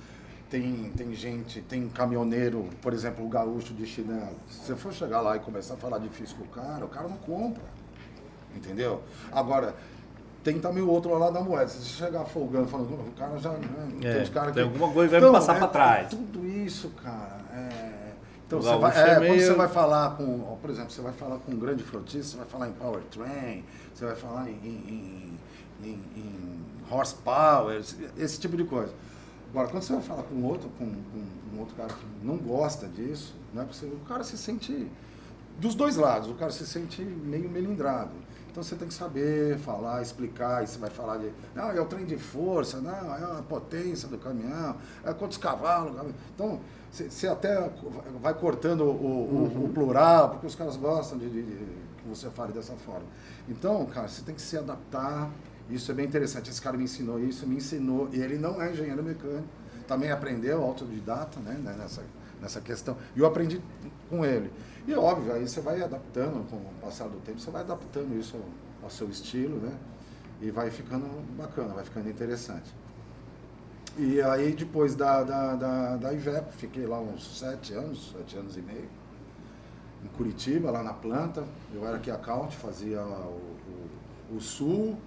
Tem, 0.49 0.91
tem 0.97 1.13
gente, 1.13 1.61
tem 1.61 1.87
caminhoneiro, 1.87 2.67
por 2.81 2.91
exemplo, 2.91 3.25
o 3.25 3.29
gaúcho 3.29 3.73
de 3.73 3.85
chinelo. 3.85 4.35
Se 4.49 4.65
você 4.65 4.75
for 4.75 4.91
chegar 4.91 5.21
lá 5.21 5.37
e 5.37 5.39
começar 5.39 5.75
a 5.75 5.77
falar 5.77 5.97
difícil 5.99 6.35
com 6.37 6.43
o 6.43 6.47
cara, 6.47 6.83
o 6.83 6.89
cara 6.89 7.07
não 7.07 7.17
compra. 7.17 7.63
Entendeu? 8.53 9.01
Agora, 9.31 9.73
tem 10.43 10.59
também 10.59 10.83
o 10.83 10.89
outro 10.89 11.17
lado 11.17 11.33
da 11.33 11.41
moeda. 11.41 11.69
Se 11.69 11.77
você 11.77 12.05
chegar 12.05 12.25
folgando, 12.25 12.67
falando, 12.67 12.91
o 12.91 13.11
cara 13.17 13.37
já. 13.37 13.51
Né, 13.51 13.99
é, 14.03 14.23
tem, 14.23 14.33
cara 14.33 14.51
tem 14.51 14.63
alguma 14.63 14.91
coisa 14.91 15.09
que 15.09 15.15
então, 15.15 15.31
vai 15.31 15.39
me 15.39 15.45
passar 15.45 15.55
é, 15.55 15.59
para 15.59 15.67
trás. 15.69 16.09
Tudo 16.09 16.45
isso, 16.45 16.89
cara. 17.01 17.39
É, 17.53 18.11
então, 18.45 18.61
você 18.61 18.77
vai, 18.77 18.97
é, 18.97 19.09
é 19.09 19.19
meio... 19.19 19.33
quando 19.33 19.45
você 19.45 19.53
vai 19.53 19.67
falar 19.69 20.17
com, 20.17 20.57
por 20.61 20.69
exemplo, 20.69 20.91
você 20.91 21.01
vai 21.01 21.13
falar 21.13 21.37
com 21.37 21.51
um 21.53 21.57
grande 21.57 21.83
frotista, 21.83 22.31
você 22.31 22.37
vai 22.37 22.45
falar 22.47 22.67
em 22.67 22.73
powertrain, 22.73 23.63
você 23.93 24.05
vai 24.05 24.15
falar 24.15 24.49
em, 24.49 24.57
em, 24.65 25.39
em, 25.81 25.99
em 26.17 26.60
horsepower, 26.91 27.77
esse, 27.77 28.09
esse 28.17 28.39
tipo 28.39 28.57
de 28.57 28.63
coisa. 28.63 28.93
Agora, 29.49 29.67
quando 29.67 29.83
você 29.83 29.93
vai 29.93 30.01
falar 30.01 30.23
com 30.23 30.43
outro, 30.43 30.69
com, 30.77 30.85
com 30.85 31.55
um 31.55 31.59
outro 31.59 31.75
cara 31.75 31.89
que 31.89 32.25
não 32.25 32.37
gosta 32.37 32.87
disso, 32.87 33.35
né, 33.53 33.67
você, 33.69 33.85
o 33.85 33.99
cara 34.07 34.23
se 34.23 34.37
sente 34.37 34.87
dos 35.59 35.75
dois 35.75 35.95
lados, 35.97 36.29
o 36.29 36.33
cara 36.35 36.51
se 36.51 36.65
sente 36.65 37.01
meio 37.01 37.49
melindrado. 37.49 38.11
Então 38.49 38.61
você 38.61 38.75
tem 38.75 38.87
que 38.87 38.93
saber 38.93 39.57
falar, 39.59 40.01
explicar, 40.01 40.63
e 40.63 40.67
você 40.67 40.77
vai 40.77 40.89
falar 40.89 41.17
de, 41.17 41.31
não, 41.55 41.71
é 41.71 41.79
o 41.79 41.85
trem 41.85 42.05
de 42.05 42.17
força, 42.17 42.81
não, 42.81 43.15
é 43.15 43.39
a 43.39 43.43
potência 43.47 44.09
do 44.09 44.17
caminhão, 44.17 44.75
é 45.05 45.13
quantos 45.13 45.37
cavalos. 45.37 45.95
Então, 46.35 46.59
você 46.91 47.27
até 47.27 47.71
vai 48.21 48.33
cortando 48.33 48.81
o, 48.81 48.89
o, 48.89 49.51
uhum. 49.53 49.65
o, 49.65 49.69
plural, 49.69 50.31
porque 50.31 50.47
os 50.47 50.55
caras 50.55 50.75
gostam 50.75 51.17
de, 51.17 51.29
de, 51.29 51.43
de, 51.43 51.55
que 52.01 52.09
você 52.09 52.29
fale 52.29 52.51
dessa 52.51 52.73
forma. 52.73 53.05
Então, 53.47 53.85
cara, 53.85 54.09
você 54.09 54.21
tem 54.21 54.35
que 54.35 54.41
se 54.41 54.57
adaptar 54.57 55.29
isso 55.69 55.91
é 55.91 55.93
bem 55.93 56.05
interessante. 56.05 56.49
Esse 56.49 56.61
cara 56.61 56.77
me 56.77 56.83
ensinou 56.83 57.19
isso, 57.19 57.47
me 57.47 57.55
ensinou. 57.55 58.09
E 58.11 58.21
ele 58.21 58.37
não 58.37 58.61
é 58.61 58.71
engenheiro 58.71 59.03
mecânico, 59.03 59.47
também 59.87 60.11
aprendeu 60.11 60.63
autodidata 60.63 61.39
né, 61.39 61.53
né, 61.53 61.75
nessa, 61.77 62.03
nessa 62.41 62.61
questão. 62.61 62.97
E 63.15 63.19
eu 63.19 63.25
aprendi 63.25 63.61
com 64.09 64.25
ele. 64.25 64.51
E 64.87 64.93
óbvio, 64.93 65.33
aí 65.33 65.47
você 65.47 65.61
vai 65.61 65.81
adaptando 65.81 66.47
com 66.49 66.57
o 66.57 66.73
passar 66.81 67.07
do 67.07 67.19
tempo, 67.19 67.39
você 67.39 67.51
vai 67.51 67.61
adaptando 67.61 68.17
isso 68.17 68.35
ao, 68.35 68.85
ao 68.85 68.89
seu 68.89 69.07
estilo, 69.09 69.57
né? 69.57 69.73
E 70.41 70.49
vai 70.49 70.71
ficando 70.71 71.05
bacana, 71.37 71.73
vai 71.73 71.83
ficando 71.83 72.09
interessante. 72.09 72.73
E 73.97 74.21
aí 74.21 74.53
depois 74.53 74.95
da, 74.95 75.23
da, 75.23 75.55
da, 75.55 75.97
da 75.97 76.13
Iveco, 76.13 76.51
fiquei 76.53 76.87
lá 76.87 76.99
uns 76.99 77.37
sete 77.37 77.73
anos, 77.73 78.11
sete 78.17 78.37
anos 78.37 78.57
e 78.57 78.61
meio, 78.61 78.89
em 80.03 80.07
Curitiba, 80.07 80.71
lá 80.71 80.81
na 80.81 80.93
planta. 80.93 81.43
Eu 81.73 81.85
era 81.85 81.97
aqui 81.97 82.09
account, 82.09 82.55
fazia 82.55 83.01
o, 83.01 83.57
o, 84.31 84.37
o 84.37 84.41
sul, 84.41 84.97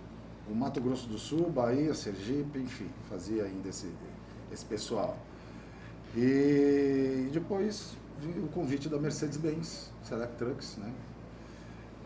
o 0.50 0.54
Mato 0.54 0.80
Grosso 0.80 1.08
do 1.08 1.18
Sul, 1.18 1.50
Bahia, 1.50 1.94
Sergipe, 1.94 2.58
enfim, 2.58 2.88
fazia 3.08 3.44
ainda 3.44 3.68
esse, 3.68 3.88
esse 4.52 4.64
pessoal. 4.64 5.16
E 6.16 7.28
depois 7.32 7.96
o 8.42 8.48
convite 8.48 8.88
da 8.88 8.98
Mercedes-Benz, 8.98 9.90
Select 10.02 10.36
Trucks, 10.36 10.76
né? 10.76 10.92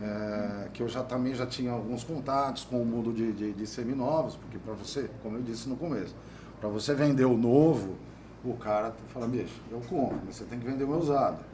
É, 0.00 0.68
que 0.72 0.80
eu 0.80 0.88
já 0.88 1.02
também 1.02 1.34
já 1.34 1.44
tinha 1.44 1.72
alguns 1.72 2.04
contatos 2.04 2.62
com 2.64 2.80
o 2.80 2.86
mundo 2.86 3.12
de, 3.12 3.32
de, 3.32 3.52
de 3.52 3.66
seminovos, 3.66 4.36
porque 4.36 4.56
para 4.56 4.72
você, 4.72 5.10
como 5.22 5.36
eu 5.36 5.42
disse 5.42 5.68
no 5.68 5.76
começo, 5.76 6.14
para 6.60 6.68
você 6.68 6.94
vender 6.94 7.24
o 7.24 7.36
novo, 7.36 7.96
o 8.44 8.54
cara 8.54 8.94
fala, 9.08 9.26
bicho, 9.26 9.60
eu 9.70 9.80
compro, 9.80 10.20
mas 10.24 10.36
você 10.36 10.44
tem 10.44 10.58
que 10.58 10.64
vender 10.64 10.84
o 10.84 10.88
meu 10.88 10.98
usado. 10.98 11.44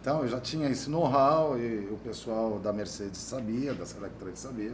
Então 0.00 0.22
eu 0.22 0.28
já 0.28 0.40
tinha 0.40 0.70
esse 0.70 0.88
know-how 0.88 1.58
e 1.58 1.88
o 1.92 1.98
pessoal 2.02 2.58
da 2.58 2.72
Mercedes 2.72 3.18
sabia, 3.18 3.74
da 3.74 3.84
Select 3.84 4.16
Trucks 4.18 4.40
sabia 4.40 4.72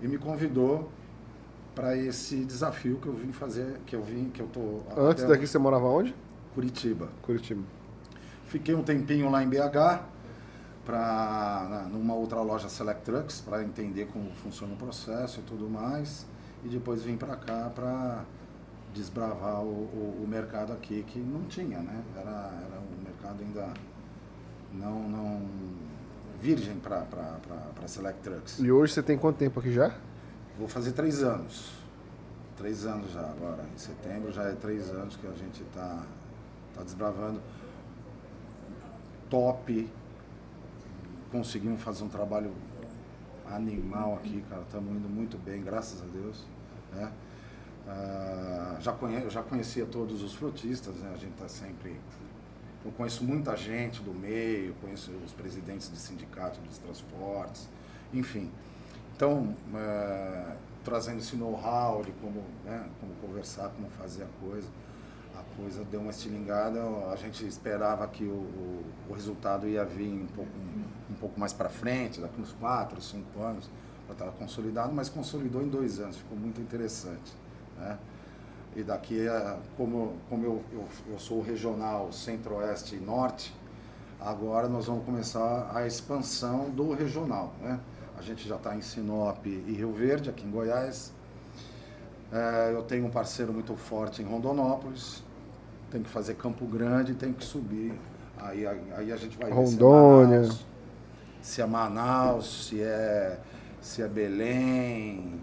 e 0.00 0.08
me 0.08 0.18
convidou 0.18 0.90
para 1.74 1.96
esse 1.96 2.44
desafio 2.44 2.96
que 2.96 3.06
eu 3.06 3.14
vim 3.14 3.32
fazer, 3.32 3.80
que 3.86 3.94
eu 3.94 4.02
vim, 4.02 4.30
que 4.30 4.40
eu 4.40 4.46
tô 4.48 4.80
Antes 4.96 5.24
daqui 5.24 5.46
você 5.46 5.58
morava 5.58 5.84
onde? 5.86 6.14
Curitiba. 6.54 7.08
Curitiba. 7.22 7.62
Fiquei 8.46 8.74
um 8.74 8.82
tempinho 8.82 9.30
lá 9.30 9.42
em 9.42 9.48
BH. 9.48 10.02
para 10.84 11.88
numa 11.92 12.14
outra 12.14 12.40
loja 12.40 12.68
Select 12.68 13.02
Trucks 13.02 13.40
para 13.40 13.62
entender 13.62 14.06
como 14.06 14.30
funciona 14.30 14.72
o 14.72 14.76
processo 14.76 15.40
e 15.40 15.42
tudo 15.42 15.68
mais 15.68 16.24
e 16.64 16.68
depois 16.68 17.02
vim 17.02 17.16
para 17.16 17.36
cá 17.36 17.70
para 17.74 18.24
desbravar 18.94 19.60
o, 19.62 19.66
o, 19.66 20.22
o, 20.22 20.26
mercado 20.26 20.72
aqui 20.72 21.04
que 21.06 21.18
não 21.18 21.42
tinha, 21.42 21.80
né? 21.80 22.02
Era, 22.16 22.52
era 22.64 22.80
um 22.80 23.04
mercado 23.04 23.42
ainda 23.42 23.68
não, 24.72 25.08
não 25.08 25.42
virgem 26.40 26.76
para 26.76 27.06
Select 27.86 28.20
Trucks. 28.22 28.58
E 28.58 28.70
hoje 28.70 28.92
você 28.92 29.02
tem 29.02 29.16
quanto 29.16 29.36
tempo 29.36 29.60
aqui 29.60 29.72
já? 29.72 29.94
Vou 30.58 30.68
fazer 30.68 30.92
três 30.92 31.22
anos. 31.22 31.72
Três 32.56 32.86
anos 32.86 33.12
já 33.12 33.20
agora. 33.20 33.64
Em 33.74 33.78
setembro 33.78 34.32
já 34.32 34.44
é 34.44 34.52
três 34.52 34.90
anos 34.90 35.16
que 35.16 35.26
a 35.26 35.32
gente 35.32 35.62
está 35.62 36.02
tá 36.74 36.82
desbravando. 36.82 37.40
Top. 39.28 39.90
Conseguimos 41.30 41.82
fazer 41.82 42.04
um 42.04 42.08
trabalho 42.08 42.52
animal 43.46 44.14
aqui, 44.14 44.42
cara. 44.48 44.62
Estamos 44.62 44.90
indo 44.92 45.08
muito 45.08 45.36
bem, 45.38 45.62
graças 45.62 46.02
a 46.02 46.06
Deus. 46.06 46.44
Né? 46.92 47.12
Uh, 47.86 48.80
já, 48.80 48.92
conhe 48.92 49.30
já 49.30 49.42
conhecia 49.42 49.86
todos 49.86 50.22
os 50.22 50.34
frotistas, 50.34 50.94
né? 50.96 51.12
a 51.14 51.16
gente 51.16 51.32
está 51.32 51.48
sempre. 51.48 52.00
Eu 52.86 52.92
conheço 52.92 53.24
muita 53.24 53.56
gente 53.56 54.00
do 54.00 54.14
meio, 54.14 54.72
conheço 54.74 55.10
os 55.24 55.32
presidentes 55.32 55.90
de 55.90 55.96
sindicato 55.98 56.60
dos 56.60 56.78
transportes, 56.78 57.68
enfim. 58.14 58.48
Então, 59.16 59.56
uh, 59.74 60.56
trazendo 60.84 61.18
esse 61.18 61.34
know-how 61.34 62.04
de 62.04 62.12
como, 62.12 62.44
né, 62.64 62.88
como 63.00 63.12
conversar, 63.16 63.70
como 63.70 63.90
fazer 63.90 64.22
a 64.22 64.28
coisa. 64.40 64.68
A 65.34 65.42
coisa 65.60 65.84
deu 65.84 66.00
uma 66.00 66.10
estilingada, 66.10 66.80
a 67.10 67.16
gente 67.16 67.44
esperava 67.44 68.06
que 68.06 68.22
o, 68.22 68.28
o, 68.28 68.84
o 69.10 69.12
resultado 69.12 69.68
ia 69.68 69.84
vir 69.84 70.12
um 70.12 70.26
pouco, 70.28 70.50
um 71.10 71.14
pouco 71.14 71.40
mais 71.40 71.52
para 71.52 71.68
frente, 71.68 72.20
daqui 72.20 72.40
uns 72.40 72.52
4, 72.52 73.02
5 73.02 73.42
anos, 73.42 73.68
para 74.06 74.14
estar 74.14 74.38
consolidado, 74.38 74.94
mas 74.94 75.08
consolidou 75.08 75.60
em 75.60 75.68
dois 75.68 75.98
anos, 75.98 76.18
ficou 76.18 76.38
muito 76.38 76.60
interessante. 76.60 77.34
Né? 77.78 77.98
E 78.76 78.82
daqui, 78.82 79.20
como, 79.74 80.16
como 80.28 80.44
eu, 80.44 80.62
eu, 80.70 80.84
eu 81.10 81.18
sou 81.18 81.40
regional 81.40 82.12
centro-oeste 82.12 82.96
e 82.96 83.00
norte, 83.00 83.54
agora 84.20 84.68
nós 84.68 84.84
vamos 84.84 85.02
começar 85.02 85.70
a 85.74 85.86
expansão 85.86 86.68
do 86.68 86.92
regional. 86.92 87.54
Né? 87.62 87.80
A 88.18 88.20
gente 88.20 88.46
já 88.46 88.56
está 88.56 88.76
em 88.76 88.82
Sinop 88.82 89.46
e 89.46 89.72
Rio 89.72 89.92
Verde, 89.92 90.28
aqui 90.28 90.46
em 90.46 90.50
Goiás. 90.50 91.10
É, 92.30 92.72
eu 92.74 92.82
tenho 92.82 93.06
um 93.06 93.10
parceiro 93.10 93.50
muito 93.50 93.74
forte 93.76 94.20
em 94.20 94.26
Rondonópolis. 94.26 95.22
Tem 95.90 96.02
que 96.02 96.10
fazer 96.10 96.34
Campo 96.34 96.66
Grande, 96.66 97.14
tem 97.14 97.32
que 97.32 97.46
subir. 97.46 97.98
Aí, 98.38 98.66
aí, 98.66 99.10
a 99.10 99.16
gente 99.16 99.38
vai 99.38 99.50
Rondônia. 99.50 100.42
ver 100.42 100.54
se 101.40 101.62
é 101.62 101.66
Manaus, 101.66 102.66
se 102.66 102.82
é, 102.82 102.82
Manaus, 102.82 102.82
se 102.82 102.82
é, 102.82 103.40
se 103.80 104.02
é 104.02 104.08
Belém, 104.08 105.40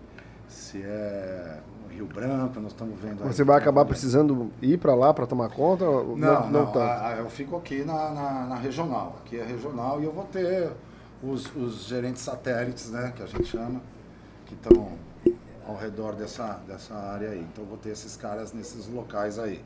se 0.48 0.84
é 0.84 1.60
Rio 1.94 2.08
Branco, 2.08 2.60
nós 2.60 2.72
estamos 2.72 3.00
vendo. 3.00 3.24
Você 3.24 3.44
vai 3.44 3.58
acabar 3.58 3.86
precisando 3.86 4.52
ir 4.62 4.78
para 4.80 4.96
lá 4.96 5.14
para 5.14 5.26
tomar 5.26 5.50
conta? 5.50 5.86
Não, 5.86 6.16
não, 6.16 6.50
não, 6.50 6.74
não 6.74 6.82
a, 6.82 7.08
a, 7.08 7.16
eu 7.18 7.30
fico 7.30 7.56
aqui 7.56 7.84
na, 7.84 8.10
na, 8.12 8.46
na, 8.48 8.56
regional. 8.56 9.18
Aqui 9.24 9.38
é 9.38 9.44
regional 9.44 10.02
e 10.02 10.06
eu 10.06 10.12
vou 10.12 10.26
ter 10.26 10.72
os, 11.22 11.56
os 11.56 11.86
gerentes 11.86 12.22
satélites, 12.22 12.90
né, 12.90 13.14
que 13.16 13.24
a 13.24 13.26
gente 13.26 13.46
chama, 13.46 13.82
que 14.46 14.56
estão 14.56 14.92
ao 15.68 15.76
redor 15.76 16.14
dessa, 16.16 16.60
dessa 16.68 16.94
área 16.94 17.30
aí. 17.30 17.40
Então, 17.40 17.64
vou 17.66 17.78
ter 17.78 17.90
esses 17.90 18.18
caras 18.18 18.54
nesses 18.54 18.88
locais 18.88 19.40
aí. 19.40 19.64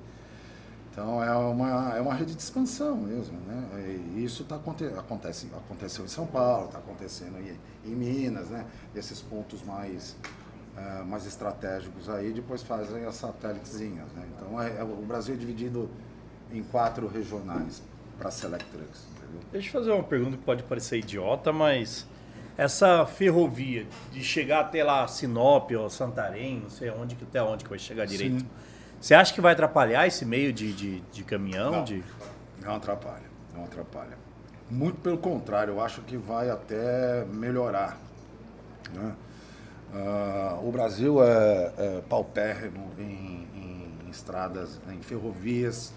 Então, 0.92 1.24
é 1.24 1.32
uma, 1.32 1.96
é 1.96 2.02
uma 2.02 2.14
rede 2.16 2.34
de 2.34 2.42
expansão 2.42 2.98
mesmo, 2.98 3.38
né? 3.42 4.00
E 4.16 4.24
isso 4.24 4.44
tá, 4.44 4.56
acontece, 4.56 5.48
aconteceu 5.56 6.04
em 6.04 6.08
São 6.08 6.26
Paulo, 6.26 6.66
está 6.66 6.80
acontecendo 6.80 7.38
em, 7.38 7.56
em, 7.88 7.96
Minas, 7.96 8.50
né? 8.50 8.66
Esses 8.96 9.22
pontos 9.22 9.62
mais, 9.62 10.16
uh, 10.78 11.06
mais 11.06 11.26
estratégicos 11.26 12.10
aí, 12.10 12.32
depois 12.32 12.64
fazem 12.64 13.06
as 13.06 13.16
satélitezinhas, 13.16 14.12
né? 14.14 14.28
Então, 14.36 14.62
é, 14.62 14.78
é, 14.78 14.84
o 14.84 15.06
Brasil 15.06 15.36
é 15.36 15.38
dividido 15.38 15.90
em 16.52 16.64
quatro 16.64 17.08
regionais 17.08 17.82
para 18.18 18.30
Trucks. 18.30 19.08
Deixa 19.52 19.68
eu 19.68 19.72
fazer 19.72 19.92
uma 19.92 20.04
pergunta 20.04 20.38
que 20.38 20.44
pode 20.44 20.64
parecer 20.64 21.00
idiota, 21.00 21.52
mas 21.52 22.08
essa 22.58 23.06
ferrovia 23.06 23.86
de 24.12 24.24
chegar 24.24 24.62
até 24.62 24.84
lá 24.84 25.08
Sinop 25.08 25.72
ou 25.72 25.90
Santarém, 25.90 26.62
não 26.62 26.70
sei 26.70 26.90
onde, 26.90 27.18
até 27.22 27.42
onde 27.44 27.64
que 27.64 27.70
vai 27.70 27.80
chegar 27.80 28.06
direito. 28.06 28.40
Sim. 28.40 28.48
Você 29.00 29.14
acha 29.14 29.34
que 29.34 29.42
vai 29.42 29.54
atrapalhar 29.54 30.08
esse 30.08 30.26
meio 30.26 30.52
de, 30.52 30.74
de, 30.74 31.00
de 31.02 31.24
caminhão? 31.24 31.72
Não, 31.72 31.84
de... 31.84 32.04
não 32.62 32.76
atrapalha, 32.76 33.30
não 33.54 33.66
atrapalha. 33.66 34.18
Muito 34.70 35.00
pelo 35.02 35.18
contrário, 35.18 35.76
eu 35.76 35.82
acho 35.82 36.02
que 36.02 36.18
vai 36.18 36.50
até 36.50 37.24
melhorar. 37.26 37.98
Né? 38.94 39.16
Uh, 39.94 40.68
o 40.68 40.72
Brasil 40.72 41.24
é, 41.24 41.74
é 41.78 42.02
paupérrimo 42.10 42.92
em, 42.98 43.48
em, 43.56 44.10
estradas, 44.10 44.80
em 44.90 45.02
ferrovias, 45.02 45.94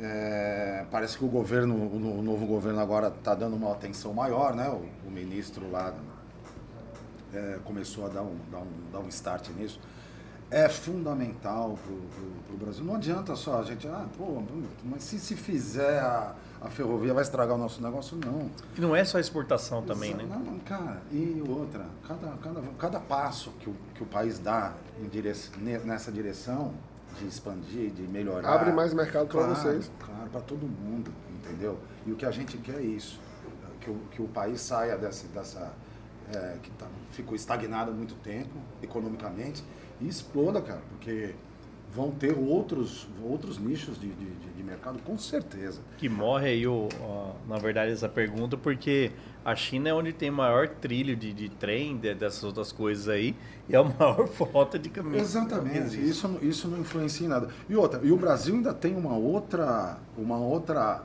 é, 0.00 0.84
parece 0.90 1.16
que 1.16 1.24
o 1.24 1.28
governo, 1.28 1.74
o 1.74 2.22
novo 2.22 2.44
governo 2.46 2.80
agora 2.80 3.08
está 3.08 3.34
dando 3.34 3.56
uma 3.56 3.72
atenção 3.72 4.12
maior, 4.12 4.54
né? 4.54 4.68
O, 4.68 5.08
o 5.08 5.10
ministro 5.10 5.70
lá 5.70 5.94
é, 7.32 7.58
começou 7.64 8.04
a 8.04 8.08
dar 8.08 8.22
um, 8.22 8.36
dar, 8.50 8.58
um, 8.58 8.90
dar 8.92 8.98
um 9.00 9.08
start 9.08 9.48
nisso. 9.50 9.80
É 10.50 10.68
fundamental 10.68 11.78
para 12.46 12.54
o 12.54 12.58
Brasil. 12.58 12.84
Não 12.84 12.96
adianta 12.96 13.34
só 13.34 13.60
a 13.60 13.62
gente, 13.64 13.88
ah, 13.88 14.06
pô, 14.16 14.42
mas 14.84 15.02
se 15.02 15.18
se 15.18 15.34
fizer 15.34 15.98
a, 15.98 16.34
a 16.60 16.68
ferrovia 16.70 17.12
vai 17.12 17.22
estragar 17.22 17.54
o 17.54 17.58
nosso 17.58 17.82
negócio, 17.82 18.16
não. 18.16 18.50
E 18.76 18.80
não 18.80 18.94
é 18.94 19.04
só 19.04 19.18
exportação 19.18 19.78
Exato, 19.78 19.92
também, 19.92 20.14
né? 20.14 20.24
Não, 20.28 20.58
cara, 20.60 21.02
e 21.10 21.42
outra, 21.46 21.86
cada, 22.06 22.28
cada, 22.38 22.62
cada 22.78 23.00
passo 23.00 23.50
que 23.60 23.68
o, 23.68 23.74
que 23.94 24.02
o 24.02 24.06
país 24.06 24.38
dá 24.38 24.74
em 25.00 25.08
direção, 25.08 25.52
nessa 25.84 26.10
direção, 26.10 26.74
de 27.18 27.26
expandir, 27.26 27.90
de 27.90 28.02
melhorar. 28.02 28.54
Abre 28.54 28.72
mais 28.72 28.92
mercado 28.92 29.26
para 29.28 29.44
claro, 29.44 29.54
vocês. 29.54 29.90
Claro, 29.98 30.30
para 30.30 30.40
todo 30.40 30.66
mundo, 30.66 31.12
entendeu? 31.30 31.78
E 32.06 32.12
o 32.12 32.16
que 32.16 32.26
a 32.26 32.30
gente 32.30 32.56
quer 32.58 32.76
é 32.76 32.82
isso, 32.82 33.20
que 33.80 33.90
o, 33.90 33.98
que 34.10 34.22
o 34.22 34.28
país 34.28 34.60
saia 34.60 34.96
dessa, 34.96 35.26
dessa 35.28 35.72
é, 36.34 36.56
que 36.62 36.70
tá, 36.72 36.86
ficou 37.12 37.34
estagnado 37.34 37.90
há 37.90 37.94
muito 37.94 38.14
tempo, 38.16 38.54
economicamente, 38.82 39.64
e 40.00 40.08
exploda, 40.08 40.60
cara, 40.60 40.82
porque 40.90 41.34
vão 41.96 42.10
ter 42.10 42.36
outros, 42.36 43.08
outros 43.24 43.58
nichos 43.58 43.98
de, 43.98 44.08
de, 44.08 44.26
de 44.54 44.62
mercado, 44.62 44.98
com 45.02 45.16
certeza. 45.16 45.80
Que 45.96 46.10
morre 46.10 46.48
aí, 46.48 46.66
o, 46.66 46.88
na 47.48 47.56
verdade, 47.56 47.90
essa 47.90 48.08
pergunta, 48.08 48.54
porque 48.54 49.10
a 49.42 49.56
China 49.56 49.88
é 49.88 49.94
onde 49.94 50.12
tem 50.12 50.30
maior 50.30 50.68
trilho 50.68 51.16
de, 51.16 51.32
de 51.32 51.48
trem, 51.48 51.96
de, 51.96 52.14
dessas 52.14 52.44
outras 52.44 52.70
coisas 52.70 53.08
aí, 53.08 53.34
e 53.66 53.74
é 53.74 53.78
a 53.78 53.82
maior 53.98 54.28
frota 54.28 54.78
de 54.78 54.90
caminhões. 54.90 55.22
Exatamente, 55.22 55.98
isso, 55.98 56.38
isso 56.42 56.68
não 56.68 56.78
influencia 56.78 57.24
em 57.24 57.30
nada. 57.30 57.48
E 57.66 57.74
outra, 57.74 58.00
e 58.04 58.12
o 58.12 58.16
Brasil 58.18 58.54
ainda 58.54 58.74
tem 58.74 58.94
uma 58.94 59.16
outra, 59.16 59.96
uma 60.18 60.36
outra, 60.36 61.02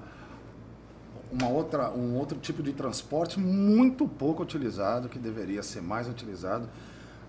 uma 1.31 1.47
outra, 1.47 1.89
um 1.91 2.17
outro 2.17 2.37
tipo 2.37 2.61
de 2.61 2.73
transporte 2.73 3.39
muito 3.39 4.05
pouco 4.09 4.43
utilizado, 4.43 5.07
que 5.07 5.17
deveria 5.17 5.63
ser 5.63 5.81
mais 5.81 6.09
utilizado. 6.09 6.67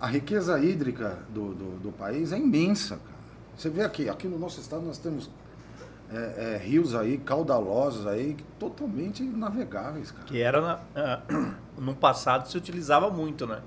A 0.01 0.09
riqueza 0.09 0.59
hídrica 0.59 1.21
do, 1.33 1.55
do, 1.55 1.79
do 1.79 1.93
país 1.93 2.33
é 2.33 2.39
imensa, 2.39 2.97
cara. 2.97 3.22
Você 3.57 3.71
vê 3.71 3.83
aqui, 3.83 4.09
aqui 4.09 4.27
no 4.27 4.39
nosso 4.39 4.61
estado 4.61 4.85
nós 4.85 4.99
temos 4.99 5.31
é, 6.13 6.55
é, 6.55 6.57
rios 6.59 6.95
aí, 6.95 7.19
caudalosos 7.19 8.07
aí, 8.07 8.37
totalmente 8.59 9.23
navegáveis, 9.23 10.11
cara. 10.11 10.25
Que 10.25 10.43
era, 10.43 10.61
na, 10.61 10.75
uh, 10.77 11.55
no 11.81 11.95
passado 11.95 12.49
se 12.49 12.57
utilizava 12.57 13.11
muito, 13.11 13.47
né? 13.47 13.61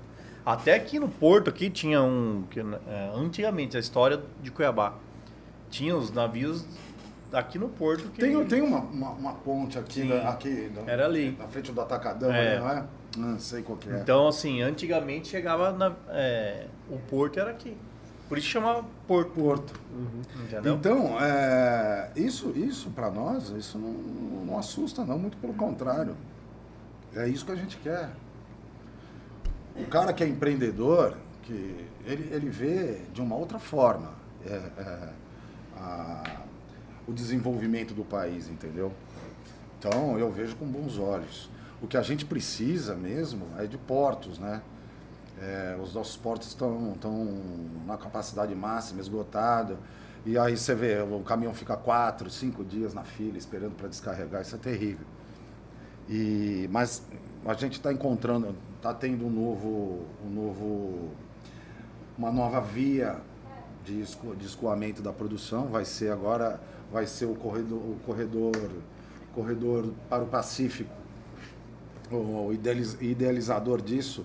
Até 0.44 0.74
aqui 0.74 1.00
no 1.00 1.08
Porto, 1.08 1.50
aqui 1.50 1.68
tinha 1.68 2.00
um, 2.00 2.44
que, 2.48 2.60
uh, 2.60 2.78
antigamente, 3.16 3.76
a 3.76 3.80
história 3.80 4.22
de 4.40 4.50
Cuiabá, 4.52 4.94
tinha 5.68 5.96
os 5.96 6.12
navios 6.12 6.64
aqui 7.32 7.58
no 7.58 7.68
Porto 7.68 8.08
que... 8.10 8.20
Tem, 8.20 8.44
tem 8.44 8.62
uma, 8.62 8.78
uma, 8.78 9.10
uma 9.10 9.32
ponte 9.34 9.76
aqui, 9.76 10.04
na, 10.04 10.28
aqui 10.28 10.70
era 10.86 11.04
ali. 11.04 11.36
na 11.36 11.48
frente 11.48 11.72
do 11.72 11.80
Atacadão, 11.80 12.32
é. 12.32 12.60
não 12.60 12.70
é? 12.70 12.84
Não 13.16 13.38
sei 13.40 13.62
qual 13.62 13.76
que 13.76 13.88
é. 13.88 13.98
Então, 14.00 14.28
assim, 14.28 14.62
antigamente 14.62 15.28
chegava, 15.28 15.72
na, 15.72 15.92
é, 16.10 16.66
o 16.88 16.98
Porto 16.98 17.40
era 17.40 17.50
aqui. 17.50 17.76
Por 18.28 18.38
isso 18.38 18.48
chama 18.48 18.84
Porto. 19.06 19.30
Porto. 19.30 19.80
Uhum. 19.92 20.22
Então, 20.74 21.20
é, 21.20 22.10
isso, 22.16 22.52
isso 22.56 22.90
para 22.90 23.10
nós, 23.10 23.50
isso 23.50 23.78
não, 23.78 23.92
não 24.44 24.58
assusta, 24.58 25.04
não, 25.04 25.18
muito 25.18 25.36
pelo 25.36 25.54
contrário. 25.54 26.16
É 27.14 27.28
isso 27.28 27.46
que 27.46 27.52
a 27.52 27.56
gente 27.56 27.76
quer. 27.78 28.10
O 29.76 29.86
cara 29.86 30.12
que 30.12 30.24
é 30.24 30.28
empreendedor, 30.28 31.16
que 31.42 31.86
ele, 32.04 32.34
ele 32.34 32.50
vê 32.50 33.02
de 33.12 33.20
uma 33.20 33.36
outra 33.36 33.58
forma 33.58 34.12
é, 34.44 34.54
é, 34.54 35.08
a, 35.76 36.42
o 37.06 37.12
desenvolvimento 37.12 37.94
do 37.94 38.04
país, 38.04 38.48
entendeu? 38.48 38.92
Então, 39.78 40.18
eu 40.18 40.30
vejo 40.32 40.56
com 40.56 40.66
bons 40.66 40.98
olhos. 40.98 41.48
O 41.80 41.86
que 41.86 41.96
a 41.96 42.02
gente 42.02 42.24
precisa 42.24 42.94
mesmo 42.94 43.46
é 43.58 43.66
de 43.66 43.78
portos, 43.78 44.38
né? 44.38 44.62
É, 45.40 45.76
os 45.82 45.92
nossos 45.92 46.16
portos 46.16 46.48
estão, 46.48 46.92
estão 46.92 47.28
na 47.86 47.96
capacidade 47.96 48.54
máxima, 48.54 49.00
esgotado. 49.00 49.78
E 50.24 50.38
aí 50.38 50.56
você 50.56 50.74
vê, 50.74 51.00
o 51.02 51.20
caminhão 51.20 51.54
fica 51.54 51.76
quatro, 51.76 52.28
cinco 52.30 52.64
dias 52.64 52.94
na 52.94 53.04
fila 53.04 53.38
esperando 53.38 53.76
para 53.76 53.86
descarregar, 53.88 54.42
isso 54.42 54.56
é 54.56 54.58
terrível. 54.58 55.06
E, 56.08 56.68
mas 56.72 57.06
a 57.44 57.54
gente 57.54 57.74
está 57.74 57.92
encontrando, 57.92 58.56
está 58.76 58.94
tendo 58.94 59.26
um 59.26 59.30
novo, 59.30 60.04
um 60.24 60.30
novo, 60.30 61.10
uma 62.16 62.32
nova 62.32 62.60
via 62.60 63.18
de, 63.84 64.00
esco, 64.00 64.34
de 64.34 64.46
escoamento 64.46 65.02
da 65.02 65.12
produção. 65.12 65.66
Vai 65.66 65.84
ser 65.84 66.10
agora, 66.10 66.60
vai 66.90 67.06
ser 67.06 67.26
o 67.26 67.34
corredor, 67.34 67.78
o 67.78 67.96
corredor, 68.04 68.52
corredor 69.34 69.92
para 70.08 70.24
o 70.24 70.26
Pacífico. 70.26 70.90
O 72.10 72.52
idealiz, 72.52 72.96
idealizador 73.00 73.82
disso 73.82 74.24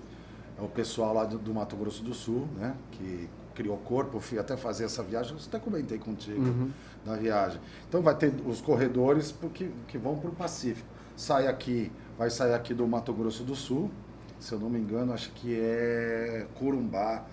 o 0.66 0.70
pessoal 0.70 1.14
lá 1.14 1.26
do, 1.26 1.38
do, 1.38 1.53
Mato 1.53 1.76
Grosso 1.76 2.03
do 2.03 2.14
Sul, 2.14 2.47
né? 2.57 2.76
Que 2.91 3.30
criou 3.55 3.78
corpo. 3.78 4.18
Eu 4.18 4.22
fui 4.22 4.39
até 4.39 4.55
fazer 4.55 4.86
essa 4.86 5.03
viagem, 5.03 5.34
eu 5.34 5.39
até 5.45 5.59
comentei 5.59 5.97
contigo 5.97 6.41
uhum. 6.41 6.72
da 7.05 7.16
viagem. 7.16 7.59
Então 7.88 8.01
vai 8.01 8.16
ter 8.16 8.34
os 8.45 8.62
corredores 8.62 9.32
porque, 9.32 9.70
que 9.88 9.97
vão 9.97 10.18
para 10.18 10.30
o 10.30 10.34
Pacífico. 10.34 10.88
Sai 11.16 11.47
aqui, 11.47 11.91
vai 12.18 12.30
sair 12.30 12.53
aqui 12.53 12.74
do 12.74 12.88
Mato 12.88 13.14
Grosso 13.14 13.43
do 13.43 13.55
Sul, 13.55 13.91
se 14.39 14.53
eu 14.53 14.59
não 14.59 14.70
me 14.70 14.80
engano, 14.80 15.14
acho 15.14 15.32
que 15.34 15.55
é 15.55 16.47
Corumbá, 16.55 17.24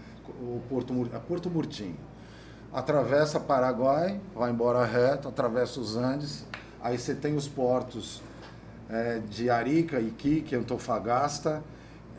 o 0.40 0.60
Porto, 0.68 0.92
é 1.12 1.18
Porto 1.18 1.48
Murtinho. 1.48 1.96
Atravessa 2.72 3.40
Paraguai, 3.40 4.20
vai 4.34 4.50
embora 4.50 4.84
reto, 4.84 5.28
atravessa 5.28 5.80
os 5.80 5.96
Andes, 5.96 6.44
aí 6.82 6.98
você 6.98 7.14
tem 7.14 7.34
os 7.34 7.48
portos 7.48 8.20
é, 8.90 9.20
de 9.20 9.48
Arica, 9.48 9.98
Iquique, 10.00 10.54
Antofagasta, 10.54 11.62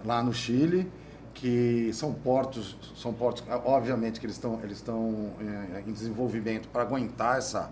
lá 0.05 0.23
no 0.23 0.33
Chile, 0.33 0.91
que 1.33 1.91
são 1.93 2.13
portos, 2.13 2.77
são 2.95 3.13
portos, 3.13 3.43
obviamente 3.65 4.19
que 4.19 4.25
eles 4.25 4.35
estão 4.35 4.59
eles 4.63 4.77
estão 4.77 5.31
é, 5.39 5.83
em 5.87 5.91
desenvolvimento 5.91 6.67
para 6.67 6.81
aguentar 6.81 7.37
essa 7.37 7.71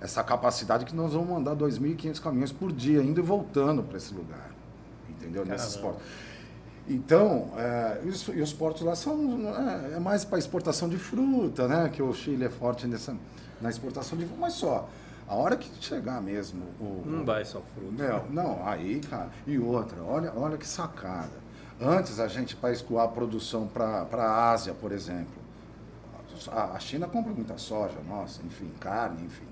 essa 0.00 0.22
capacidade 0.22 0.84
que 0.84 0.94
nós 0.94 1.12
vamos 1.12 1.28
mandar 1.28 1.56
2.500 1.56 2.20
caminhões 2.20 2.52
por 2.52 2.70
dia 2.70 3.00
indo 3.02 3.20
e 3.20 3.22
voltando 3.22 3.82
para 3.82 3.96
esse 3.96 4.12
lugar, 4.12 4.50
entendeu? 5.08 5.42
Caramba. 5.42 5.62
Nesses 5.62 5.76
portos. 5.76 6.02
Então, 6.86 7.50
é, 7.56 8.02
e, 8.04 8.08
os, 8.08 8.28
e, 8.28 8.42
os, 8.42 8.52
portos 8.52 8.82
lá 8.82 8.94
são 8.94 9.16
é, 9.56 9.94
é 9.94 9.98
mais 9.98 10.22
para 10.24 10.38
exportação 10.38 10.88
de 10.88 10.98
fruta, 10.98 11.66
né? 11.66 11.88
Que 11.88 12.02
o 12.02 12.12
Chile 12.12 12.44
é 12.44 12.50
forte 12.50 12.86
nessa, 12.86 13.16
na 13.60 13.70
exportação 13.70 14.18
de 14.18 14.26
fruta, 14.26 14.40
mas 14.40 14.52
só. 14.54 14.88
A 15.26 15.34
hora 15.34 15.56
que 15.56 15.70
chegar 15.82 16.20
mesmo. 16.20 16.62
O, 16.78 17.02
não 17.06 17.24
vai 17.24 17.46
só 17.46 17.62
fruta. 17.74 18.22
Não, 18.30 18.44
não, 18.44 18.68
aí, 18.68 19.00
cara. 19.00 19.30
E 19.46 19.58
outra, 19.58 20.02
olha, 20.02 20.30
olha 20.36 20.58
que 20.58 20.66
sacada. 20.66 21.43
Antes, 21.80 22.20
a 22.20 22.28
gente, 22.28 22.54
para 22.54 22.72
escoar 22.72 23.06
a 23.06 23.08
produção 23.08 23.66
para 23.66 24.06
a 24.12 24.50
Ásia, 24.52 24.72
por 24.74 24.92
exemplo, 24.92 25.34
a, 26.50 26.72
a 26.72 26.78
China 26.78 27.06
compra 27.06 27.32
muita 27.32 27.58
soja, 27.58 27.96
nossa, 28.08 28.40
enfim, 28.44 28.70
carne, 28.80 29.24
enfim. 29.24 29.46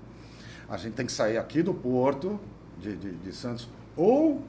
A 0.69 0.77
gente 0.77 0.93
tem 0.93 1.05
que 1.05 1.11
sair 1.11 1.37
aqui 1.37 1.61
do 1.61 1.73
porto 1.73 2.39
de, 2.77 2.95
de, 2.95 3.11
de 3.11 3.33
Santos 3.33 3.67
ou 3.95 4.41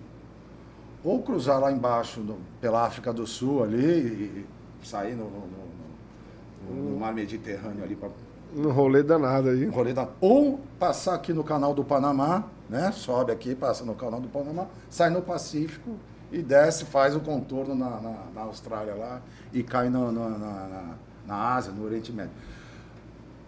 ou 1.03 1.23
cruzar 1.23 1.61
lá 1.61 1.71
embaixo 1.71 2.21
no, 2.21 2.39
pela 2.63 2.87
África 2.87 3.13
do 3.13 3.27
Sul 3.27 3.63
ali 3.63 3.77
e, 3.77 4.47
e 4.83 4.87
sair 4.87 5.15
no, 5.15 5.25
no, 5.25 5.41
no, 6.67 6.91
no, 6.91 6.99
mar 6.99 7.13
Mediterrâneo 7.13 7.85
ali 7.85 7.95
para 7.95 8.09
um 8.57 8.71
rolê 8.71 9.03
danado 9.03 9.51
aí. 9.51 9.67
Um 9.69 9.71
rolê 9.71 9.93
danado. 9.93 10.15
Ou 10.21 10.61
passar 10.79 11.15
aqui 11.15 11.33
no 11.33 11.45
canal 11.45 11.75
do 11.75 11.85
Panamá, 11.85 12.45
né? 12.71 12.91
Sobe 12.93 13.33
aqui, 13.33 13.55
passa 13.55 13.85
no 13.85 13.95
canal 13.95 14.21
do 14.21 14.29
Panamá, 14.29 14.67
sai 14.89 15.11
no 15.11 15.21
Pacífico 15.21 15.97
e 16.35 16.43
desce, 16.43 16.85
faz 16.85 17.15
o 17.15 17.21
contorno 17.21 17.75
na, 17.75 18.01
na, 18.01 18.17
na 18.35 18.41
Austrália 18.43 18.95
lá 18.95 19.23
e 19.53 19.63
cai 19.63 19.89
no, 19.89 20.11
no, 20.11 20.31
na, 20.31 20.39
na, 20.39 20.95
na, 21.27 21.55
Ásia, 21.55 21.73
no 21.73 21.85
Oriente 21.85 22.13
Médio. 22.13 22.33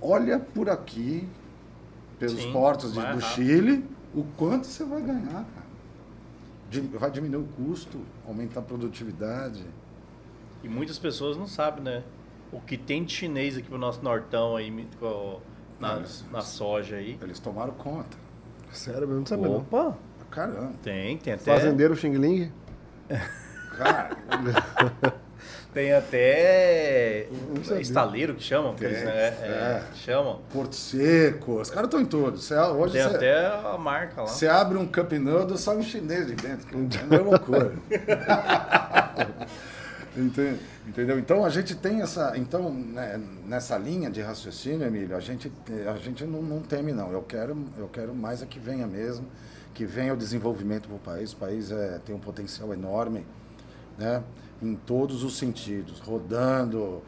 Olha 0.01 0.39
por 0.39 0.71
aqui, 0.71 1.29
pelos 2.19 2.41
Sim, 2.41 2.53
portos 2.53 2.93
de, 2.93 3.01
do 3.01 3.21
Chile, 3.21 3.85
o 4.15 4.23
quanto 4.37 4.67
você 4.67 4.85
vai 4.85 5.03
ganhar, 5.03 5.45
cara 5.45 5.67
vai 6.99 7.11
diminuir 7.11 7.43
o 7.43 7.47
custo, 7.47 8.01
aumentar 8.27 8.61
a 8.61 8.63
produtividade. 8.63 9.65
E 10.63 10.69
muitas 10.69 10.99
pessoas 10.99 11.37
não 11.37 11.47
sabem, 11.47 11.83
né? 11.83 12.03
O 12.53 12.61
que 12.61 12.77
tem 12.77 13.05
de 13.05 13.13
chinês 13.13 13.57
aqui 13.57 13.71
no 13.71 13.79
nosso 13.79 14.03
nortão 14.03 14.57
aí, 14.57 14.71
na, 15.81 16.03
na 16.31 16.41
soja 16.41 16.97
aí. 16.97 17.19
Eles 17.21 17.39
tomaram 17.39 17.73
conta. 17.75 18.17
Sério, 18.73 19.03
eu 19.03 19.09
não 19.09 19.27
sabia 19.27 19.49
Opa! 19.49 19.85
Não. 19.85 19.97
Caramba. 20.31 20.73
Tem, 20.83 21.17
tem 21.19 21.33
até. 21.33 21.55
Fazendeiro 21.55 21.97
Xing 21.97 22.17
Ling? 22.17 22.53
Cara. 23.77 24.17
Tem 25.77 25.93
até 25.93 27.29
estaleiro 27.79 28.35
que 28.35 28.43
chamam, 28.43 28.75
que 28.75 28.83
eles, 28.83 29.05
né? 29.05 29.13
é, 29.13 29.27
é, 29.27 29.83
chamam. 29.95 30.41
Porto 30.51 30.75
Seco, 30.75 31.61
os 31.61 31.69
caras 31.69 31.89
estão 31.89 32.01
em 32.01 32.07
todos. 32.07 32.51
hoje 32.51 32.95
Tem 32.95 33.03
até 33.03 33.47
a 33.47 33.77
marca 33.77 34.23
lá. 34.23 34.27
Você 34.27 34.49
abre 34.49 34.79
um 34.79 34.87
Cup 34.87 35.13
Noodle, 35.13 35.59
sai 35.59 35.77
um 35.77 35.83
chinês 35.83 36.29
de 36.29 36.35
dentro. 36.35 36.67
É 37.15 37.19
loucura. 37.19 37.75
Entendeu? 40.87 41.19
Então 41.19 41.45
a 41.45 41.51
gente 41.51 41.75
tem 41.75 42.01
essa. 42.01 42.33
Então, 42.37 42.73
né, 42.73 43.21
nessa 43.45 43.77
linha 43.77 44.09
de 44.11 44.23
raciocínio, 44.23 44.87
Emílio, 44.87 45.15
a 45.15 45.21
gente, 45.21 45.53
a 45.95 45.99
gente 45.99 46.25
não, 46.25 46.41
não 46.41 46.63
teme, 46.63 46.93
não. 46.93 47.13
Eu 47.13 47.21
quero, 47.21 47.55
eu 47.77 47.89
quero 47.89 48.15
mais 48.15 48.43
é 48.43 48.47
que 48.47 48.59
venha 48.59 48.87
mesmo, 48.87 49.27
que 49.77 49.85
venha 49.85 50.13
o 50.15 50.17
desenvolvimento 50.17 50.89
para 50.89 50.97
o 50.97 50.99
país. 50.99 51.33
O 51.33 51.37
país 51.37 51.71
é, 51.71 52.01
tem 52.05 52.15
um 52.15 52.19
potencial 52.19 52.73
enorme. 52.73 53.25
Né? 53.97 54.23
em 54.63 54.75
todos 54.75 55.23
os 55.23 55.37
sentidos, 55.37 56.01
rodando. 56.01 57.03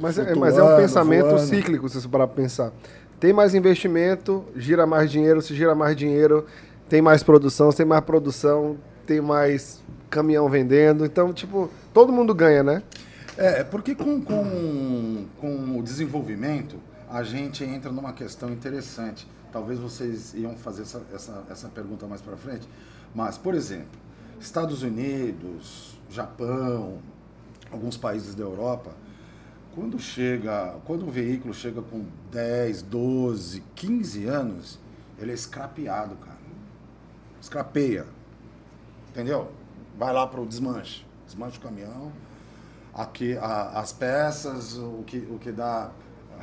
Mas, 0.00 0.18
é, 0.18 0.34
mas 0.34 0.56
é 0.56 0.62
um 0.62 0.76
pensamento 0.76 1.26
voando. 1.26 1.40
cíclico, 1.40 1.88
se 1.88 2.00
você 2.00 2.08
parar 2.08 2.26
para 2.26 2.42
pensar. 2.42 2.72
Tem 3.20 3.32
mais 3.32 3.54
investimento, 3.54 4.44
gira 4.56 4.86
mais 4.86 5.10
dinheiro, 5.10 5.40
se 5.40 5.54
gira 5.54 5.74
mais 5.74 5.96
dinheiro, 5.96 6.46
tem 6.88 7.00
mais 7.00 7.22
produção, 7.22 7.70
se 7.70 7.76
tem 7.76 7.86
mais 7.86 8.04
produção, 8.04 8.76
tem 9.06 9.20
mais 9.20 9.82
caminhão 10.10 10.48
vendendo. 10.48 11.04
Então, 11.04 11.32
tipo, 11.32 11.70
todo 11.94 12.12
mundo 12.12 12.34
ganha, 12.34 12.62
né? 12.62 12.82
É, 13.36 13.60
é 13.60 13.64
porque 13.64 13.94
com, 13.94 14.20
com, 14.20 15.26
com 15.40 15.78
o 15.78 15.82
desenvolvimento, 15.82 16.76
a 17.12 17.22
gente 17.22 17.62
entra 17.62 17.92
numa 17.92 18.14
questão 18.14 18.50
interessante. 18.50 19.28
Talvez 19.52 19.78
vocês 19.78 20.32
iam 20.32 20.56
fazer 20.56 20.82
essa, 20.82 21.02
essa, 21.12 21.44
essa 21.50 21.68
pergunta 21.68 22.06
mais 22.06 22.22
para 22.22 22.38
frente. 22.38 22.66
Mas, 23.14 23.36
por 23.36 23.54
exemplo, 23.54 24.00
Estados 24.40 24.82
Unidos, 24.82 25.98
Japão, 26.08 27.00
alguns 27.70 27.98
países 27.98 28.34
da 28.34 28.42
Europa, 28.42 28.92
quando 29.74 29.98
chega, 29.98 30.76
quando 30.86 31.06
um 31.06 31.10
veículo 31.10 31.52
chega 31.52 31.82
com 31.82 32.06
10, 32.30 32.80
12, 32.82 33.62
15 33.74 34.24
anos, 34.24 34.78
ele 35.18 35.32
é 35.32 35.34
escrapeado, 35.34 36.16
cara. 36.16 36.38
Escrapeia. 37.42 38.06
Entendeu? 39.10 39.52
Vai 39.98 40.14
lá 40.14 40.26
para 40.26 40.40
o 40.40 40.46
desmanche. 40.46 41.04
Desmanche 41.26 41.58
o 41.58 41.60
caminhão. 41.60 42.10
Aqui 42.94 43.36
a, 43.36 43.80
as 43.80 43.92
peças, 43.92 44.78
o 44.78 45.02
que, 45.06 45.18
o 45.30 45.38
que 45.38 45.52
dá, 45.52 45.90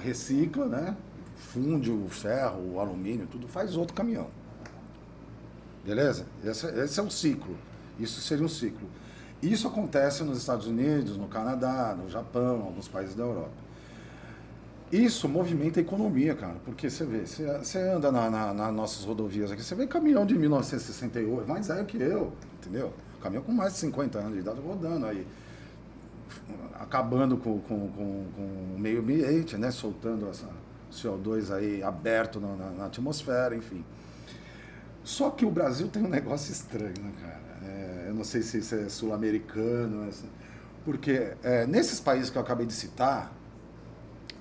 recicla, 0.04 0.66
né? 0.66 0.95
Funde 1.36 1.91
o 1.91 2.08
ferro, 2.10 2.74
o 2.74 2.80
alumínio, 2.80 3.28
tudo, 3.28 3.47
faz 3.47 3.76
outro 3.76 3.93
caminhão. 3.93 4.28
Beleza? 5.86 6.26
Esse, 6.43 6.68
esse 6.68 7.00
é 7.00 7.04
um 7.04 7.10
ciclo. 7.10 7.56
Isso 8.00 8.22
seria 8.22 8.45
um 8.45 8.50
ciclo. 8.50 8.88
Isso 9.41 9.68
acontece 9.68 10.24
nos 10.24 10.38
Estados 10.38 10.68
Unidos, 10.68 11.16
no 11.16 11.28
Canadá, 11.28 11.95
no 11.97 12.10
Japão, 12.10 12.64
alguns 12.64 12.88
países 12.88 13.16
da 13.16 13.24
Europa. 13.24 13.70
Isso 14.91 15.30
movimenta 15.30 15.80
a 15.80 15.84
economia, 15.84 16.34
cara, 16.34 16.56
porque 16.66 16.89
você 16.89 17.06
vê, 17.06 17.26
você, 17.26 17.45
você 17.60 17.80
anda 17.80 18.12
nas 18.12 18.32
na, 18.32 18.54
na 18.54 18.72
nossas 18.72 19.06
rodovias 19.06 19.52
aqui, 19.52 19.64
você 19.64 19.76
vê 19.76 19.86
caminhão 19.86 20.26
de 20.26 20.36
1968, 20.36 21.47
mais 21.47 21.68
velho 21.68 21.86
que 21.86 21.97
eu, 22.02 22.34
entendeu? 22.56 22.91
Caminhão 23.22 23.43
com 23.43 23.52
mais 23.52 23.74
de 23.74 23.80
50 23.80 24.18
anos 24.18 24.34
de 24.34 24.39
idade 24.39 24.60
rodando 24.60 25.06
aí, 25.06 25.28
acabando 26.80 27.38
com, 27.38 27.59
com, 27.59 27.89
com, 27.89 28.25
com 28.36 28.75
o 28.75 28.80
meio 28.80 28.99
ambiente, 28.99 29.57
né? 29.57 29.71
Soltando 29.71 30.30
essa 30.30 30.49
CO2 30.91 31.53
aí 31.53 31.84
aberto 31.84 32.39
na, 32.39 32.55
na, 32.55 32.69
na 32.71 32.86
atmosfera, 32.86 33.55
enfim. 33.55 33.84
Só 35.03 35.30
que 35.30 35.45
o 35.45 35.51
Brasil 35.51 35.88
tem 35.88 36.03
um 36.03 36.09
negócio 36.09 36.51
estranho, 36.51 36.99
né, 37.01 37.13
cara? 37.21 37.39
eu 38.09 38.15
não 38.15 38.23
sei 38.23 38.41
se 38.41 38.57
isso 38.57 38.73
é 38.73 38.89
sul-americano, 38.89 40.09
porque 40.84 41.34
é, 41.43 41.67
nesses 41.67 41.99
países 41.99 42.30
que 42.30 42.38
eu 42.38 42.41
acabei 42.41 42.65
de 42.65 42.73
citar, 42.73 43.32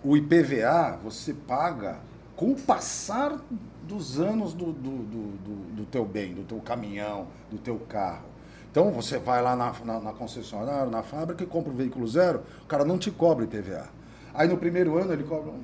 o 0.03 0.17
IPVA 0.17 0.99
você 1.03 1.35
paga 1.35 1.99
com 2.35 2.53
o 2.53 2.57
passar 2.57 3.39
dos 3.83 4.19
anos 4.19 4.55
do, 4.55 4.73
do, 4.73 4.91
do, 5.03 5.75
do, 5.75 5.85
teu 5.87 6.05
bem, 6.05 6.35
do 6.35 6.45
teu 6.45 6.61
caminhão, 6.61 7.29
do 7.51 7.59
teu 7.59 7.79
carro. 7.81 8.27
Então 8.71 8.91
você 8.91 9.19
vai 9.19 9.43
lá 9.43 9.57
na, 9.57 9.73
na, 9.85 10.01
na 10.01 10.13
concessionária, 10.13 10.91
na 10.91 11.03
fábrica 11.03 11.43
e 11.43 11.47
compra 11.47 11.73
um 11.73 11.77
veículo 11.77 12.07
zero, 12.07 12.43
o 12.63 12.67
cara 12.67 12.85
não 12.85 12.99
te 12.99 13.11
cobra 13.11 13.45
IPVA. 13.45 13.89
Aí 14.35 14.47
no 14.47 14.57
primeiro 14.57 14.99
ano 14.99 15.13
ele 15.13 15.25
cobra 15.25 15.51
um. 15.51 15.63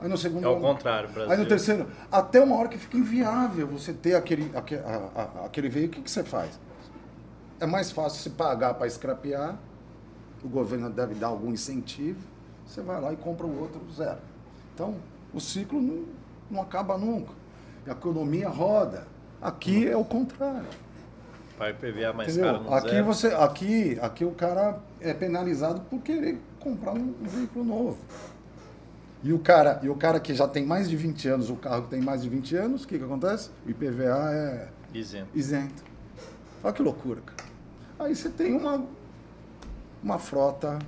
Aí 0.00 0.08
no 0.08 0.18
segundo 0.18 0.44
É 0.44 0.48
o 0.48 0.60
contrário, 0.60 1.08
Brasil. 1.08 1.32
Aí 1.32 1.38
no 1.38 1.46
terceiro, 1.46 1.86
até 2.10 2.40
uma 2.40 2.56
hora 2.56 2.68
que 2.68 2.76
fica 2.76 2.98
inviável 2.98 3.66
você 3.66 3.92
ter 3.92 4.14
aquele, 4.14 4.50
aquele, 4.54 4.82
a, 4.82 5.10
a, 5.14 5.46
aquele 5.46 5.68
veículo, 5.68 5.92
o 5.92 5.94
que, 5.96 6.02
que 6.02 6.10
você 6.10 6.24
faz? 6.24 6.58
É 7.60 7.66
mais 7.66 7.90
fácil 7.92 8.20
se 8.20 8.30
pagar 8.30 8.74
para 8.74 8.86
escrapear, 8.86 9.56
o 10.42 10.48
governo 10.48 10.90
deve 10.90 11.14
dar 11.14 11.28
algum 11.28 11.50
incentivo, 11.52 12.20
você 12.66 12.82
vai 12.82 13.00
lá 13.00 13.12
e 13.12 13.16
compra 13.16 13.46
o 13.46 13.60
outro 13.60 13.80
zero. 13.94 14.18
Então, 14.74 14.96
o 15.32 15.40
ciclo 15.40 15.80
não, 15.80 16.04
não 16.50 16.62
acaba 16.62 16.98
nunca. 16.98 17.32
A 17.86 17.92
economia 17.92 18.48
roda. 18.48 19.06
Aqui 19.40 19.86
é 19.86 19.96
o 19.96 20.04
contrário. 20.04 20.66
Para 21.56 21.70
IPVA 21.70 22.12
mais 22.12 22.32
Entendeu? 22.36 22.52
caro 22.52 22.64
no 22.64 22.74
Aqui, 22.74 22.88
zero. 22.90 23.04
você, 23.04 23.26
aqui, 23.28 23.98
aqui 24.00 24.24
o 24.24 24.32
cara 24.32 24.78
é 25.00 25.14
penalizado 25.14 25.80
por 25.82 26.00
querer 26.00 26.40
comprar 26.58 26.92
um 26.92 27.14
veículo 27.22 27.64
novo. 27.64 27.98
E 29.22 29.32
o 29.32 29.38
cara, 29.38 29.80
e 29.82 29.88
o 29.88 29.94
cara 29.94 30.20
que 30.20 30.34
já 30.34 30.46
tem 30.48 30.66
mais 30.66 30.88
de 30.90 30.96
20 30.96 31.28
anos, 31.28 31.48
o 31.50 31.56
carro 31.56 31.82
que 31.84 31.90
tem 31.90 32.00
mais 32.00 32.22
de 32.22 32.28
20 32.28 32.56
anos, 32.56 32.84
o 32.84 32.88
que, 32.88 32.98
que 32.98 33.04
acontece? 33.04 33.50
O 33.66 33.70
IPVA 33.70 34.30
é 34.32 34.68
Isento. 34.92 35.28
isento. 35.34 35.82
Olha 36.62 36.72
que 36.74 36.82
loucura, 36.82 37.20
cara. 37.24 37.48
Aí 38.00 38.14
você 38.14 38.28
tem 38.28 38.52
uma, 38.54 38.84
uma 40.02 40.18
frota, 40.18 40.78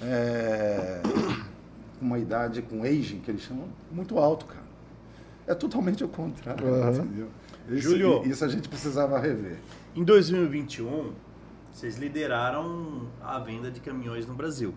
é, 0.00 1.00
uma 2.00 2.18
idade 2.18 2.62
com 2.62 2.82
aging, 2.82 3.20
que 3.20 3.30
eles 3.30 3.42
chamam, 3.42 3.66
muito 3.90 4.18
alto, 4.18 4.46
cara. 4.46 4.62
É 5.46 5.54
totalmente 5.54 6.04
o 6.04 6.08
contrário, 6.08 6.66
Aham. 6.74 6.90
entendeu? 6.92 7.28
Isso, 7.68 7.90
Júlio. 7.90 8.26
Isso 8.26 8.44
a 8.44 8.48
gente 8.48 8.68
precisava 8.68 9.18
rever. 9.18 9.58
Em 9.94 10.04
2021, 10.04 11.12
vocês 11.72 11.96
lideraram 11.96 13.08
a 13.22 13.38
venda 13.38 13.70
de 13.70 13.80
caminhões 13.80 14.26
no 14.26 14.34
Brasil, 14.34 14.74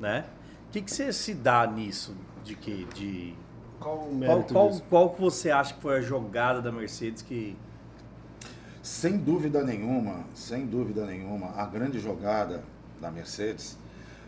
né? 0.00 0.26
O 0.68 0.72
que, 0.72 0.82
que 0.82 0.90
você 0.90 1.12
se 1.12 1.34
dá 1.34 1.66
nisso? 1.66 2.14
De 2.44 2.54
que, 2.54 2.84
de 2.94 3.34
Qual 3.80 3.96
o 3.96 3.98
qual, 4.00 4.12
mérito 4.14 4.52
qual, 4.52 4.68
disso? 4.68 4.84
qual 4.88 5.10
que 5.10 5.20
você 5.20 5.50
acha 5.50 5.74
que 5.74 5.80
foi 5.80 5.96
a 5.98 6.00
jogada 6.00 6.60
da 6.62 6.70
Mercedes 6.72 7.22
que 7.22 7.56
Sem 8.82 9.16
dúvida 9.18 9.64
nenhuma, 9.64 10.24
sem 10.34 10.66
dúvida 10.66 11.04
nenhuma, 11.06 11.50
a 11.56 11.66
grande 11.66 11.98
jogada 11.98 12.62
da 13.00 13.10
Mercedes 13.10 13.76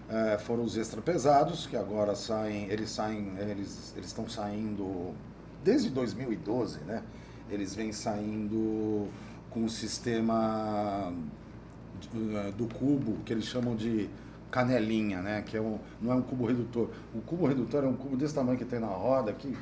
eh, 0.09 0.39
foram 0.39 0.65
os 0.65 0.77
extra 0.77 1.01
pesados 1.01 1.67
que 1.67 1.77
agora 1.77 2.15
saem, 2.17 2.69
eles 2.69 2.91
saem, 2.91 3.37
eles 3.39 3.93
eles 3.97 4.09
estão 4.09 4.29
saindo 4.29 5.15
desde 5.63 5.91
2012, 5.91 6.81
né? 6.81 7.03
Eles 7.51 7.75
vêm 7.75 7.93
saindo 7.93 9.09
com 9.51 9.65
o 9.65 9.69
sistema 9.69 11.13
eh, 12.15 12.53
do 12.57 12.67
cubo 12.67 13.19
que 13.25 13.33
eles 13.33 13.45
chamam 13.45 13.75
de 13.75 14.09
canelinha, 14.51 15.21
né? 15.21 15.43
Que 15.47 15.57
é 15.57 15.61
um, 15.61 15.79
não 16.01 16.13
é 16.13 16.15
um 16.15 16.23
cubo 16.23 16.47
redutor. 16.47 16.91
O 17.15 17.21
cubo 17.21 17.47
redutor 17.47 17.85
é 17.85 17.87
um 17.87 17.97
cubo 17.97 18.17
desse 18.17 18.35
tamanho 18.35 18.59
que 18.59 18.65
tem 18.65 18.79
na 18.79 18.87
roda 18.87 19.33
que 19.33 19.57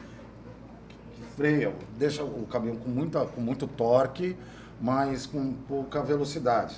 que 1.17 1.23
freia, 1.35 1.75
deixa 1.99 2.23
o 2.23 2.47
caminhão 2.47 2.77
com, 2.77 2.91
muita, 2.91 3.25
com 3.25 3.41
muito 3.41 3.67
torque, 3.67 4.37
mas 4.81 5.27
com 5.27 5.53
pouca 5.67 6.03
velocidade. 6.03 6.77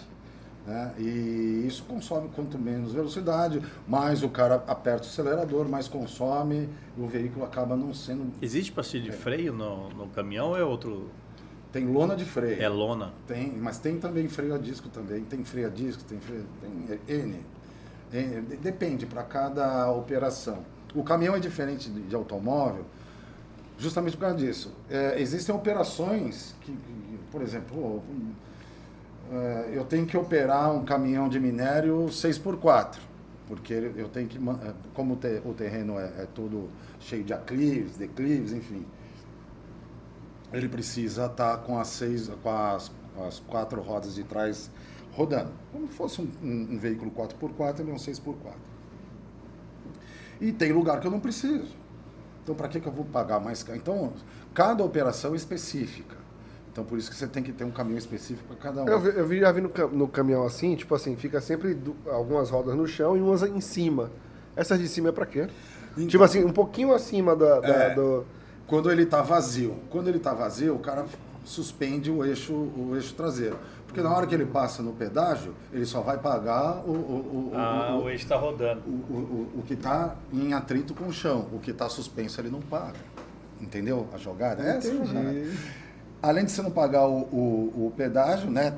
Né? 0.69 0.93
E 0.99 1.65
isso 1.67 1.83
consome 1.85 2.29
quanto 2.29 2.59
menos 2.59 2.93
velocidade, 2.93 3.63
mais 3.87 4.23
o 4.23 4.29
cara 4.29 4.57
aperta 4.67 5.05
o 5.05 5.07
acelerador, 5.09 5.67
mais 5.67 5.89
consome, 5.89 6.69
o 6.99 7.07
veículo 7.07 7.43
acaba 7.47 7.75
não 7.75 7.95
sendo. 7.95 8.31
existe 8.43 8.71
pastilha 8.71 9.05
de 9.11 9.13
freio 9.17 9.51
no, 9.55 9.89
no 9.89 10.09
caminhão 10.09 10.49
ou 10.51 10.59
é 10.59 10.63
outro? 10.63 11.09
Tem 11.73 11.87
lona 11.87 12.15
de 12.15 12.27
freio. 12.27 12.61
É 12.63 12.69
lona? 12.69 13.15
Tem, 13.27 13.51
mas 13.51 13.79
tem 13.79 13.99
também 13.99 14.29
freio 14.29 14.55
a 14.55 14.59
disco 14.59 14.91
também. 14.91 15.23
Tem 15.25 15.43
freio 15.43 15.69
a 15.69 15.71
disco, 15.71 16.05
tem 16.05 16.19
freio. 16.21 16.45
Tem 16.61 16.99
N. 17.17 17.37
N. 18.13 18.41
de- 18.43 18.57
Depende 18.59 19.07
para 19.07 19.23
cada 19.23 19.91
operação. 19.91 20.59
O 20.95 21.03
caminhão 21.03 21.35
é 21.35 21.41
diferente 21.41 21.89
de, 21.91 22.03
de 22.03 22.15
automóvel, 22.15 22.85
justamente 23.79 24.17
por 24.19 24.23
causa 24.23 24.37
disso. 24.37 24.71
É, 24.91 25.19
existem 25.21 25.55
operações 25.55 26.55
que, 26.61 26.73
que, 26.73 27.19
por 27.31 27.41
exemplo, 27.43 28.03
é, 28.07 28.48
eu 29.73 29.85
tenho 29.85 30.07
que 30.07 30.17
operar 30.17 30.73
um 30.75 30.85
caminhão 30.85 31.29
de 31.29 31.39
minério 31.39 32.07
6x4, 32.11 32.99
porque 33.47 33.73
eu 33.73 34.09
tenho 34.09 34.27
que, 34.29 34.39
é, 34.39 34.73
como 34.95 35.15
o, 35.15 35.17
te- 35.17 35.43
o 35.45 35.53
terreno 35.55 35.99
é, 35.99 36.05
é 36.23 36.27
todo 36.35 36.69
cheio 37.01 37.25
de 37.25 37.33
aclives, 37.33 37.97
declives, 37.97 38.53
enfim, 38.53 38.85
ele 40.53 40.69
precisa 40.69 41.27
estar 41.27 41.59
com 41.59 41.79
as 41.79 41.89
seis, 41.89 42.31
com 42.43 42.51
as, 42.51 42.91
as 43.27 43.39
quatro 43.41 43.81
rodas 43.83 44.15
de 44.15 44.25
trás 44.25 44.71
rodando. 45.13 45.51
Como 45.73 45.87
se 45.89 45.95
fosse 45.95 46.23
um, 46.23 46.29
um- 46.43 46.69
um 46.75 46.79
veículo 46.79 47.11
4x4, 47.11 47.81
ele 47.81 47.91
é 47.91 47.95
um 47.95 47.99
6x4. 47.99 48.55
E 50.41 50.53
tem 50.53 50.73
lugar 50.73 51.01
que 51.01 51.07
eu 51.07 51.11
não 51.11 51.21
preciso. 51.21 51.77
Então, 52.43 52.55
para 52.55 52.69
que, 52.69 52.81
que 52.81 52.87
eu 52.87 52.93
vou 52.93 53.05
pagar 53.05 53.41
mais? 53.41 53.65
Então, 53.75 54.13
cada 54.55 54.83
operação 54.85 55.33
é 55.35 55.37
específica. 55.37 56.17
Então, 56.79 56.87
por 56.87 56.97
isso 56.97 57.11
que 57.11 57.17
você 57.17 57.27
tem 57.27 57.43
que 57.43 57.51
ter 57.53 57.65
um 57.65 57.73
caminhão 57.73 57.99
específico 57.99 58.47
para 58.55 58.57
cada 58.57 58.85
um. 58.85 58.89
Eu, 58.89 59.01
vi, 59.01 59.09
eu 59.09 59.27
vi- 59.27 59.41
já 59.41 59.51
vi 59.51 59.61
no, 59.61 59.69
no 59.91 60.07
caminhão 60.07 60.47
assim, 60.47 60.77
tipo 60.77 60.95
assim, 60.95 61.17
fica 61.17 61.41
sempre 61.41 61.75
du- 61.75 61.97
algumas 62.09 62.51
rodas 62.51 62.77
no 62.77 62.87
chão 62.87 63.17
e 63.17 63.21
umas 63.21 63.43
em 63.43 63.61
cima. 63.61 64.13
Essas 64.55 64.79
de 64.79 64.87
cima 64.87 65.09
é 65.09 65.13
pra 65.13 65.27
quê? 65.27 65.49
Então, 65.97 66.07
tipo 66.07 66.23
assim, 66.23 66.45
um 66.45 66.53
pouquinho 66.53 66.95
acima 66.95 67.35
da, 67.35 67.59
da- 67.59 67.67
É. 67.69 67.95
do. 67.97 68.25
Quando 68.69 68.93
ele 68.93 69.03
está 69.03 69.23
vazio. 69.23 69.75
Quando 69.91 70.07
ele 70.07 70.19
está 70.19 70.33
vazio, 70.33 70.77
o 70.77 70.79
cara 70.79 71.05
suspende 71.45 72.13
o 72.13 72.25
eixo, 72.25 72.53
o 72.53 72.93
eixo 72.95 73.13
traseiro. 73.15 73.59
Porque 73.85 74.01
na 74.01 74.15
hora 74.15 74.25
que 74.25 74.35
ele 74.37 74.47
passa 74.47 74.81
no 74.81 74.93
pedágio, 74.93 75.55
ele 75.73 75.85
só 75.85 76.01
vai 76.01 76.19
pagar 76.19 76.77
o, 76.87 76.93
o, 76.93 77.51
o, 77.51 77.53
Ah, 77.57 77.97
o, 77.99 78.05
o 78.05 78.09
eixo 78.09 78.23
está 78.23 78.37
rodando. 78.37 78.83
o, 78.87 78.93
o, 78.93 79.49
o 79.59 79.63
que 79.67 79.75
está 79.75 80.15
em 80.33 80.53
atrito 80.53 80.95
com 80.95 81.07
o 81.07 81.13
chão. 81.13 81.49
O 81.53 81.59
que 81.59 81.73
está 81.73 81.89
suspenso, 81.89 82.41
ele 82.41 82.51
não 82.51 82.61
paga. 82.61 83.01
Entendeu 83.61 84.07
a 84.15 84.17
jogada? 84.17 84.63
É 84.63 84.77
essa 84.77 84.89
a 84.93 85.05
jogada. 85.05 85.35
Além 86.23 86.45
de 86.45 86.51
você 86.51 86.63
não 86.63 86.71
pagar 86.71 87.07
o, 87.07 87.21
o, 87.33 87.87
o 87.87 87.93
pedágio, 87.97 88.51
né? 88.51 88.75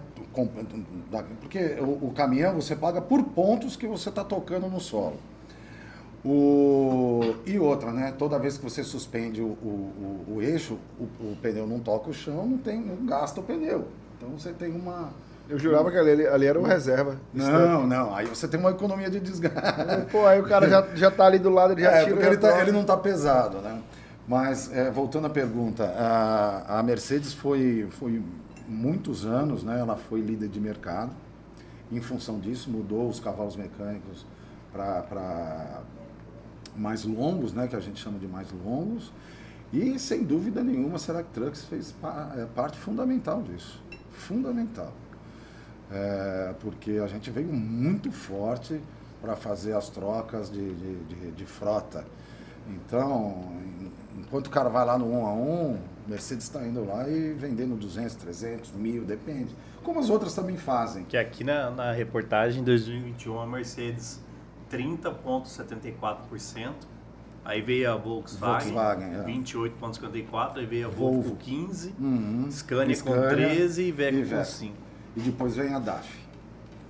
Porque 1.41 1.77
o, 1.81 2.07
o 2.09 2.13
caminhão 2.15 2.55
você 2.55 2.77
paga 2.77 3.01
por 3.01 3.23
pontos 3.25 3.77
que 3.77 3.87
você 3.87 4.09
está 4.11 4.23
tocando 4.23 4.69
no 4.69 4.79
solo. 4.81 5.17
O, 6.25 7.35
e 7.47 7.59
outra, 7.59 7.91
né? 7.93 8.13
Toda 8.19 8.39
vez 8.39 8.59
que 8.59 8.65
você 8.65 8.85
suspende 8.85 9.41
o, 9.41 9.47
o, 9.47 10.25
o- 10.37 10.43
eixo, 10.43 10.79
o, 10.99 11.35
pneu 11.41 11.67
não 11.67 11.79
toca 11.81 12.11
o 12.11 12.13
chão, 12.13 12.47
não, 12.47 12.59
tem, 12.59 12.79
não 12.79 13.07
gasta 13.07 13.41
o 13.41 13.43
pneu. 13.43 13.87
Então 14.19 14.29
você 14.39 14.53
tem 14.53 14.71
uma. 14.71 15.09
Eu 15.49 15.59
jurava 15.59 15.91
que 15.91 15.97
ali, 15.97 16.27
ali 16.27 16.47
era 16.47 16.61
o 16.61 16.63
reserva. 16.63 17.17
Não, 17.33 17.87
não. 17.87 18.15
Aí 18.15 18.27
você 18.27 18.47
tem 18.47 18.61
uma 18.61 18.71
economia 18.71 19.09
de 19.11 19.19
desgaste. 19.19 19.61
Pô, 20.13 20.27
aí 20.27 20.41
o 20.41 20.45
cara 20.45 20.69
já, 20.69 20.87
já 20.95 21.11
tá 21.11 21.25
ali 21.25 21.39
do 21.39 21.49
lado, 21.51 21.73
ele 21.73 21.83
já 21.83 21.91
É, 21.91 22.05
tira. 22.05 22.27
ele, 22.27 22.37
tá- 22.37 22.61
ele 22.61 22.71
não 22.71 22.83
está 22.83 22.97
pesado, 22.99 23.59
né? 23.59 23.81
Mas, 24.31 24.71
é, 24.73 24.89
voltando 24.93 25.27
à 25.27 25.31
pergunta, 25.31 25.87
a, 25.87 26.79
a 26.79 26.83
Mercedes 26.85 27.33
foi, 27.35 27.89
foi 27.91 28.23
muitos 28.69 29.27
anos, 29.27 29.65
né? 29.65 29.81
Ela 29.81 29.97
foi 29.97 30.21
líder 30.21 30.49
de 30.49 30.61
mercado. 30.61 31.11
Em 31.91 32.01
função 32.01 32.39
disso, 32.39 32.71
mudou 32.71 33.09
os 33.09 33.19
cavalos 33.19 33.57
mecânicos 33.57 34.25
para 34.73 35.83
mais 36.77 37.05
longos, 37.05 37.53
né? 37.53 37.67
Que 37.67 37.75
a 37.75 37.81
gente 37.81 38.01
chama 38.01 38.21
de 38.21 38.29
mais 38.29 38.47
longos. 38.65 39.13
E, 39.73 39.99
sem 39.99 40.23
dúvida 40.23 40.63
nenhuma, 40.63 40.95
a 40.95 40.99
Select 41.01 41.33
Trucks 41.33 41.65
fez 41.65 41.93
é, 42.37 42.47
parte 42.55 42.79
fundamental 42.79 43.43
disso. 43.43 43.83
Fundamental. 44.13 44.93
É, 45.91 46.55
porque 46.61 47.01
a 47.03 47.09
gente 47.09 47.33
veio 47.33 47.53
muito 47.53 48.13
forte 48.13 48.81
para 49.21 49.35
fazer 49.35 49.73
as 49.73 49.89
trocas 49.89 50.49
de, 50.53 50.73
de, 50.73 50.97
de- 51.07 51.31
de 51.33 51.45
frota. 51.45 52.05
Então, 52.69 53.43
en- 53.81 53.91
enquanto 54.21 54.47
o 54.47 54.51
cara 54.51 54.69
vai 54.69 54.85
lá 54.85 54.97
no 54.99 55.11
um 55.11 55.27
a 55.27 55.33
um, 55.33 55.79
Mercedes 56.07 56.45
está 56.45 56.65
indo 56.67 56.85
lá 56.85 57.09
e 57.09 57.33
vendendo 57.33 57.75
200, 57.77 58.15
300, 58.17 58.73
mil, 58.73 59.05
depende. 59.05 59.55
Como 59.83 60.01
as 60.01 60.11
outras 60.11 60.35
também 60.35 60.57
fazem. 60.57 61.05
Que 61.05 61.17
aqui 61.17 61.45
na, 61.45 61.71
na 61.71 61.93
reportagem 61.93 62.65
2021 62.65 63.39
a 63.39 63.47
Mercedes 63.47 64.21
30,74%. 64.71 66.75
Aí 67.43 67.63
veio 67.63 67.91
a 67.91 67.97
Volkswagen, 67.97 68.73
Volkswagen, 68.73 69.15
é. 69.15 69.25
28,54%. 69.25 70.59
Aí 70.59 70.67
veio 70.67 70.89
a 70.89 70.91
Volvo. 70.91 71.23
Volvo 71.23 71.37
15%. 71.37 71.93
Uhum. 71.99 72.47
Scania, 72.51 73.03
com 73.03 73.11
Scania 73.11 73.29
13 73.29 73.83
e 73.83 73.93
Veco 73.93 74.19
e 74.19 74.23
com 74.23 74.29
Veco. 74.29 74.45
5. 74.45 74.75
E 75.17 75.21
depois 75.21 75.57
vem 75.57 75.75
a 75.75 75.79
DAF. 75.79 76.21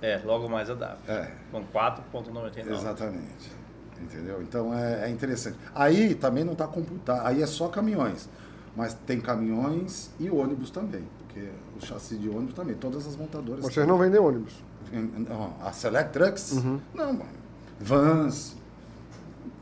É, 0.01 0.19
logo 0.25 0.49
mais 0.49 0.69
a 0.69 0.73
DAF. 0.73 1.09
É. 1.09 1.31
Com 1.51 1.63
4,99. 1.63 2.71
Exatamente. 2.71 3.60
Entendeu? 4.01 4.41
Então 4.41 4.73
é, 4.73 5.05
é 5.05 5.09
interessante. 5.09 5.57
Aí 5.75 6.15
também 6.15 6.43
não 6.43 6.53
está 6.53 6.67
computado, 6.67 7.25
aí 7.25 7.41
é 7.41 7.45
só 7.47 7.67
caminhões. 7.67 8.27
Mas 8.75 8.93
tem 9.05 9.19
caminhões 9.19 10.09
e 10.19 10.29
ônibus 10.29 10.69
também. 10.69 11.03
Porque 11.19 11.49
o 11.77 11.85
chassi 11.85 12.15
de 12.15 12.29
ônibus 12.29 12.55
também, 12.55 12.75
todas 12.75 13.05
as 13.05 13.15
montadoras. 13.15 13.63
Vocês 13.63 13.87
não 13.87 13.97
vendem 13.97 14.19
ônibus. 14.19 14.53
Não, 14.91 15.53
A 15.61 15.71
Select 15.71 16.11
Trucks? 16.11 16.53
Não, 16.93 17.13
mano. 17.13 17.41
Vans. 17.79 18.55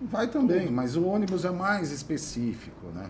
Vai 0.02 0.28
também, 0.28 0.72
mas 0.72 0.96
o 0.96 1.06
ônibus 1.06 1.44
é 1.44 1.52
mais 1.52 1.92
específico, 1.92 2.88
né? 2.94 3.10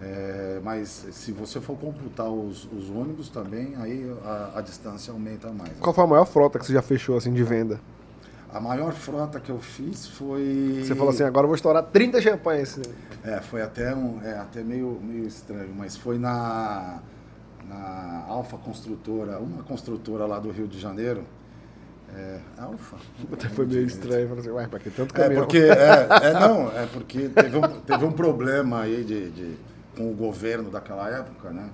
É, 0.00 0.60
mas 0.62 1.06
se 1.10 1.32
você 1.32 1.58
for 1.58 1.76
computar 1.78 2.28
os, 2.28 2.68
os 2.70 2.90
ônibus 2.90 3.30
também, 3.30 3.74
aí 3.76 4.14
a, 4.22 4.58
a 4.58 4.60
distância 4.60 5.10
aumenta 5.10 5.50
mais. 5.50 5.72
Qual 5.80 5.94
foi 5.94 6.04
a 6.04 6.06
maior 6.06 6.26
frota 6.26 6.58
que 6.58 6.66
você 6.66 6.74
já 6.74 6.82
fechou 6.82 7.16
assim 7.16 7.32
de 7.32 7.42
venda? 7.42 7.80
A 8.56 8.60
maior 8.60 8.92
frota 8.94 9.38
que 9.38 9.50
eu 9.50 9.58
fiz 9.58 10.06
foi. 10.06 10.80
Você 10.82 10.94
falou 10.94 11.10
assim, 11.10 11.24
agora 11.24 11.44
eu 11.44 11.48
vou 11.48 11.54
estourar 11.56 11.82
30 11.82 12.22
champanhes. 12.22 12.80
É, 13.22 13.38
foi 13.42 13.60
até, 13.60 13.94
um, 13.94 14.18
é, 14.22 14.32
até 14.38 14.62
meio, 14.62 14.98
meio 15.02 15.26
estranho, 15.26 15.74
mas 15.76 15.94
foi 15.94 16.18
na, 16.18 17.00
na 17.68 18.24
Alfa 18.26 18.56
Construtora, 18.56 19.38
uma 19.40 19.62
construtora 19.62 20.24
lá 20.24 20.38
do 20.38 20.50
Rio 20.50 20.66
de 20.66 20.78
Janeiro. 20.80 21.22
É, 22.14 22.38
Alfa? 22.56 22.96
Até 23.30 23.46
foi 23.50 23.66
meio 23.66 23.84
estranho. 23.84 24.26
Falei 24.28 24.40
assim, 24.42 24.50
ué, 24.52 24.66
pra 24.68 24.78
que 24.78 24.88
tanto 24.88 25.14
É 25.14 25.22
caminhão? 25.24 25.42
porque, 25.42 25.58
é, 25.58 26.08
é, 26.28 26.32
não, 26.32 26.68
é 26.74 26.86
porque 26.86 27.28
teve 27.28 27.58
um, 27.58 27.80
teve 27.80 28.04
um 28.06 28.12
problema 28.12 28.80
aí 28.82 29.04
de, 29.04 29.30
de- 29.32 29.56
com 29.94 30.10
o 30.10 30.14
governo 30.14 30.70
daquela 30.70 31.10
época, 31.10 31.50
né? 31.50 31.68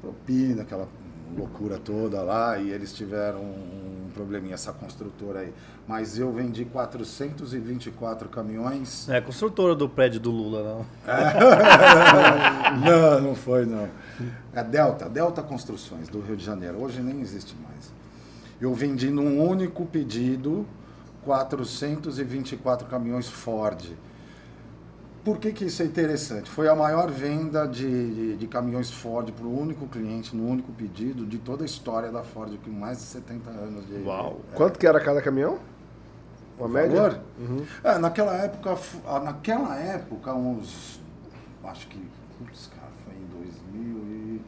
Propina, 0.00 0.62
aquela 0.62 0.88
loucura 1.36 1.78
toda 1.78 2.20
lá 2.22 2.58
e 2.58 2.70
eles 2.70 2.92
tiveram 2.92 3.40
um 3.40 3.81
probleminha, 4.12 4.54
essa 4.54 4.72
construtora 4.72 5.40
aí. 5.40 5.52
Mas 5.88 6.18
eu 6.18 6.32
vendi 6.32 6.64
424 6.64 8.28
caminhões. 8.28 9.08
É 9.08 9.16
a 9.18 9.22
construtora 9.22 9.74
do 9.74 9.88
prédio 9.88 10.20
do 10.20 10.30
Lula, 10.30 10.62
não. 10.62 10.86
não, 12.84 13.20
não 13.20 13.34
foi 13.34 13.66
não. 13.66 13.88
É 14.54 14.62
Delta, 14.62 15.08
Delta 15.08 15.42
Construções 15.42 16.08
do 16.08 16.20
Rio 16.20 16.36
de 16.36 16.44
Janeiro. 16.44 16.78
Hoje 16.80 17.00
nem 17.00 17.20
existe 17.20 17.54
mais. 17.62 17.92
Eu 18.60 18.72
vendi 18.74 19.10
num 19.10 19.44
único 19.44 19.84
pedido 19.86 20.66
424 21.24 22.86
caminhões 22.86 23.28
Ford. 23.28 23.82
Por 25.24 25.38
que, 25.38 25.52
que 25.52 25.66
isso 25.66 25.82
é 25.82 25.84
interessante? 25.86 26.50
Foi 26.50 26.66
a 26.68 26.74
maior 26.74 27.08
venda 27.08 27.64
de, 27.66 28.14
de, 28.14 28.36
de 28.36 28.46
caminhões 28.48 28.90
Ford 28.90 29.30
para 29.30 29.46
o 29.46 29.60
único 29.60 29.86
cliente, 29.86 30.34
no 30.34 30.48
único 30.48 30.72
pedido 30.72 31.24
de 31.24 31.38
toda 31.38 31.62
a 31.62 31.66
história 31.66 32.10
da 32.10 32.24
Ford, 32.24 32.52
com 32.64 32.70
mais 32.70 32.98
de 32.98 33.04
70 33.04 33.50
anos 33.50 33.86
de. 33.86 34.02
Uau! 34.02 34.40
É, 34.52 34.56
Quanto 34.56 34.80
que 34.80 34.86
era 34.86 34.98
cada 35.00 35.22
caminhão? 35.22 35.58
Uma 36.58 36.68
média? 36.68 37.22
Uhum. 37.38 37.64
É, 37.84 37.98
naquela 37.98 38.34
época, 38.36 38.76
ah, 39.06 39.20
naquela 39.20 39.76
época, 39.78 40.34
uns. 40.34 41.00
Acho 41.64 41.86
que. 41.86 41.98
Putz, 42.38 42.68
cara, 42.74 42.90
foi 43.04 43.14
em 43.14 43.44
2000 43.72 43.98
e. 44.08 44.40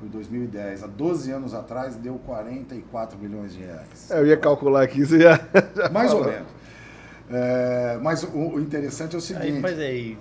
Foi 0.00 0.08
2010. 0.08 0.82
Há 0.82 0.86
12 0.88 1.30
anos 1.30 1.54
atrás 1.54 1.94
deu 1.94 2.20
44 2.26 3.16
milhões 3.16 3.54
de 3.54 3.60
reais. 3.60 4.10
É, 4.10 4.18
eu 4.18 4.26
ia 4.26 4.36
calcular 4.36 4.82
aqui, 4.82 5.06
você 5.06 5.20
já. 5.20 5.36
já 5.74 5.88
Mais 5.88 6.10
falou. 6.10 6.26
ou 6.26 6.32
menos. 6.32 6.48
É, 7.30 7.98
mas 8.00 8.22
o, 8.22 8.54
o, 8.54 8.60
interessante 8.60 9.14
é 9.14 9.18
o 9.18 9.20
seguinte. 9.20 9.56
Aí 9.56 9.60
faz 9.60 9.78
aí. 9.78 10.18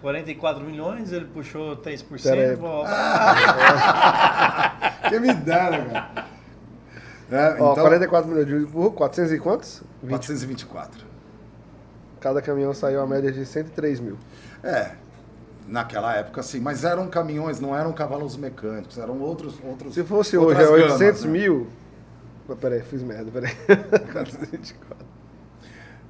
44 0.00 0.64
milhões, 0.64 1.12
ele 1.12 1.24
puxou 1.24 1.76
3%. 1.76 2.56
Volta. 2.56 2.90
que 5.08 5.18
me 5.18 5.34
dera, 5.34 5.84
cara. 5.84 6.26
É, 7.30 7.56
Ó, 7.60 7.72
então, 7.72 7.82
44 7.82 8.30
milhões 8.30 8.46
de 8.46 8.66
400 8.66 9.32
e 9.32 9.38
quantos? 9.38 9.82
20. 10.02 10.10
424. 10.10 11.04
Cada 12.20 12.40
caminhão 12.40 12.72
saiu 12.72 13.00
a 13.00 13.06
média 13.06 13.32
de 13.32 13.44
103 13.44 13.98
mil. 13.98 14.16
É, 14.62 14.92
naquela 15.66 16.14
época 16.14 16.42
sim, 16.42 16.60
mas 16.60 16.84
eram 16.84 17.08
caminhões, 17.08 17.58
não 17.58 17.76
eram 17.76 17.92
cavalos 17.92 18.36
mecânicos, 18.36 18.98
eram 18.98 19.20
outros. 19.20 19.58
outros 19.64 19.94
Se 19.94 20.04
fosse 20.04 20.38
hoje, 20.38 20.62
é 20.62 20.68
800 20.68 21.00
gamas, 21.00 21.24
né? 21.24 21.30
mil. 21.30 21.66
Peraí, 22.60 22.80
fiz 22.82 23.02
merda, 23.02 23.28
peraí. 23.32 23.56
424. 24.12 25.15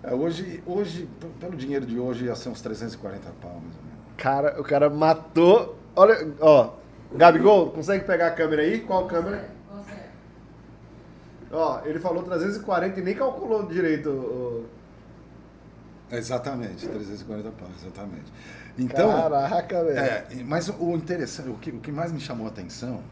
É, 0.07 0.15
hoje, 0.15 0.63
hoje, 0.65 1.09
pelo 1.41 1.57
dinheiro 1.57 1.85
de 1.85 1.99
hoje, 1.99 2.27
ia 2.27 2.37
ser 2.37 2.49
uns 2.49 2.61
340 2.61 3.29
pau, 3.43 3.51
mais 3.51 3.77
ou 3.77 3.83
menos. 3.83 3.99
Cara, 4.17 4.61
o 4.61 4.63
cara 4.63 4.89
matou. 4.89 5.77
Olha, 5.97 6.33
ó. 6.41 6.75
Gabigol, 7.13 7.71
consegue 7.71 8.05
pegar 8.05 8.29
a 8.29 8.31
câmera 8.31 8.63
aí? 8.63 8.81
Qual 8.81 9.07
câmera? 9.09 9.51
Ó, 11.51 11.81
ele 11.85 11.99
falou 11.99 12.23
340 12.23 13.01
e 13.01 13.03
nem 13.03 13.15
calculou 13.17 13.67
direito. 13.67 14.11
O... 14.11 14.67
Exatamente, 16.11 16.87
340 16.87 17.51
pau, 17.51 17.69
exatamente. 17.81 18.33
Então, 18.79 19.11
Caraca, 19.11 19.85
velho. 19.85 19.99
É, 19.99 20.27
mas 20.45 20.69
o 20.69 20.93
interessante, 20.93 21.49
o 21.49 21.55
que, 21.55 21.71
o 21.71 21.81
que 21.81 21.91
mais 21.91 22.13
me 22.13 22.21
chamou 22.21 22.47
a 22.47 22.51
atenção 22.51 23.03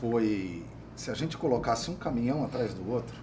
foi 0.00 0.64
se 0.94 1.10
a 1.10 1.14
gente 1.14 1.36
colocasse 1.36 1.90
um 1.90 1.96
caminhão 1.96 2.44
atrás 2.44 2.72
do 2.72 2.88
outro, 2.88 3.16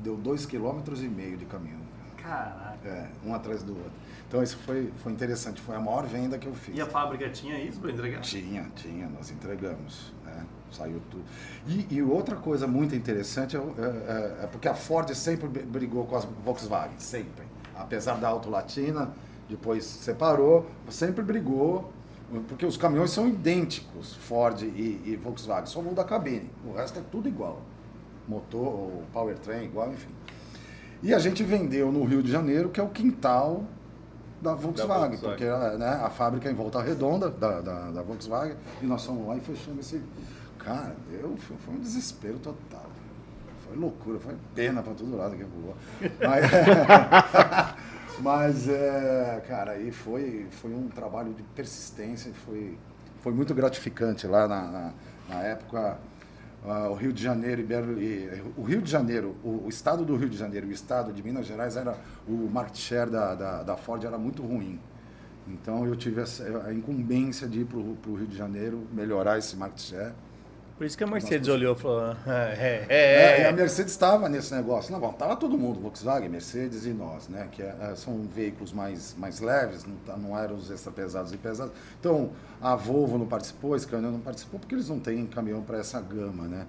deu 0.00 0.18
2,5 0.18 0.48
km 0.48 1.36
de 1.38 1.46
caminhão. 1.46 1.86
Caraca. 2.26 2.88
É, 2.88 3.08
um 3.24 3.34
atrás 3.34 3.62
do 3.62 3.72
outro. 3.76 3.92
Então 4.28 4.42
isso 4.42 4.58
foi, 4.58 4.92
foi 4.98 5.12
interessante, 5.12 5.60
foi 5.60 5.76
a 5.76 5.80
maior 5.80 6.04
venda 6.04 6.36
que 6.36 6.46
eu 6.46 6.54
fiz. 6.54 6.76
E 6.76 6.80
a 6.80 6.86
fábrica 6.86 7.28
tinha 7.30 7.58
isso 7.58 7.78
para 7.78 7.92
entregar? 7.92 8.20
Tinha, 8.20 8.68
tinha, 8.74 9.08
nós 9.08 9.30
entregamos. 9.30 10.12
Né? 10.24 10.44
Saiu 10.72 11.00
tudo. 11.10 11.24
E, 11.68 11.86
e, 11.94 12.02
outra 12.02 12.34
coisa 12.34 12.66
muito 12.66 12.94
interessante 12.94 13.56
é, 13.56 13.60
é, 13.60 14.44
é, 14.44 14.48
porque 14.50 14.66
a 14.66 14.74
Ford 14.74 15.08
sempre 15.14 15.46
brigou 15.46 16.04
com 16.06 16.16
as 16.16 16.24
Volkswagen, 16.24 16.98
sempre. 16.98 17.44
Apesar 17.76 18.16
da 18.16 18.28
Auto 18.28 18.50
Latina, 18.50 19.12
depois 19.48 19.84
separou, 19.84 20.66
sempre 20.90 21.22
brigou, 21.22 21.92
porque 22.48 22.66
os 22.66 22.76
caminhões 22.76 23.10
são 23.10 23.28
idênticos, 23.28 24.14
Ford 24.16 24.60
e, 24.60 25.00
e 25.04 25.16
Volkswagen, 25.22 25.66
só 25.66 25.80
muda 25.80 26.02
a 26.02 26.04
cabine, 26.04 26.50
o 26.64 26.72
resto 26.72 26.98
é 26.98 27.02
tudo 27.12 27.28
igual. 27.28 27.62
Motor, 28.26 28.90
powertrain 29.12 29.64
igual, 29.64 29.92
enfim. 29.92 30.10
E 31.06 31.14
a 31.14 31.20
gente 31.20 31.44
vendeu 31.44 31.92
no 31.92 32.02
Rio 32.02 32.20
de 32.20 32.32
Janeiro, 32.32 32.68
que 32.68 32.80
é 32.80 32.82
o 32.82 32.88
quintal 32.88 33.62
da 34.42 34.54
Volkswagen, 34.54 34.88
da 34.88 35.06
Volkswagen. 35.06 35.18
porque 35.20 35.78
né, 35.78 36.00
a 36.02 36.10
fábrica 36.10 36.48
é 36.48 36.52
em 36.52 36.54
volta 36.56 36.82
redonda 36.82 37.30
da, 37.30 37.60
da, 37.60 37.90
da, 37.92 38.02
Volkswagen, 38.02 38.56
e 38.82 38.86
nós 38.86 39.06
fomos 39.06 39.24
lá 39.28 39.36
e 39.36 39.40
fechamos 39.40 39.86
esse. 39.86 40.02
Cara, 40.58 40.96
deu, 41.08 41.36
foi 41.36 41.74
um 41.76 41.78
desespero 41.78 42.40
total. 42.40 42.86
Foi 43.68 43.76
loucura, 43.76 44.18
foi 44.18 44.34
pena 44.52 44.82
para 44.82 44.94
todo 44.94 45.16
lado 45.16 45.36
que 45.36 45.44
voou. 45.44 45.76
Mas, 46.18 46.50
mas 48.18 48.68
é, 48.68 49.44
cara, 49.46 49.72
aí 49.72 49.92
foi, 49.92 50.48
foi 50.50 50.72
um 50.72 50.88
trabalho 50.88 51.32
de 51.34 51.42
persistência, 51.54 52.32
foi, 52.44 52.76
foi 53.20 53.32
muito 53.32 53.54
gratificante 53.54 54.26
lá 54.26 54.48
na, 54.48 54.62
na, 54.62 54.92
na 55.28 55.42
época 55.44 55.98
uh, 56.66 56.90
o 56.90 56.94
Rio 56.94 57.12
de 57.12 57.22
Janeiro 57.22 57.62
e, 57.62 58.04
e, 58.04 58.42
o 58.56 58.62
Rio 58.62 58.82
de 58.82 58.90
Janeiro, 58.90 59.36
o, 59.42 59.64
o, 59.64 59.68
estado 59.68 60.04
do 60.04 60.16
Rio 60.16 60.28
de 60.28 60.36
Janeiro 60.36 60.66
o 60.66 60.72
estado 60.72 61.12
de 61.12 61.22
Minas 61.22 61.46
Gerais 61.46 61.76
era 61.76 61.96
o 62.26 62.50
market 62.50 62.76
share 62.76 63.08
da, 63.08 63.34
da, 63.34 63.62
da 63.62 63.76
Ford 63.76 64.04
era 64.04 64.18
muito 64.18 64.42
ruim. 64.42 64.78
Então 65.46 65.86
eu 65.86 65.94
tive 65.94 66.20
a, 66.20 66.24
a 66.66 66.74
incumbência 66.74 67.46
de 67.46 67.60
ir 67.60 67.64
para 67.64 67.78
o 67.78 68.14
Rio 68.16 68.26
de 68.26 68.36
Janeiro 68.36 68.84
melhorar 68.92 69.38
esse 69.38 69.56
market 69.56 69.80
share. 69.80 70.12
Por 70.76 70.86
isso 70.86 70.96
que 70.96 71.04
a 71.04 71.06
Mercedes 71.06 71.48
olhou 71.48 71.74
e 71.74 71.78
falou: 71.78 72.14
é, 72.26 72.86
é, 72.86 72.86
é, 72.88 73.42
é. 73.42 73.48
a 73.48 73.52
Mercedes 73.52 73.92
estava 73.92 74.28
nesse 74.28 74.54
negócio. 74.54 74.92
Não, 74.92 75.00
bom, 75.00 75.10
estava 75.10 75.34
todo 75.34 75.56
mundo, 75.56 75.80
Volkswagen, 75.80 76.28
Mercedes 76.28 76.84
e 76.84 76.90
nós, 76.90 77.28
né? 77.28 77.48
Que 77.50 77.62
é, 77.62 77.94
são 77.96 78.26
veículos 78.26 78.74
mais, 78.74 79.14
mais 79.16 79.40
leves, 79.40 79.84
não, 79.84 79.96
tá, 80.04 80.16
não 80.16 80.38
eram 80.38 80.54
os 80.54 80.70
extra 80.70 80.92
pesados 80.92 81.32
e 81.32 81.38
pesados. 81.38 81.72
Então, 81.98 82.30
a 82.60 82.76
Volvo 82.76 83.16
não 83.16 83.26
participou, 83.26 83.72
a 83.72 83.78
Scania 83.78 84.10
não 84.10 84.20
participou, 84.20 84.60
porque 84.60 84.74
eles 84.74 84.88
não 84.88 85.00
têm 85.00 85.24
caminhão 85.26 85.62
para 85.62 85.78
essa 85.78 85.98
gama, 86.00 86.44
né? 86.44 86.66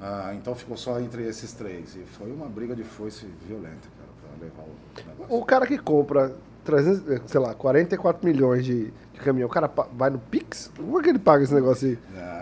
Ah, 0.00 0.32
então 0.34 0.54
ficou 0.54 0.76
só 0.76 0.98
entre 0.98 1.26
esses 1.26 1.52
três. 1.52 1.94
E 1.94 2.04
foi 2.18 2.30
uma 2.32 2.46
briga 2.46 2.74
de 2.74 2.84
foice 2.84 3.26
violenta, 3.46 3.88
cara, 3.98 4.10
para 4.22 4.46
levar 4.46 4.62
o 4.62 5.08
negócio. 5.08 5.36
O 5.36 5.44
cara 5.44 5.66
que 5.66 5.78
compra 5.78 6.34
300, 6.66 7.30
sei 7.30 7.40
lá, 7.40 7.54
44 7.54 8.26
milhões 8.26 8.64
de, 8.64 8.92
de 9.12 9.20
caminhão, 9.20 9.48
o 9.48 9.52
cara 9.52 9.70
vai 9.92 10.10
no 10.10 10.18
Pix? 10.18 10.70
Como 10.76 10.98
é 10.98 11.02
que 11.02 11.08
ele 11.08 11.18
paga 11.18 11.44
esse 11.44 11.54
negócio 11.54 11.88
aí? 11.88 11.98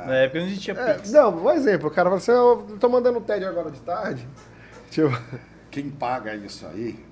Na 0.07 0.15
época 0.17 0.41
não 0.41 0.47
existia 0.47 0.75
é, 0.75 0.95
Pix. 0.95 1.13
Não, 1.13 1.45
um 1.45 1.51
exemplo, 1.51 1.89
o 1.89 1.91
cara 1.91 2.09
fala 2.09 2.19
assim, 2.19 2.33
eu 2.33 2.77
tô 2.81 2.89
mandando 2.89 3.19
o 3.19 3.23
TED 3.23 3.45
agora 3.45 3.71
de 3.71 3.81
tarde. 3.81 4.27
Tipo... 4.91 5.17
Quem 5.71 5.91
paga 5.91 6.35
isso 6.37 6.67
aí 6.67 7.05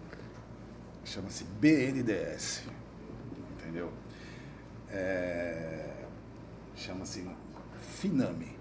chama-se 1.04 1.44
BNDES, 1.60 2.62
entendeu? 3.58 3.90
É... 4.90 5.90
Chama-se 6.76 7.26
Finame. 7.80 8.56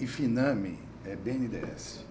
E 0.00 0.06
Finame 0.06 0.78
é 1.04 1.14
BNDES. 1.14 2.04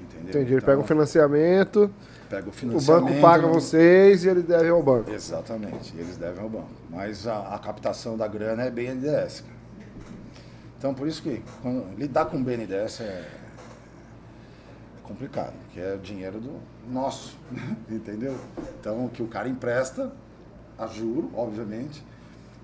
Entendeu? 0.00 0.28
Entendi, 0.28 0.52
ele 0.52 0.56
então, 0.56 0.66
pega 0.66 0.80
o 0.80 0.84
financiamento, 0.84 1.92
pega 2.30 2.48
o 2.48 2.52
financiamento. 2.52 3.02
O 3.02 3.08
banco 3.08 3.20
paga 3.20 3.46
vocês 3.48 4.24
e 4.24 4.28
ele 4.28 4.42
deve 4.42 4.68
ao 4.68 4.82
banco. 4.82 5.10
Exatamente, 5.10 5.92
eles 5.98 6.16
devem 6.16 6.40
ao 6.40 6.48
banco. 6.48 6.70
Mas 6.88 7.26
a, 7.26 7.54
a 7.54 7.58
captação 7.58 8.16
da 8.16 8.28
grana 8.28 8.62
é 8.62 8.70
BNDES. 8.70 9.44
Então 10.78 10.94
por 10.94 11.08
isso 11.08 11.20
que 11.20 11.42
quando, 11.60 11.98
lidar 11.98 12.26
com 12.26 12.42
BNDES 12.42 13.00
é, 13.00 13.04
é 13.04 13.28
complicado, 15.02 15.54
que 15.72 15.80
é 15.80 15.94
o 15.94 15.98
dinheiro 15.98 16.40
do 16.40 16.58
nosso, 16.88 17.36
entendeu? 17.90 18.36
Então 18.78 19.04
o 19.06 19.10
que 19.10 19.22
o 19.22 19.26
cara 19.26 19.48
empresta, 19.48 20.12
a 20.78 20.86
juro, 20.86 21.30
obviamente, 21.34 22.02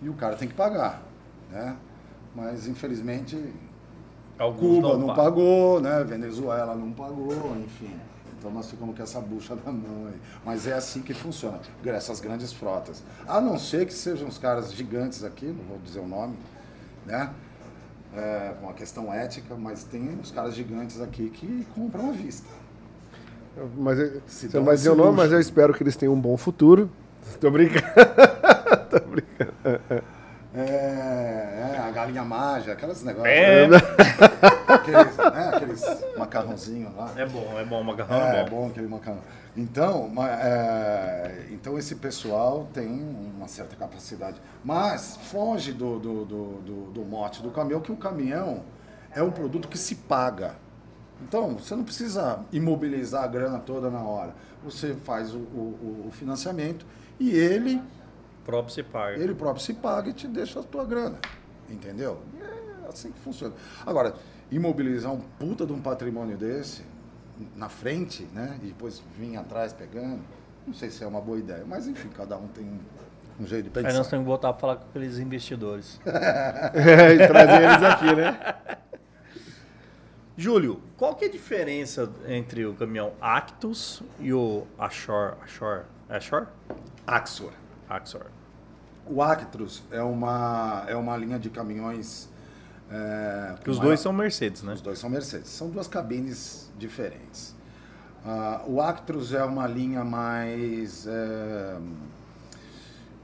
e 0.01 0.09
o 0.09 0.15
cara 0.15 0.37
tem 0.37 0.47
que 0.47 0.55
pagar, 0.55 1.03
né? 1.51 1.77
Mas 2.35 2.69
infelizmente 2.69 3.37
Alguns 4.39 4.77
Cuba 4.77 4.99
não, 4.99 5.07
não 5.07 5.15
pagou, 5.15 5.81
né? 5.81 6.05
Venezuela 6.05 6.75
não 6.75 6.93
pagou, 6.93 7.57
enfim. 7.65 7.99
Então 8.47 8.55
nós 8.55 8.71
ficamos 8.71 8.97
com 8.97 9.03
essa 9.03 9.21
bucha 9.21 9.57
na 9.57 9.73
mão 9.73 10.07
aí. 10.07 10.15
Mas 10.45 10.69
é 10.69 10.75
assim 10.75 11.03
que 11.03 11.13
funciona, 11.13 11.59
essas 11.85 12.21
grandes 12.21 12.53
frotas. 12.53 13.03
A 13.27 13.41
não 13.41 13.59
ser 13.59 13.87
que 13.87 13.93
sejam 13.93 14.29
os 14.29 14.39
caras 14.39 14.73
gigantes 14.73 15.25
aqui, 15.25 15.47
não 15.47 15.65
vou 15.65 15.79
dizer 15.79 15.99
o 15.99 16.07
nome, 16.07 16.37
né? 17.05 17.31
É, 18.15 18.55
uma 18.63 18.73
questão 18.73 19.13
ética, 19.13 19.57
mas 19.57 19.83
tem 19.83 20.17
os 20.23 20.31
caras 20.31 20.55
gigantes 20.55 21.01
aqui 21.01 21.29
que 21.29 21.67
compram 21.75 22.11
à 22.11 22.13
vista. 22.13 22.47
Mas 23.77 23.99
você 24.25 24.49
não 24.57 24.65
vai 24.65 24.77
dizer 24.77 24.91
o 24.91 24.95
nome, 24.95 25.17
mas 25.17 25.33
eu 25.33 25.41
espero 25.41 25.75
que 25.75 25.83
eles 25.83 25.97
tenham 25.97 26.15
um 26.15 26.21
bom 26.21 26.37
futuro. 26.37 26.89
Tô 27.41 27.51
brincando. 27.51 27.83
Tô 28.89 29.01
brincando. 29.01 30.16
É, 30.57 31.75
é, 31.75 31.79
a 31.87 31.91
galinha 31.91 32.25
mágica, 32.25 32.73
aqueles 32.73 33.03
negócios. 33.03 33.31
É. 33.31 33.69
Né? 33.69 33.77
aqueles, 34.67 35.17
né, 35.17 35.51
aqueles 35.53 35.85
macarrãozinhos 36.17 36.97
lá. 36.97 37.13
É 37.15 37.27
bom, 37.27 37.59
é 37.59 37.65
bom, 37.65 37.81
o 37.83 37.85
macarrão 37.85 38.17
é, 38.17 38.21
é 38.21 38.33
bom. 38.33 38.39
É 38.39 38.51
bom 38.51 38.67
aquele 38.69 38.89
macarrão. 38.89 39.21
Então, 39.55 40.13
é, 40.25 41.47
então 41.51 41.79
esse 41.79 41.97
pessoal 41.97 42.69
tem 42.73 42.89
uma 43.37 43.49
certa 43.49 43.77
capacidade. 43.77 44.41
Mas 44.65 45.17
foge 45.17 45.73
do, 45.73 45.99
do, 45.99 46.25
do, 46.25 46.45
do, 46.63 46.91
do 46.93 47.05
mote 47.05 47.43
do 47.43 47.51
caminhão, 47.51 47.81
que 47.81 47.93
o 47.93 47.97
caminhão 47.97 48.63
é 49.15 49.23
um 49.23 49.31
produto 49.31 49.69
que 49.69 49.79
se 49.79 49.95
paga. 49.95 50.55
Então, 51.23 51.57
você 51.57 51.75
não 51.75 51.85
precisa 51.85 52.41
imobilizar 52.53 53.25
a 53.25 53.27
grana 53.27 53.59
toda 53.59 53.91
na 53.91 54.01
hora. 54.01 54.35
Você 54.65 54.95
faz 54.95 55.35
o, 55.35 55.39
o, 55.39 56.07
o 56.09 56.11
financiamento 56.13 56.85
e 57.19 57.31
ele, 57.31 57.81
próprio 58.47 58.73
se 58.73 58.83
paga. 58.83 59.21
ele 59.23 59.35
próprio 59.35 59.63
se 59.63 59.75
paga 59.75 60.09
e 60.09 60.13
te 60.13 60.29
deixa 60.29 60.61
a 60.61 60.63
tua 60.63 60.85
grana. 60.85 61.19
Entendeu? 61.69 62.23
É 62.85 62.89
assim 62.89 63.11
que 63.11 63.19
funciona. 63.19 63.53
Agora, 63.85 64.15
imobilizar 64.51 65.13
um 65.13 65.21
puta 65.21 65.67
de 65.67 65.73
um 65.73 65.81
patrimônio 65.81 66.37
desse 66.37 66.83
na 67.57 67.69
frente, 67.69 68.23
né? 68.33 68.57
E 68.63 68.67
depois 68.69 69.03
vir 69.19 69.37
atrás 69.37 69.73
pegando, 69.73 70.21
não 70.67 70.73
sei 70.73 70.91
se 70.91 71.03
é 71.03 71.07
uma 71.07 71.21
boa 71.21 71.39
ideia. 71.39 71.65
Mas 71.67 71.87
enfim, 71.89 72.09
cada 72.17 72.37
um 72.39 72.47
tem 72.49 72.65
um, 72.65 72.79
um 73.43 73.47
jeito 73.47 73.69
de 73.69 73.79
Aí 73.79 73.85
pensar. 73.85 73.99
nós 73.99 74.09
temos 74.09 74.25
que 74.25 74.29
voltar 74.29 74.53
para 74.53 74.61
falar 74.61 74.77
com 74.77 74.85
aqueles 74.91 75.19
investidores. 75.19 76.01
É, 76.07 77.15
e 77.15 77.27
trazer 77.27 77.63
eles 77.63 77.83
aqui, 77.83 78.15
né? 78.15 78.79
Júlio, 80.39 80.81
qual 80.99 81.15
que 81.15 81.25
é 81.25 81.29
a 81.29 81.31
diferença 81.31 82.13
entre 82.29 82.67
o 82.67 82.75
caminhão 82.75 83.13
Actus 83.21 84.03
e 84.21 84.33
o 84.35 84.67
Ashore? 84.79 85.35
Ashore? 85.43 85.85
É 86.11 86.17
Ashore? 86.17 86.47
Axor. 87.07 87.53
Axor. 87.89 88.27
O 89.09 89.23
Actros 89.23 89.83
é 89.91 90.03
uma, 90.03 90.85
é 90.89 90.97
uma 90.97 91.17
linha 91.17 91.39
de 91.39 91.49
caminhões. 91.51 92.29
É, 92.91 93.55
Que 93.63 93.71
os 93.71 93.77
dois 93.79 93.85
maior- 93.89 93.97
são 93.99 94.13
Mercedes, 94.13 94.63
né? 94.63 94.73
Os 94.75 94.81
dois 94.81 94.99
são 94.99 95.09
Mercedes. 95.11 95.49
São 95.51 95.69
duas 95.71 95.87
cabines 95.89 96.71
diferentes. 96.79 97.55
Ah, 98.25 98.63
o 98.67 98.81
Actros 98.81 99.33
é 99.33 99.45
uma 99.45 99.67
linha 99.67 100.05
mais, 100.05 101.07
é, 101.07 101.77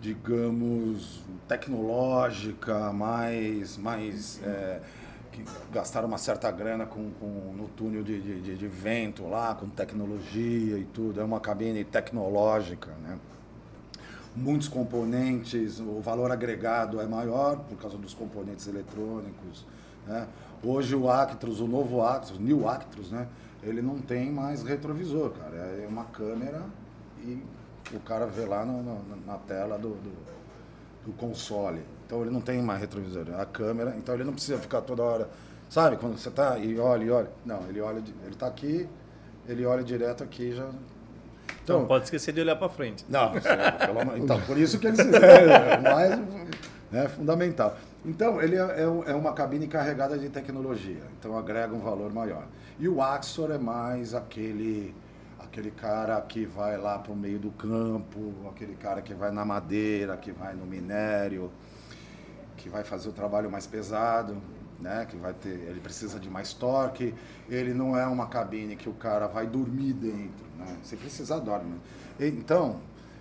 digamos, 0.00 1.20
tecnológica, 1.48 2.92
mais, 2.92 3.76
mais 3.76 4.40
é, 4.42 4.80
que 5.30 5.44
gastaram 5.72 6.08
uma 6.08 6.18
certa 6.18 6.50
grana 6.50 6.84
com, 6.86 7.10
com- 7.12 7.52
no 7.56 7.68
túnel 7.68 8.02
de, 8.02 8.20
de, 8.20 8.40
de- 8.40 8.56
de 8.56 8.66
vento 8.66 9.26
lá, 9.28 9.54
com 9.54 9.68
tecnologia 9.68 10.76
e 10.78 10.84
tudo. 10.84 11.20
É 11.20 11.24
uma 11.24 11.40
cabine 11.40 11.84
tecnológica, 11.84 12.90
né? 13.02 13.18
Muitos 14.34 14.68
componentes, 14.68 15.78
o 15.80 16.00
valor 16.00 16.30
agregado 16.30 17.00
é 17.00 17.06
maior 17.06 17.56
por 17.68 17.76
causa 17.78 17.96
dos 17.98 18.14
componentes 18.14 18.66
eletrônicos. 18.66 19.64
Né? 20.06 20.26
Hoje 20.62 20.94
o 20.96 21.10
Actros, 21.10 21.60
o 21.60 21.66
novo 21.66 22.02
Actros, 22.02 22.38
New 22.38 22.68
Actros, 22.68 23.10
né? 23.10 23.26
ele 23.62 23.82
não 23.82 23.98
tem 23.98 24.30
mais 24.30 24.62
retrovisor, 24.62 25.30
cara. 25.30 25.56
É 25.56 25.86
uma 25.88 26.04
câmera 26.04 26.62
e 27.22 27.42
o 27.92 28.00
cara 28.00 28.26
vê 28.26 28.44
lá 28.46 28.64
no- 28.64 28.82
no- 28.82 29.26
na 29.26 29.36
tela 29.38 29.76
do, 29.78 29.90
do, 29.90 30.12
do 31.06 31.12
console. 31.12 31.82
Então 32.06 32.22
ele 32.22 32.30
não 32.30 32.40
tem 32.40 32.60
mais 32.62 32.80
retrovisor, 32.80 33.24
é 33.28 33.40
a 33.40 33.46
câmera, 33.46 33.94
então 33.96 34.14
ele 34.14 34.24
não 34.24 34.32
precisa 34.32 34.58
ficar 34.58 34.82
toda 34.82 35.02
hora, 35.02 35.30
sabe, 35.70 35.96
quando 35.96 36.18
você 36.18 36.30
tá 36.30 36.58
e 36.58 36.78
olha 36.78 37.04
e 37.04 37.10
olha. 37.10 37.30
Não, 37.44 37.66
ele 37.68 37.80
olha, 37.80 38.02
ele 38.24 38.34
tá 38.34 38.46
aqui, 38.46 38.88
ele 39.48 39.64
olha 39.64 39.82
direto 39.82 40.22
aqui 40.22 40.54
já. 40.54 40.68
Então, 41.62 41.80
não 41.80 41.86
pode 41.86 42.04
esquecer 42.04 42.32
de 42.32 42.40
olhar 42.40 42.56
para 42.56 42.68
frente. 42.68 43.04
Não, 43.08 43.20
amor- 43.30 44.18
então, 44.18 44.40
por 44.42 44.58
isso 44.58 44.78
que 44.78 44.86
eles 44.86 45.00
fizeram, 45.00 45.52
é 45.52 45.78
mais 45.80 46.18
né, 46.90 47.08
fundamental. 47.08 47.76
Então, 48.04 48.40
ele 48.42 48.56
é, 48.56 48.60
é 48.60 49.10
é 49.12 49.14
uma 49.14 49.32
cabine 49.32 49.66
carregada 49.68 50.18
de 50.18 50.28
tecnologia, 50.28 51.02
então 51.18 51.38
agrega 51.38 51.72
um 51.72 51.78
valor 51.80 52.12
maior. 52.12 52.44
E 52.80 52.88
o 52.88 53.00
Axor 53.00 53.52
é 53.52 53.58
mais 53.58 54.12
aquele, 54.12 54.92
aquele 55.38 55.70
cara 55.70 56.20
que 56.20 56.44
vai 56.44 56.76
lá 56.76 56.98
para 56.98 57.12
o 57.12 57.16
meio 57.16 57.38
do 57.38 57.50
campo, 57.52 58.32
aquele 58.50 58.74
cara 58.74 59.00
que 59.00 59.14
vai 59.14 59.30
na 59.30 59.44
madeira, 59.44 60.16
que 60.16 60.32
vai 60.32 60.52
no 60.54 60.66
minério, 60.66 61.48
que 62.56 62.68
vai 62.68 62.82
fazer 62.82 63.08
o 63.08 63.12
trabalho 63.12 63.48
mais 63.50 63.66
pesado, 63.68 64.36
né? 64.82 65.06
Que 65.08 65.16
vai 65.16 65.32
ter, 65.32 65.48
ele 65.48 65.80
precisa 65.80 66.18
de 66.18 66.28
mais 66.28 66.52
torque. 66.52 67.14
Ele 67.48 67.72
não 67.72 67.96
é 67.96 68.06
uma 68.06 68.26
cabine 68.26 68.76
que 68.76 68.88
o 68.88 68.92
cara 68.94 69.26
vai 69.26 69.46
dormir 69.46 69.92
dentro, 69.92 70.44
né? 70.58 70.76
Se 70.82 70.96
precisar 70.96 71.38
dorme. 71.38 71.74
Então 72.20 72.76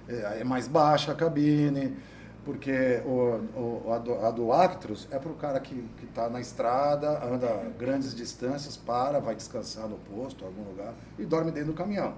é, 0.09 0.39
é 0.41 0.43
mais 0.43 0.67
baixa 0.67 1.11
a 1.11 1.15
cabine, 1.15 1.95
porque 2.43 3.01
o, 3.05 3.39
o- 3.85 3.93
a, 3.93 3.97
do, 3.99 4.25
a 4.25 4.31
do 4.31 4.51
Actros 4.51 5.07
é 5.11 5.19
para 5.19 5.31
o 5.31 5.35
cara 5.35 5.59
que 5.59 5.85
está 6.03 6.27
na 6.29 6.41
estrada, 6.41 7.23
anda 7.23 7.47
grandes 7.79 8.13
distâncias, 8.15 8.75
para, 8.75 9.19
vai 9.19 9.35
descansar 9.35 9.87
no 9.87 9.97
posto, 9.97 10.43
em 10.43 10.47
algum 10.47 10.63
lugar 10.63 10.93
e 11.19 11.25
dorme 11.25 11.51
dentro 11.51 11.71
do 11.71 11.75
caminhão, 11.77 12.13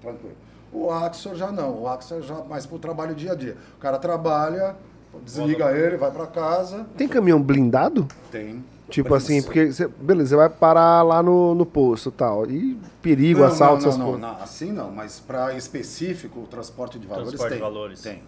tranquilo. 0.00 0.36
O 0.72 0.90
Axor 0.90 1.34
já 1.34 1.50
não, 1.52 1.82
o 1.82 1.88
Axor 1.88 2.22
já 2.22 2.42
mais 2.44 2.64
para 2.66 2.76
o 2.76 2.78
trabalho 2.78 3.14
dia 3.14 3.32
a 3.32 3.34
dia. 3.34 3.56
O 3.76 3.80
cara 3.80 3.98
trabalha, 3.98 4.76
desliga 5.24 5.70
ele, 5.72 5.96
vai 5.96 6.10
para 6.10 6.26
casa, 6.26 6.86
Tem 6.96 7.08
caminhão 7.08 7.40
blindado? 7.42 8.06
tem. 8.30 8.64
Tipo 8.88 9.08
Prince. 9.10 9.24
assim, 9.32 9.42
porque, 9.42 9.72
você- 9.72 9.88
beleza, 9.88 10.30
você 10.30 10.36
vai 10.36 10.48
parar 10.48 11.02
lá 11.02 11.20
no, 11.22 11.54
no 11.54 11.66
posto 11.66 12.08
e 12.08 12.12
tal. 12.12 12.48
E 12.48 12.78
perigo, 13.02 13.40
Não, 13.40 13.46
assalto, 13.46 13.82
não, 13.82 13.88
essas 13.88 13.96
não, 13.98 14.04
coisas. 14.06 14.20
não, 14.22 14.42
assim 14.42 14.72
não, 14.72 14.90
mas 14.92 15.18
para 15.18 15.54
específico 15.54 16.40
o 16.40 16.46
transporte 16.46 16.98
de 16.98 17.06
valores 17.06 17.30
Transporte 17.30 17.52
de 17.54 17.58
tem. 17.60 17.68
valores. 17.68 18.00
Tem. 18.02 18.22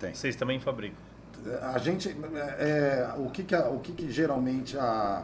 Tem. 0.00 0.14
Vocês 0.14 0.34
também 0.36 0.58
fabricam. 0.58 0.96
A 1.72 1.78
gente, 1.78 2.08
é, 2.58 3.08
o 3.18 3.30
que, 3.30 3.44
que, 3.44 3.54
a- 3.54 3.68
o 3.68 3.78
que, 3.78 3.92
que 3.92 4.10
geralmente 4.10 4.76
a, 4.76 5.22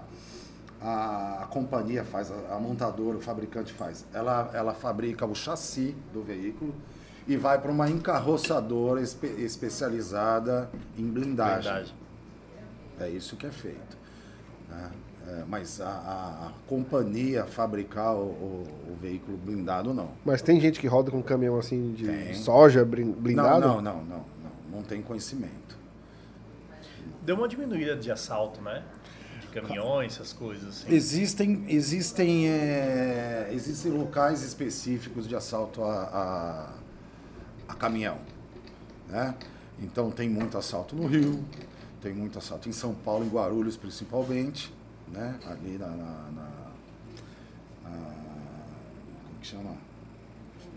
a, 0.80 1.40
a 1.42 1.46
companhia 1.46 2.04
faz, 2.04 2.30
a, 2.30 2.54
a 2.54 2.58
montadora, 2.60 3.18
o 3.18 3.20
fabricante 3.20 3.72
faz? 3.72 4.04
Ela, 4.14 4.50
ela 4.54 4.72
fabrica 4.72 5.26
o 5.26 5.34
chassi 5.34 5.96
do 6.12 6.22
veículo 6.22 6.72
e 7.26 7.36
vai 7.36 7.60
para 7.60 7.72
uma 7.72 7.90
encarroçadora 7.90 9.00
espe- 9.00 9.34
especializada 9.38 10.70
em 10.96 11.08
blindagem. 11.08 11.72
Verdade. 11.72 11.94
É 13.00 13.08
isso 13.08 13.34
que 13.36 13.46
é 13.46 13.50
feito. 13.50 14.03
Né? 14.74 14.90
É, 15.26 15.44
mas 15.48 15.80
a, 15.80 15.86
a- 15.88 16.46
a 16.48 16.52
companhia 16.68 17.46
fabricar 17.46 18.14
o, 18.14 18.18
o- 18.26 18.66
o 18.92 18.96
veículo 19.00 19.38
blindado, 19.38 19.94
não. 19.94 20.10
Mas 20.24 20.42
tem 20.42 20.60
gente 20.60 20.78
que 20.78 20.86
roda 20.86 21.10
com 21.10 21.22
caminhão 21.22 21.58
assim 21.58 21.92
de 21.94 22.04
Tem. 22.06 22.34
soja 22.34 22.84
blindado? 22.84 23.60
Não, 23.60 23.80
não, 23.80 23.82
não, 23.82 24.04
não, 24.04 24.04
não. 24.18 24.24
Não 24.78 24.82
tem 24.82 25.00
conhecimento. 25.00 25.78
Deu 27.22 27.36
uma 27.36 27.48
diminuída 27.48 27.96
de 27.96 28.10
assalto, 28.10 28.60
né? 28.60 28.82
De 29.40 29.46
caminhões, 29.48 30.12
essas 30.14 30.32
coisas 30.32 30.68
assim. 30.68 30.94
Existem, 30.94 31.64
existem, 31.68 32.48
é, 32.50 33.48
existem 33.52 33.92
locais 33.92 34.42
específicos 34.42 35.26
de 35.26 35.34
assalto 35.34 35.82
a, 35.84 36.72
a, 37.68 37.72
a 37.72 37.74
caminhão. 37.74 38.18
Né? 39.08 39.34
Então 39.80 40.10
tem 40.10 40.28
muito 40.28 40.58
assalto 40.58 40.94
no 40.94 41.06
Rio, 41.06 41.42
tem 42.04 42.12
muito 42.12 42.36
assalto 42.38 42.68
em 42.68 42.72
São 42.72 42.94
Paulo, 42.94 43.24
em 43.24 43.28
Guarulhos 43.30 43.78
principalmente, 43.78 44.70
né? 45.10 45.36
ali 45.46 45.78
na, 45.78 45.86
na, 45.86 45.94
na- 45.96 46.50
na- 47.82 48.14
como 49.24 49.40
que 49.40 49.46
chama? 49.46 49.70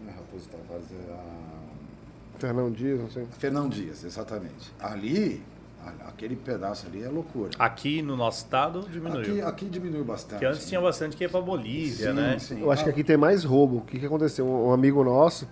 Não 0.03 0.09
é 0.09 0.15
Raposo 0.15 0.47
Tavares, 0.47 0.85
é 0.91 1.11
a 1.11 2.39
Fernão 2.39 2.71
Dias, 2.71 2.99
não 3.01 3.09
sei. 3.09 3.27
Fernão 3.37 3.67
Dias, 3.67 4.05
exatamente. 4.05 4.71
Ali, 4.79 5.43
a- 5.85 6.07
aquele 6.07 6.37
pedaço 6.37 6.87
ali 6.87 7.03
é 7.03 7.09
loucura. 7.09 7.49
Aqui 7.59 8.01
no 8.01 8.15
nosso 8.15 8.45
estado 8.45 8.87
diminuiu. 8.89 9.21
Aqui, 9.21 9.41
aqui 9.41 9.65
diminuiu 9.65 10.05
bastante. 10.05 10.39
Porque 10.39 10.45
antes 10.45 10.65
tinha 10.65 10.79
bastante 10.79 11.17
que 11.17 11.25
ia 11.25 11.29
pra 11.29 11.41
Bolívia, 11.41 12.11
Sim, 12.11 12.15
né? 12.15 12.39
sim. 12.39 12.61
Eu 12.61 12.71
acho 12.71 12.85
que 12.85 12.89
aqui 12.89 13.03
tem 13.03 13.17
mais 13.17 13.43
roubo. 13.43 13.77
O 13.79 13.81
que, 13.81 13.99
que 13.99 14.05
aconteceu? 14.05 14.47
Um, 14.47 14.71
amigo 14.71 15.03
nosso, 15.03 15.45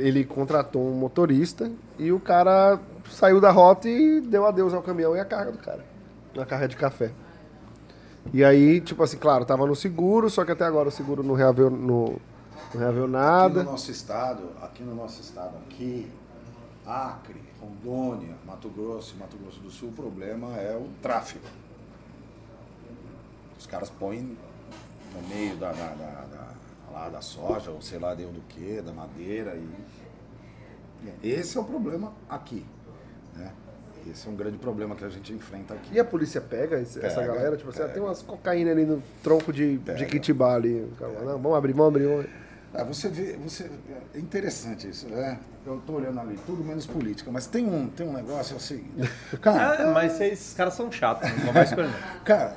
ele 0.00 0.24
contratou 0.24 0.82
um 0.88 0.94
motorista 0.94 1.70
e 1.98 2.10
o 2.10 2.18
cara 2.18 2.80
saiu 3.10 3.40
da 3.40 3.50
rota 3.50 3.88
e 3.88 4.20
deu 4.20 4.46
adeus 4.46 4.72
ao 4.74 4.82
caminhão 4.82 5.16
e 5.16 5.20
a 5.20 5.24
carga 5.24 5.52
do 5.52 5.58
cara. 5.58 5.84
Na 6.34 6.44
carga 6.44 6.68
de 6.68 6.76
café. 6.76 7.12
E 8.32 8.42
aí, 8.44 8.80
tipo 8.80 9.02
assim, 9.02 9.18
claro, 9.18 9.44
tava 9.44 9.66
no 9.66 9.76
seguro, 9.76 10.30
só 10.30 10.44
que 10.44 10.52
até 10.52 10.64
agora 10.64 10.88
o 10.88 10.92
seguro 10.92 11.22
não 11.22 11.34
reaveu, 11.34 11.68
no, 11.70 12.16
não 12.72 12.80
reaveu 12.80 13.04
Aqui 13.04 13.12
nada. 13.12 13.62
no 13.62 13.70
nosso 13.72 13.90
estado, 13.90 14.42
aqui 14.62 14.82
no 14.82 14.94
nosso 14.94 15.20
estado, 15.20 15.54
aqui, 15.66 16.10
Acre, 16.86 17.40
Rondônia, 17.60 18.34
Mato 18.46 18.68
Grosso, 18.70 19.14
Mato 19.18 19.36
Grosso 19.36 19.60
do 19.60 19.70
Sul, 19.70 19.90
o 19.90 19.92
problema 19.92 20.56
é 20.56 20.74
o 20.76 20.88
tráfego. 21.02 21.44
Os 23.58 23.66
caras 23.66 23.90
põem 23.90 24.36
no 25.14 25.28
meio 25.28 25.56
da, 25.56 25.72
da, 25.72 25.88
da- 25.94 26.24
da- 26.30 26.54
lá 26.92 27.08
da 27.08 27.20
soja, 27.20 27.70
ou 27.70 27.80
sei 27.82 27.98
lá, 27.98 28.14
deu 28.14 28.30
do 28.30 28.40
que, 28.42 28.80
da 28.82 28.92
madeira 28.92 29.54
e. 29.56 29.68
Esse 31.22 31.58
é 31.58 31.60
o 31.60 31.64
problema 31.64 32.12
aqui. 32.28 32.64
Né? 33.36 33.50
Esse 34.10 34.26
é 34.28 34.30
um 34.30 34.36
grande 34.36 34.58
problema 34.58 34.94
que 34.94 35.04
a 35.04 35.08
gente 35.08 35.32
enfrenta 35.32 35.72
aqui. 35.74 35.94
E 35.94 35.98
a 36.00 36.04
polícia 36.04 36.40
pega 36.40 36.78
esse- 36.80 37.04
essa 37.04 37.20
Pega, 37.20 37.32
galera? 37.34 37.56
Tipo 37.56 37.70
assim, 37.70 37.82
ah, 37.82 37.88
tem 37.88 38.02
umas 38.02 38.20
cocaína 38.22 38.70
ali 38.70 38.84
no 38.84 39.02
tronco 39.22 39.52
de, 39.52 39.78
de. 39.78 40.06
Quitibá 40.06 40.54
ali. 40.54 40.86
Cara 40.98 41.12
Não, 41.20 41.38
vamos 41.38 41.56
abrir, 41.56 41.72
vamos 41.72 41.88
abrir, 41.94 42.06
vamos. 42.06 42.26
Ah, 42.74 42.82
você 42.84 43.08
vê, 43.08 43.36
você, 43.36 43.70
é 44.14 44.18
interessante 44.18 44.88
isso, 44.88 45.08
né? 45.08 45.38
Eu 45.64 45.80
tô 45.86 45.92
olhando 45.94 46.18
ali, 46.20 46.36
tudo 46.44 46.62
menos 46.62 46.84
política, 46.86 47.30
mas 47.30 47.46
tem 47.46 47.64
um, 47.66 47.88
tem 47.88 48.06
um 48.06 48.12
negócio 48.12 48.56
assim. 48.56 48.84
Cara, 49.40 49.90
Ah, 49.90 49.92
mas 49.94 50.20
esses 50.20 50.52
caras 50.54 50.74
são 50.74 50.90
chatos, 50.92 51.30
não 51.30 51.46
conversa 51.46 51.74
com 51.76 51.80
ele. 51.82 51.90
não. 51.90 52.24
cara, 52.24 52.56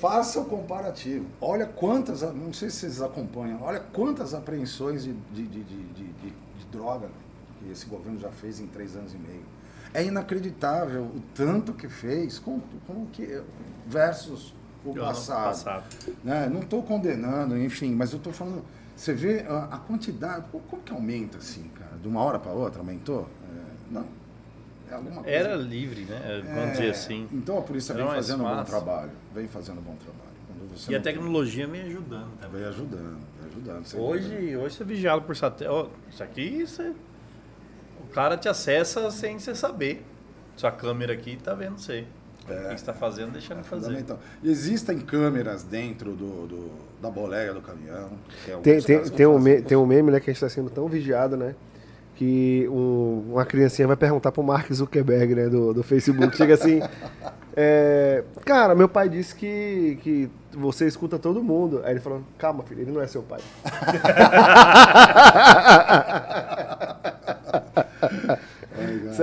faça 0.00 0.40
o 0.40 0.44
comparativo. 0.44 1.24
Olha 1.40 1.66
quantas, 1.66 2.20
não 2.22 2.52
sei 2.52 2.68
se 2.68 2.78
vocês 2.80 3.00
acompanham, 3.00 3.62
olha 3.62 3.80
quantas 3.92 4.34
apreensões 4.34 5.04
de, 5.04 5.12
de, 5.12 5.46
de, 5.46 5.62
de, 5.64 5.82
de- 5.84 6.04
de- 6.12 6.34
de 6.58 6.64
droga 6.72 7.08
que 7.60 7.70
esse 7.72 7.86
governo 7.86 8.18
já 8.18 8.30
fez 8.30 8.60
em 8.60 8.66
três 8.66 8.96
anos 8.96 9.14
e 9.14 9.18
meio. 9.18 9.42
É 9.94 10.04
inacreditável 10.04 11.02
o 11.02 11.22
tanto 11.34 11.72
que 11.72 11.88
fez 11.88 12.38
com, 12.38 12.60
com 12.86 13.06
que, 13.06 13.42
versus 13.86 14.54
o 14.84 14.94
passado. 14.94 15.44
passado. 15.44 15.84
né? 16.22 16.48
Não 16.48 16.60
estou 16.60 16.82
condenando, 16.82 17.56
enfim, 17.58 17.94
mas 17.94 18.12
eu 18.12 18.18
estou 18.18 18.32
falando. 18.32 18.62
Você 18.94 19.12
vê 19.12 19.40
a, 19.48 19.64
a 19.72 19.78
quantidade. 19.78 20.44
Como 20.50 20.82
que 20.82 20.92
aumenta 20.92 21.38
assim, 21.38 21.68
cara? 21.78 21.96
De 22.02 22.08
uma 22.08 22.20
hora 22.22 22.38
para 22.38 22.52
outra 22.52 22.80
aumentou? 22.80 23.28
É, 23.44 23.94
não. 23.94 24.06
É 24.90 24.94
alguma 24.94 25.22
coisa. 25.22 25.30
Era 25.30 25.54
livre, 25.56 26.02
né? 26.02 26.42
Vamos 26.44 26.58
É, 26.58 26.70
dizer 26.72 26.90
assim. 26.90 27.28
Então 27.32 27.58
a 27.58 27.62
polícia 27.62 27.92
Era 27.92 28.04
vem 28.04 28.14
fazendo 28.14 28.44
um 28.44 28.56
bom 28.56 28.64
trabalho. 28.64 29.10
Vem 29.34 29.48
fazendo 29.48 29.78
um 29.78 29.82
bom 29.82 29.96
trabalho. 29.96 30.28
E 30.88 30.94
a 30.94 31.00
tecnologia 31.00 31.66
me 31.66 31.80
ajudando 31.80 32.30
também. 32.40 32.60
Vem 32.60 32.68
ajudando, 32.68 33.18
vem 33.40 33.50
ajudando. 33.50 34.00
Hoje, 34.02 34.56
hoje 34.56 34.76
você 34.76 34.82
é 34.82 34.86
vigiado 34.86 35.22
por 35.22 35.36
satélite. 35.36 35.74
Ó, 35.76 35.88
Isso 36.10 36.22
aqui, 36.22 36.66
você... 36.66 36.92
o 38.18 38.20
cara 38.20 38.36
te 38.36 38.48
acessa 38.48 39.12
sem 39.12 39.38
você 39.38 39.54
saber. 39.54 40.04
Sua 40.56 40.72
câmera 40.72 41.12
aqui 41.12 41.36
tá 41.36 41.54
vendo 41.54 41.78
você. 41.78 42.04
O 42.42 42.46
que 42.48 42.52
você 42.54 42.74
está 42.74 42.92
fazendo, 42.92 43.30
deixando 43.30 43.60
É 43.60 43.62
de 43.62 43.68
fazer. 43.68 44.04
Existem 44.42 44.98
câmeras 44.98 45.62
dentro 45.62 46.14
do, 46.14 46.48
do- 46.48 46.70
da 47.00 47.08
bolega 47.10 47.54
do 47.54 47.60
caminhão. 47.60 48.10
que 48.44 48.50
Tem, 48.56 48.80
tem, 48.82 48.96
caras 48.96 49.10
tem, 49.10 49.24
um 49.26 49.38
me- 49.38 49.62
tem 49.62 49.78
um 49.78 49.86
meme, 49.86 50.10
né, 50.10 50.18
que 50.18 50.30
a 50.30 50.32
gente 50.32 50.42
está 50.42 50.48
sendo 50.48 50.68
tão 50.68 50.88
vigiado, 50.88 51.36
né? 51.36 51.54
Que 52.16 52.66
um- 52.68 53.34
uma 53.34 53.44
criancinha 53.44 53.86
vai 53.86 53.96
perguntar 53.96 54.32
pro 54.32 54.42
Mark 54.42 54.68
Zuckerberg, 54.72 55.36
né, 55.36 55.48
do, 55.48 55.72
do 55.72 55.84
Facebook. 55.84 56.36
Chega 56.36 56.54
assim. 56.54 56.80
é, 57.54 58.24
cara, 58.44 58.74
meu 58.74 58.88
pai 58.88 59.08
disse 59.08 59.32
que, 59.32 59.96
que 60.02 60.28
você 60.52 60.88
escuta 60.88 61.20
todo 61.20 61.40
mundo. 61.40 61.82
Aí 61.84 61.92
ele 61.92 62.00
falou: 62.00 62.22
calma, 62.36 62.64
filho, 62.64 62.80
ele 62.80 62.90
não 62.90 63.00
é 63.00 63.06
seu 63.06 63.22
pai. 63.22 63.38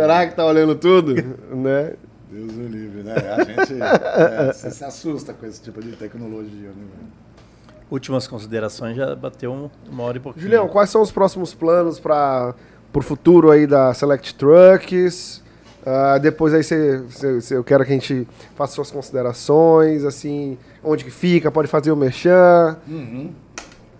Será 0.02 0.28
que 0.28 0.36
tá 0.36 0.46
olhando 0.46 0.76
tudo? 0.76 1.14
né? 1.56 1.94
Deus 2.32 2.52
o 2.54 2.62
livre, 2.68 3.04
né? 3.04 3.14
A 3.14 3.44
gente 3.44 3.82
é, 3.82 4.52
você 4.54 4.72
se 4.72 4.84
assusta 4.84 5.34
com 5.34 5.46
esse 5.46 5.62
tipo 5.62 5.82
de 5.82 5.92
tecnologia, 5.94 6.70
né? 6.70 7.08
Últimas 7.90 8.28
considerações, 8.28 8.98
já 8.98 9.16
bateu 9.16 9.52
um- 9.52 9.70
uma 9.90 10.04
hora 10.04 10.18
e 10.18 10.20
pouquinho. 10.20 10.44
Julião, 10.44 10.68
quais 10.68 10.90
são 10.90 11.02
os 11.02 11.12
próximos 11.12 11.54
planos 11.54 12.00
para 12.00 12.54
o 12.94 13.02
futuro 13.02 13.52
aí 13.52 13.68
da 13.68 13.94
Select 13.94 14.34
Trucks? 14.36 15.44
Ah, 15.86 16.18
depois 16.18 16.52
aí 16.54 16.64
você, 16.64 16.98
você- 16.98 17.40
você- 17.40 17.56
eu 17.56 17.64
quero 17.64 17.86
que 17.86 17.92
a 17.92 17.94
gente 17.94 18.28
faça 18.56 18.74
suas 18.74 18.90
considerações, 18.90 20.04
assim, 20.04 20.58
onde 20.84 21.04
que 21.06 21.12
fica, 21.12 21.52
pode 21.52 21.68
fazer 21.68 21.92
o 21.92 21.96
merchan. 21.96 22.76
Uhum. 22.88 23.32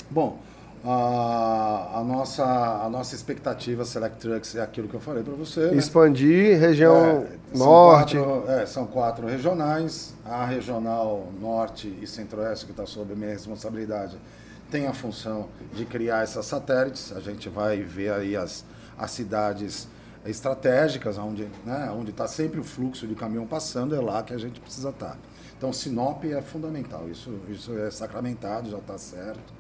Bom, 0.10 0.40
a, 0.86 2.00
a 2.00 2.04
nossa, 2.04 2.44
a 2.44 2.88
nossa 2.90 3.16
expectativa 3.16 3.84
Select 3.86 4.18
Trucks 4.20 4.56
é 4.56 4.62
aquilo 4.62 4.88
que 4.88 4.94
eu 4.94 5.00
falei 5.00 5.24
para 5.24 5.34
você. 5.34 5.72
né? 5.72 5.78
Expandir 5.78 6.60
região 6.60 6.96
É, 6.96 7.28
são 7.58 7.66
norte. 7.68 8.18
quatro- 8.18 8.50
é, 8.52 8.66
são 8.66 8.86
quatro 8.88 9.28
regionais. 9.28 10.14
A 10.26 10.46
regional 10.46 11.28
norte 11.40 11.88
e 12.02 12.06
centro-oeste, 12.08 12.66
que 12.66 12.72
está 12.72 12.86
sob 12.86 13.16
minha 13.16 13.32
responsabilidade, 13.32 14.18
tem 14.70 14.88
a 14.88 14.94
função 14.94 15.48
de 15.74 15.86
criar 15.86 16.24
essas 16.24 16.46
satélites. 16.46 17.12
A 17.16 17.20
gente 17.20 17.50
vai 17.50 17.82
ver 17.82 18.12
aí 18.14 18.36
as, 18.36 18.64
as 18.98 19.12
cidades 19.12 19.88
estratégicas, 20.26 21.18
onde 21.18 21.48
né, 21.66 21.90
está 22.08 22.28
sempre 22.28 22.60
o 22.60 22.64
fluxo 22.64 23.08
de 23.08 23.16
caminhão 23.16 23.46
passando, 23.46 23.96
é 23.96 24.00
lá 24.02 24.24
que 24.24 24.34
a 24.34 24.38
gente 24.38 24.60
precisa 24.60 24.90
estar. 24.90 25.18
Então, 25.58 25.72
Sinop 25.72 26.24
é 26.26 26.42
fundamental, 26.42 27.08
isso, 27.10 27.32
isso 27.50 27.78
é 27.78 27.90
sacramentado, 27.90 28.70
já 28.70 28.78
está 28.78 28.98
certo. 28.98 29.54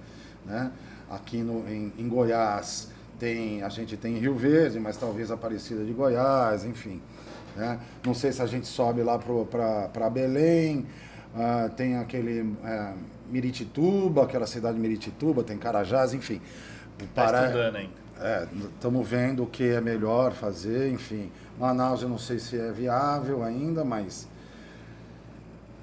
Né? 0.46 0.72
Aqui 1.10 1.38
no, 1.38 1.68
em, 1.70 1.94
em 1.98 2.08
Goiás, 2.10 2.90
tem, 3.20 3.62
a 3.64 3.70
gente 3.70 3.96
tem 3.96 4.18
Rio 4.18 4.36
Verde, 4.36 4.80
mas 4.80 4.98
talvez 4.98 5.32
Aparecida 5.32 5.84
de 5.84 5.94
Goiás, 5.94 6.66
enfim. 6.66 7.02
né? 7.56 7.80
Não 8.06 8.14
sei 8.14 8.32
se 8.32 8.42
a 8.42 8.46
gente 8.46 8.68
sobe 8.68 9.02
lá 9.04 9.18
para 9.20 10.10
Belém, 10.10 10.86
ah, 11.36 11.70
tem 11.76 11.98
aquele 11.98 12.54
é, 12.64 12.94
Miritituba, 13.30 14.24
aquela 14.24 14.48
cidade 14.48 14.76
de 14.76 14.82
Miritituba, 14.82 15.44
tem 15.44 15.58
Carajás, 15.58 16.14
enfim. 16.14 16.42
O 17.02 17.06
Tá 17.08 17.26
Pará- 17.26 17.46
estudando 17.46 17.76
ainda. 17.76 18.06
Estamos 18.76 19.08
vendo 19.08 19.44
o 19.44 19.48
que 19.48 19.64
é 19.70 19.82
melhor 19.82 20.32
fazer, 20.34 20.90
enfim. 20.92 21.30
Manaus 21.60 22.02
eu 22.02 22.10
não 22.10 22.18
sei 22.18 22.40
se 22.40 22.58
é 22.58 22.72
viável 22.72 23.44
ainda, 23.44 23.84
mas 23.86 24.28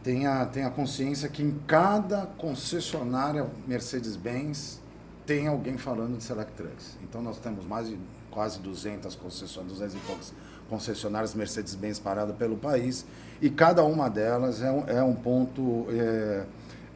tenha, 0.02 0.44
tenha 0.46 0.70
consciência 0.70 1.28
que 1.28 1.42
em 1.42 1.58
cada 1.66 2.26
concessionária 2.38 3.46
Mercedes-Benz 3.66 4.80
tem 5.26 5.46
alguém 5.46 5.78
falando 5.78 6.16
de 6.16 6.24
Select 6.24 6.52
Trucks. 6.54 6.96
Então 7.02 7.22
nós 7.22 7.38
temos 7.38 7.64
mais 7.64 7.88
de 7.88 7.98
quase 8.30 8.58
200 8.60 9.14
concessionárias, 9.14 9.78
200 9.78 9.94
e 9.94 9.98
poucas 10.06 10.32
concessionárias 10.68 11.34
Mercedes-Benz 11.34 11.98
paradas 11.98 12.34
pelo 12.36 12.56
país 12.56 13.04
e 13.40 13.50
cada 13.50 13.84
uma 13.84 14.08
delas 14.08 14.62
é 14.62 14.70
um, 14.70 14.88
é 14.88 15.02
um 15.02 15.14
ponto 15.14 15.86
é, 15.90 16.46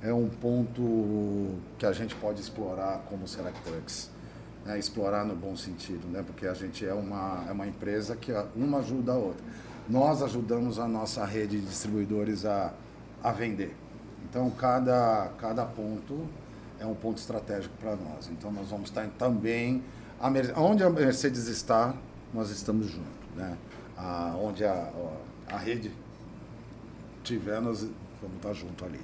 é 0.03 0.15
um 0.15 0.29
ponto 0.29 1.55
que 1.79 1.85
a 1.85 1.93
gente 1.93 2.15
pode 2.15 2.41
explorar 2.41 3.05
como 3.09 3.29
Select 3.29 3.61
Trucks. 3.63 4.11
né? 4.65 4.79
explorar 4.79 5.25
no 5.25 5.35
bom 5.35 5.57
sentido, 5.57 6.07
né? 6.09 6.23
porque 6.27 6.47
a 6.47 6.55
gente 6.55 6.87
é 6.87 6.95
uma, 6.95 7.45
é 7.49 7.53
uma 7.53 7.67
empresa 7.67 8.17
que 8.17 8.33
uma 8.55 8.79
ajuda 8.79 9.13
a 9.13 9.17
outra. 9.17 9.45
Nós 9.89 10.23
ajudamos 10.23 10.79
a 10.79 10.89
nossa 10.89 11.25
rede 11.25 11.61
de 11.61 11.67
distribuidores 11.67 12.45
a, 12.45 12.73
a 13.23 13.31
vender. 13.31 13.75
Então, 14.29 14.51
cada, 14.51 15.31
cada 15.39 15.65
ponto 15.65 16.27
é 16.81 16.87
um 16.87 16.95
ponto 16.95 17.19
estratégico 17.19 17.75
para 17.81 17.97
nós. 17.97 18.29
Então, 18.31 18.51
nós 18.53 18.69
vamos 18.69 18.89
estar 18.89 19.07
também. 19.19 19.83
A 20.21 20.31
onde 20.61 20.83
a 20.83 20.91
Mercedes 20.91 21.47
está, 21.49 21.95
nós 22.33 22.51
estamos 22.51 22.87
juntos. 22.87 23.13
Né? 23.35 23.57
A, 23.97 24.35
onde 24.41 24.65
a, 24.65 24.91
a 25.49 25.57
rede 25.57 25.91
tiver, 27.23 27.61
nós 27.61 27.87
vamos 28.21 28.37
estar 28.37 28.53
junto 28.53 28.85
ali. 28.85 29.01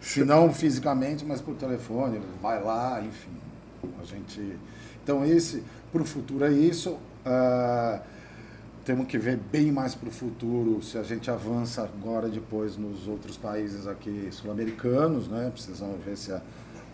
Se 0.00 0.24
não 0.24 0.52
fisicamente, 0.52 1.24
mas 1.24 1.40
por 1.40 1.54
telefone, 1.56 2.20
vai 2.40 2.62
lá, 2.62 3.02
enfim. 3.02 3.36
A 4.00 4.04
gente. 4.04 4.56
Então, 5.02 5.24
esse, 5.24 5.62
para 5.92 6.02
o 6.02 6.04
futuro 6.04 6.44
é 6.44 6.52
isso. 6.52 6.96
Ah, 7.24 8.00
temos 8.84 9.08
que 9.08 9.18
ver 9.18 9.36
bem 9.36 9.72
mais 9.72 9.96
para 9.96 10.08
o 10.08 10.12
futuro 10.12 10.80
se 10.80 10.96
a 10.96 11.02
gente 11.02 11.28
avança 11.28 11.82
agora 11.82 12.28
depois 12.28 12.76
nos 12.76 13.08
outros 13.08 13.36
países 13.36 13.88
aqui 13.88 14.28
sul-americanos, 14.30 15.26
né? 15.26 15.50
Precisamos 15.52 16.02
ver 16.04 16.16
se 16.16 16.30
a, 16.30 16.40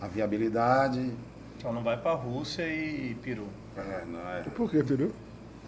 a 0.03 0.07
viabilidade. 0.07 1.11
Então 1.57 1.71
não 1.71 1.81
vai 1.81 1.95
pra 1.97 2.11
Rússia 2.13 2.63
e 2.67 3.15
Peru. 3.23 3.47
É, 3.77 4.03
não 4.05 4.19
é. 4.29 4.41
Por 4.41 4.69
que, 4.69 4.83
Peru? 4.83 5.11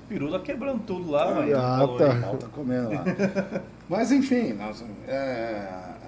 Peru 0.10 0.30
tá 0.32 0.40
quebrando 0.40 0.84
tudo 0.86 1.10
lá, 1.10 1.24
Ah, 1.30 1.36
mas 1.36 1.50
não 1.50 1.96
ah, 1.96 1.98
tá. 1.98 2.30
aí. 2.32 2.38
Tá 2.38 2.48
comendo 2.50 2.90
lá. 2.94 3.04
Mas 3.88 4.12
enfim, 4.12 4.54
nós, 4.54 4.84
é, 5.08 5.68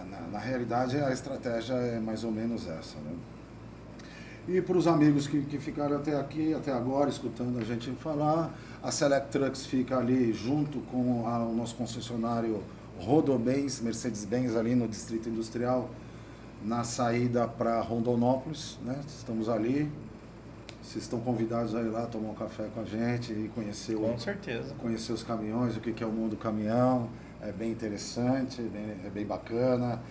na, 0.09 0.19
na 0.34 0.39
realidade 0.39 0.97
a 0.97 1.11
estratégia 1.11 1.73
é 1.75 1.99
mais 1.99 2.23
ou 2.23 2.32
menos 2.32 2.67
essa. 2.67 2.97
Né? 2.97 3.11
E 4.47 4.61
para 4.61 4.75
os 4.78 4.88
amigos 4.88 5.28
que, 5.28 5.41
que 5.41 5.59
ficaram 5.59 5.97
até 5.97 6.15
aqui, 6.19 6.55
até 6.55 6.71
agora, 6.71 7.07
escutando 7.09 7.59
a 7.59 7.63
gente 7.63 7.91
falar, 7.91 8.52
a 8.81 8.91
Select 8.91 9.30
Trucks 9.30 9.65
fica 9.68 9.95
ali 9.97 10.34
junto 10.34 10.80
com 10.91 11.27
a- 11.27 11.38
o 11.43 11.53
nosso 11.53 11.76
concessionário 11.76 12.64
Rodobens, 12.99 13.80
Mercedes-Benz, 13.80 14.56
ali 14.56 14.73
no 14.73 14.88
Distrito 14.88 15.30
Industrial, 15.30 15.88
na 16.63 16.84
saída 16.84 17.47
para 17.47 17.79
Rondonópolis. 17.81 18.77
Né? 18.84 18.99
Estamos 19.07 19.49
ali. 19.49 19.89
Vocês 20.81 21.03
estão 21.03 21.19
convidados 21.19 21.75
a 21.75 21.81
ir 21.81 21.89
lá 21.89 22.05
tomar 22.05 22.29
um 22.29 22.35
café 22.35 22.67
com 22.73 22.79
a 22.79 22.85
gente 22.85 23.34
e 23.34 23.51
conhecer 23.53 23.95
o, 23.95 24.01
Com 24.01 24.17
certeza. 24.17 24.73
conhecer 24.75 25.11
os 25.11 25.21
caminhões, 25.21 25.75
o 25.75 25.81
que 25.81 25.91
que 25.91 26.01
é 26.03 26.07
o 26.07 26.11
mundo 26.11 26.31
do 26.31 26.38
caminhão. 26.38 27.09
É 27.41 27.51
bem 27.51 27.71
interessante, 27.71 28.61
é 28.61 28.63
bem, 28.63 28.95
é 29.05 29.09
bem 29.09 29.25
bacana. 29.25 30.01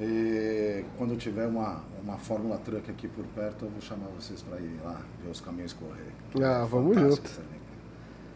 E 0.00 0.84
quando 0.96 1.16
tiver 1.16 1.46
uma, 1.46 1.82
uma 2.02 2.16
Fórmula 2.16 2.56
Truck 2.58 2.90
aqui 2.90 3.06
por 3.08 3.24
perto, 3.26 3.64
eu 3.66 3.70
vou 3.70 3.80
chamar 3.80 4.06
vocês 4.18 4.40
para 4.42 4.58
ir 4.60 4.80
lá 4.84 5.00
ver 5.22 5.30
os 5.30 5.40
caminhões 5.40 5.72
correr. 5.72 6.12
Ah, 6.42 6.62
é 6.62 6.66
vamos 6.66 6.96
junto. 6.96 7.20
também. 7.30 7.60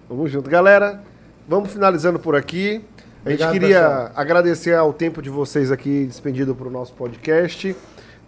Vamos 0.08 0.30
junto. 0.30 0.50
Galera, 0.50 1.02
vamos 1.48 1.72
finalizando 1.72 2.18
por 2.18 2.34
aqui. 2.36 2.84
A 3.24 3.30
gente 3.30 3.42
Obrigado, 3.44 3.52
queria 3.52 3.80
pessoal. 3.80 4.10
agradecer 4.16 4.74
ao 4.74 4.92
tempo 4.92 5.22
de 5.22 5.30
vocês 5.30 5.70
aqui 5.70 6.06
despendido 6.06 6.54
para 6.56 6.66
o 6.66 6.70
nosso 6.70 6.92
podcast. 6.94 7.76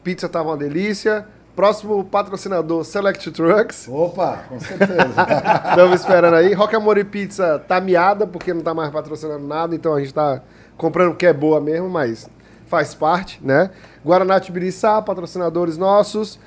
Pizza 0.05 0.29
tava 0.29 0.51
uma 0.51 0.57
delícia. 0.57 1.27
Próximo 1.57 2.05
patrocinador, 2.05 2.85
Select 2.85 3.31
Trucks. 3.31 3.89
Opa, 3.89 4.45
com 4.49 4.59
certeza. 4.61 5.15
Estamos 5.71 6.01
esperando 6.01 6.35
aí. 6.35 6.53
Rock 6.53 6.77
Amor 6.77 6.99
e 6.99 7.05
Pizza 7.05 7.61
tá 7.67 7.81
miada, 7.81 8.27
porque 8.27 8.55
não 8.55 8.61
tá 8.61 8.73
mais 8.75 8.91
patrocinando 8.91 9.47
nada, 9.47 9.75
então 9.75 9.95
a 9.95 10.01
gente 10.01 10.15
tá 10.15 10.41
comprando 10.77 11.13
o 11.13 11.17
que 11.17 11.27
é 11.27 11.33
boa 11.33 11.61
mesmo, 11.61 11.89
mas 11.89 12.29
faz 12.67 12.95
parte, 12.95 13.41
né? 13.43 13.71
Guaraná 14.05 14.39
Tibiriçá, 14.39 15.01
patrocinadores 15.03 15.77
nossos. 15.77 16.39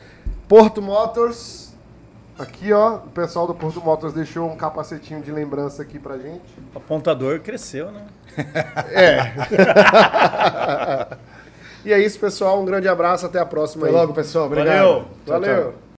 Porto 0.48 0.82
Motors. 0.82 1.67
Aqui, 2.40 2.72
ó, 2.72 2.98
o 2.98 3.10
pessoal 3.10 3.48
do 3.48 3.56
Porto 3.56 3.82
Motors 3.82 4.14
deixou 4.14 4.50
um 4.50 4.56
capacetinho 4.56 5.22
de 5.22 5.32
lembrança 5.32 5.82
aqui 5.82 5.98
pra 5.98 6.18
gente. 6.18 6.44
O 6.74 6.78
apontador 6.78 7.40
cresceu, 7.40 7.92
né? 7.92 8.06
E 11.88 11.94
é 11.94 12.00
isso, 12.00 12.20
pessoal. 12.20 12.62
Um 12.62 12.66
grande 12.66 12.90
abraço. 12.90 13.26
Até 13.26 13.40
a 13.40 13.46
próxima 13.46 13.86
Até 13.86 13.96
aí. 13.96 14.02
logo, 14.02 14.14
pessoal. 14.14 14.48
Obrigado. 14.48 14.78
Valeu. 14.78 15.06
Tchau, 15.26 15.26
tchau. 15.26 15.40
Valeu. 15.40 15.87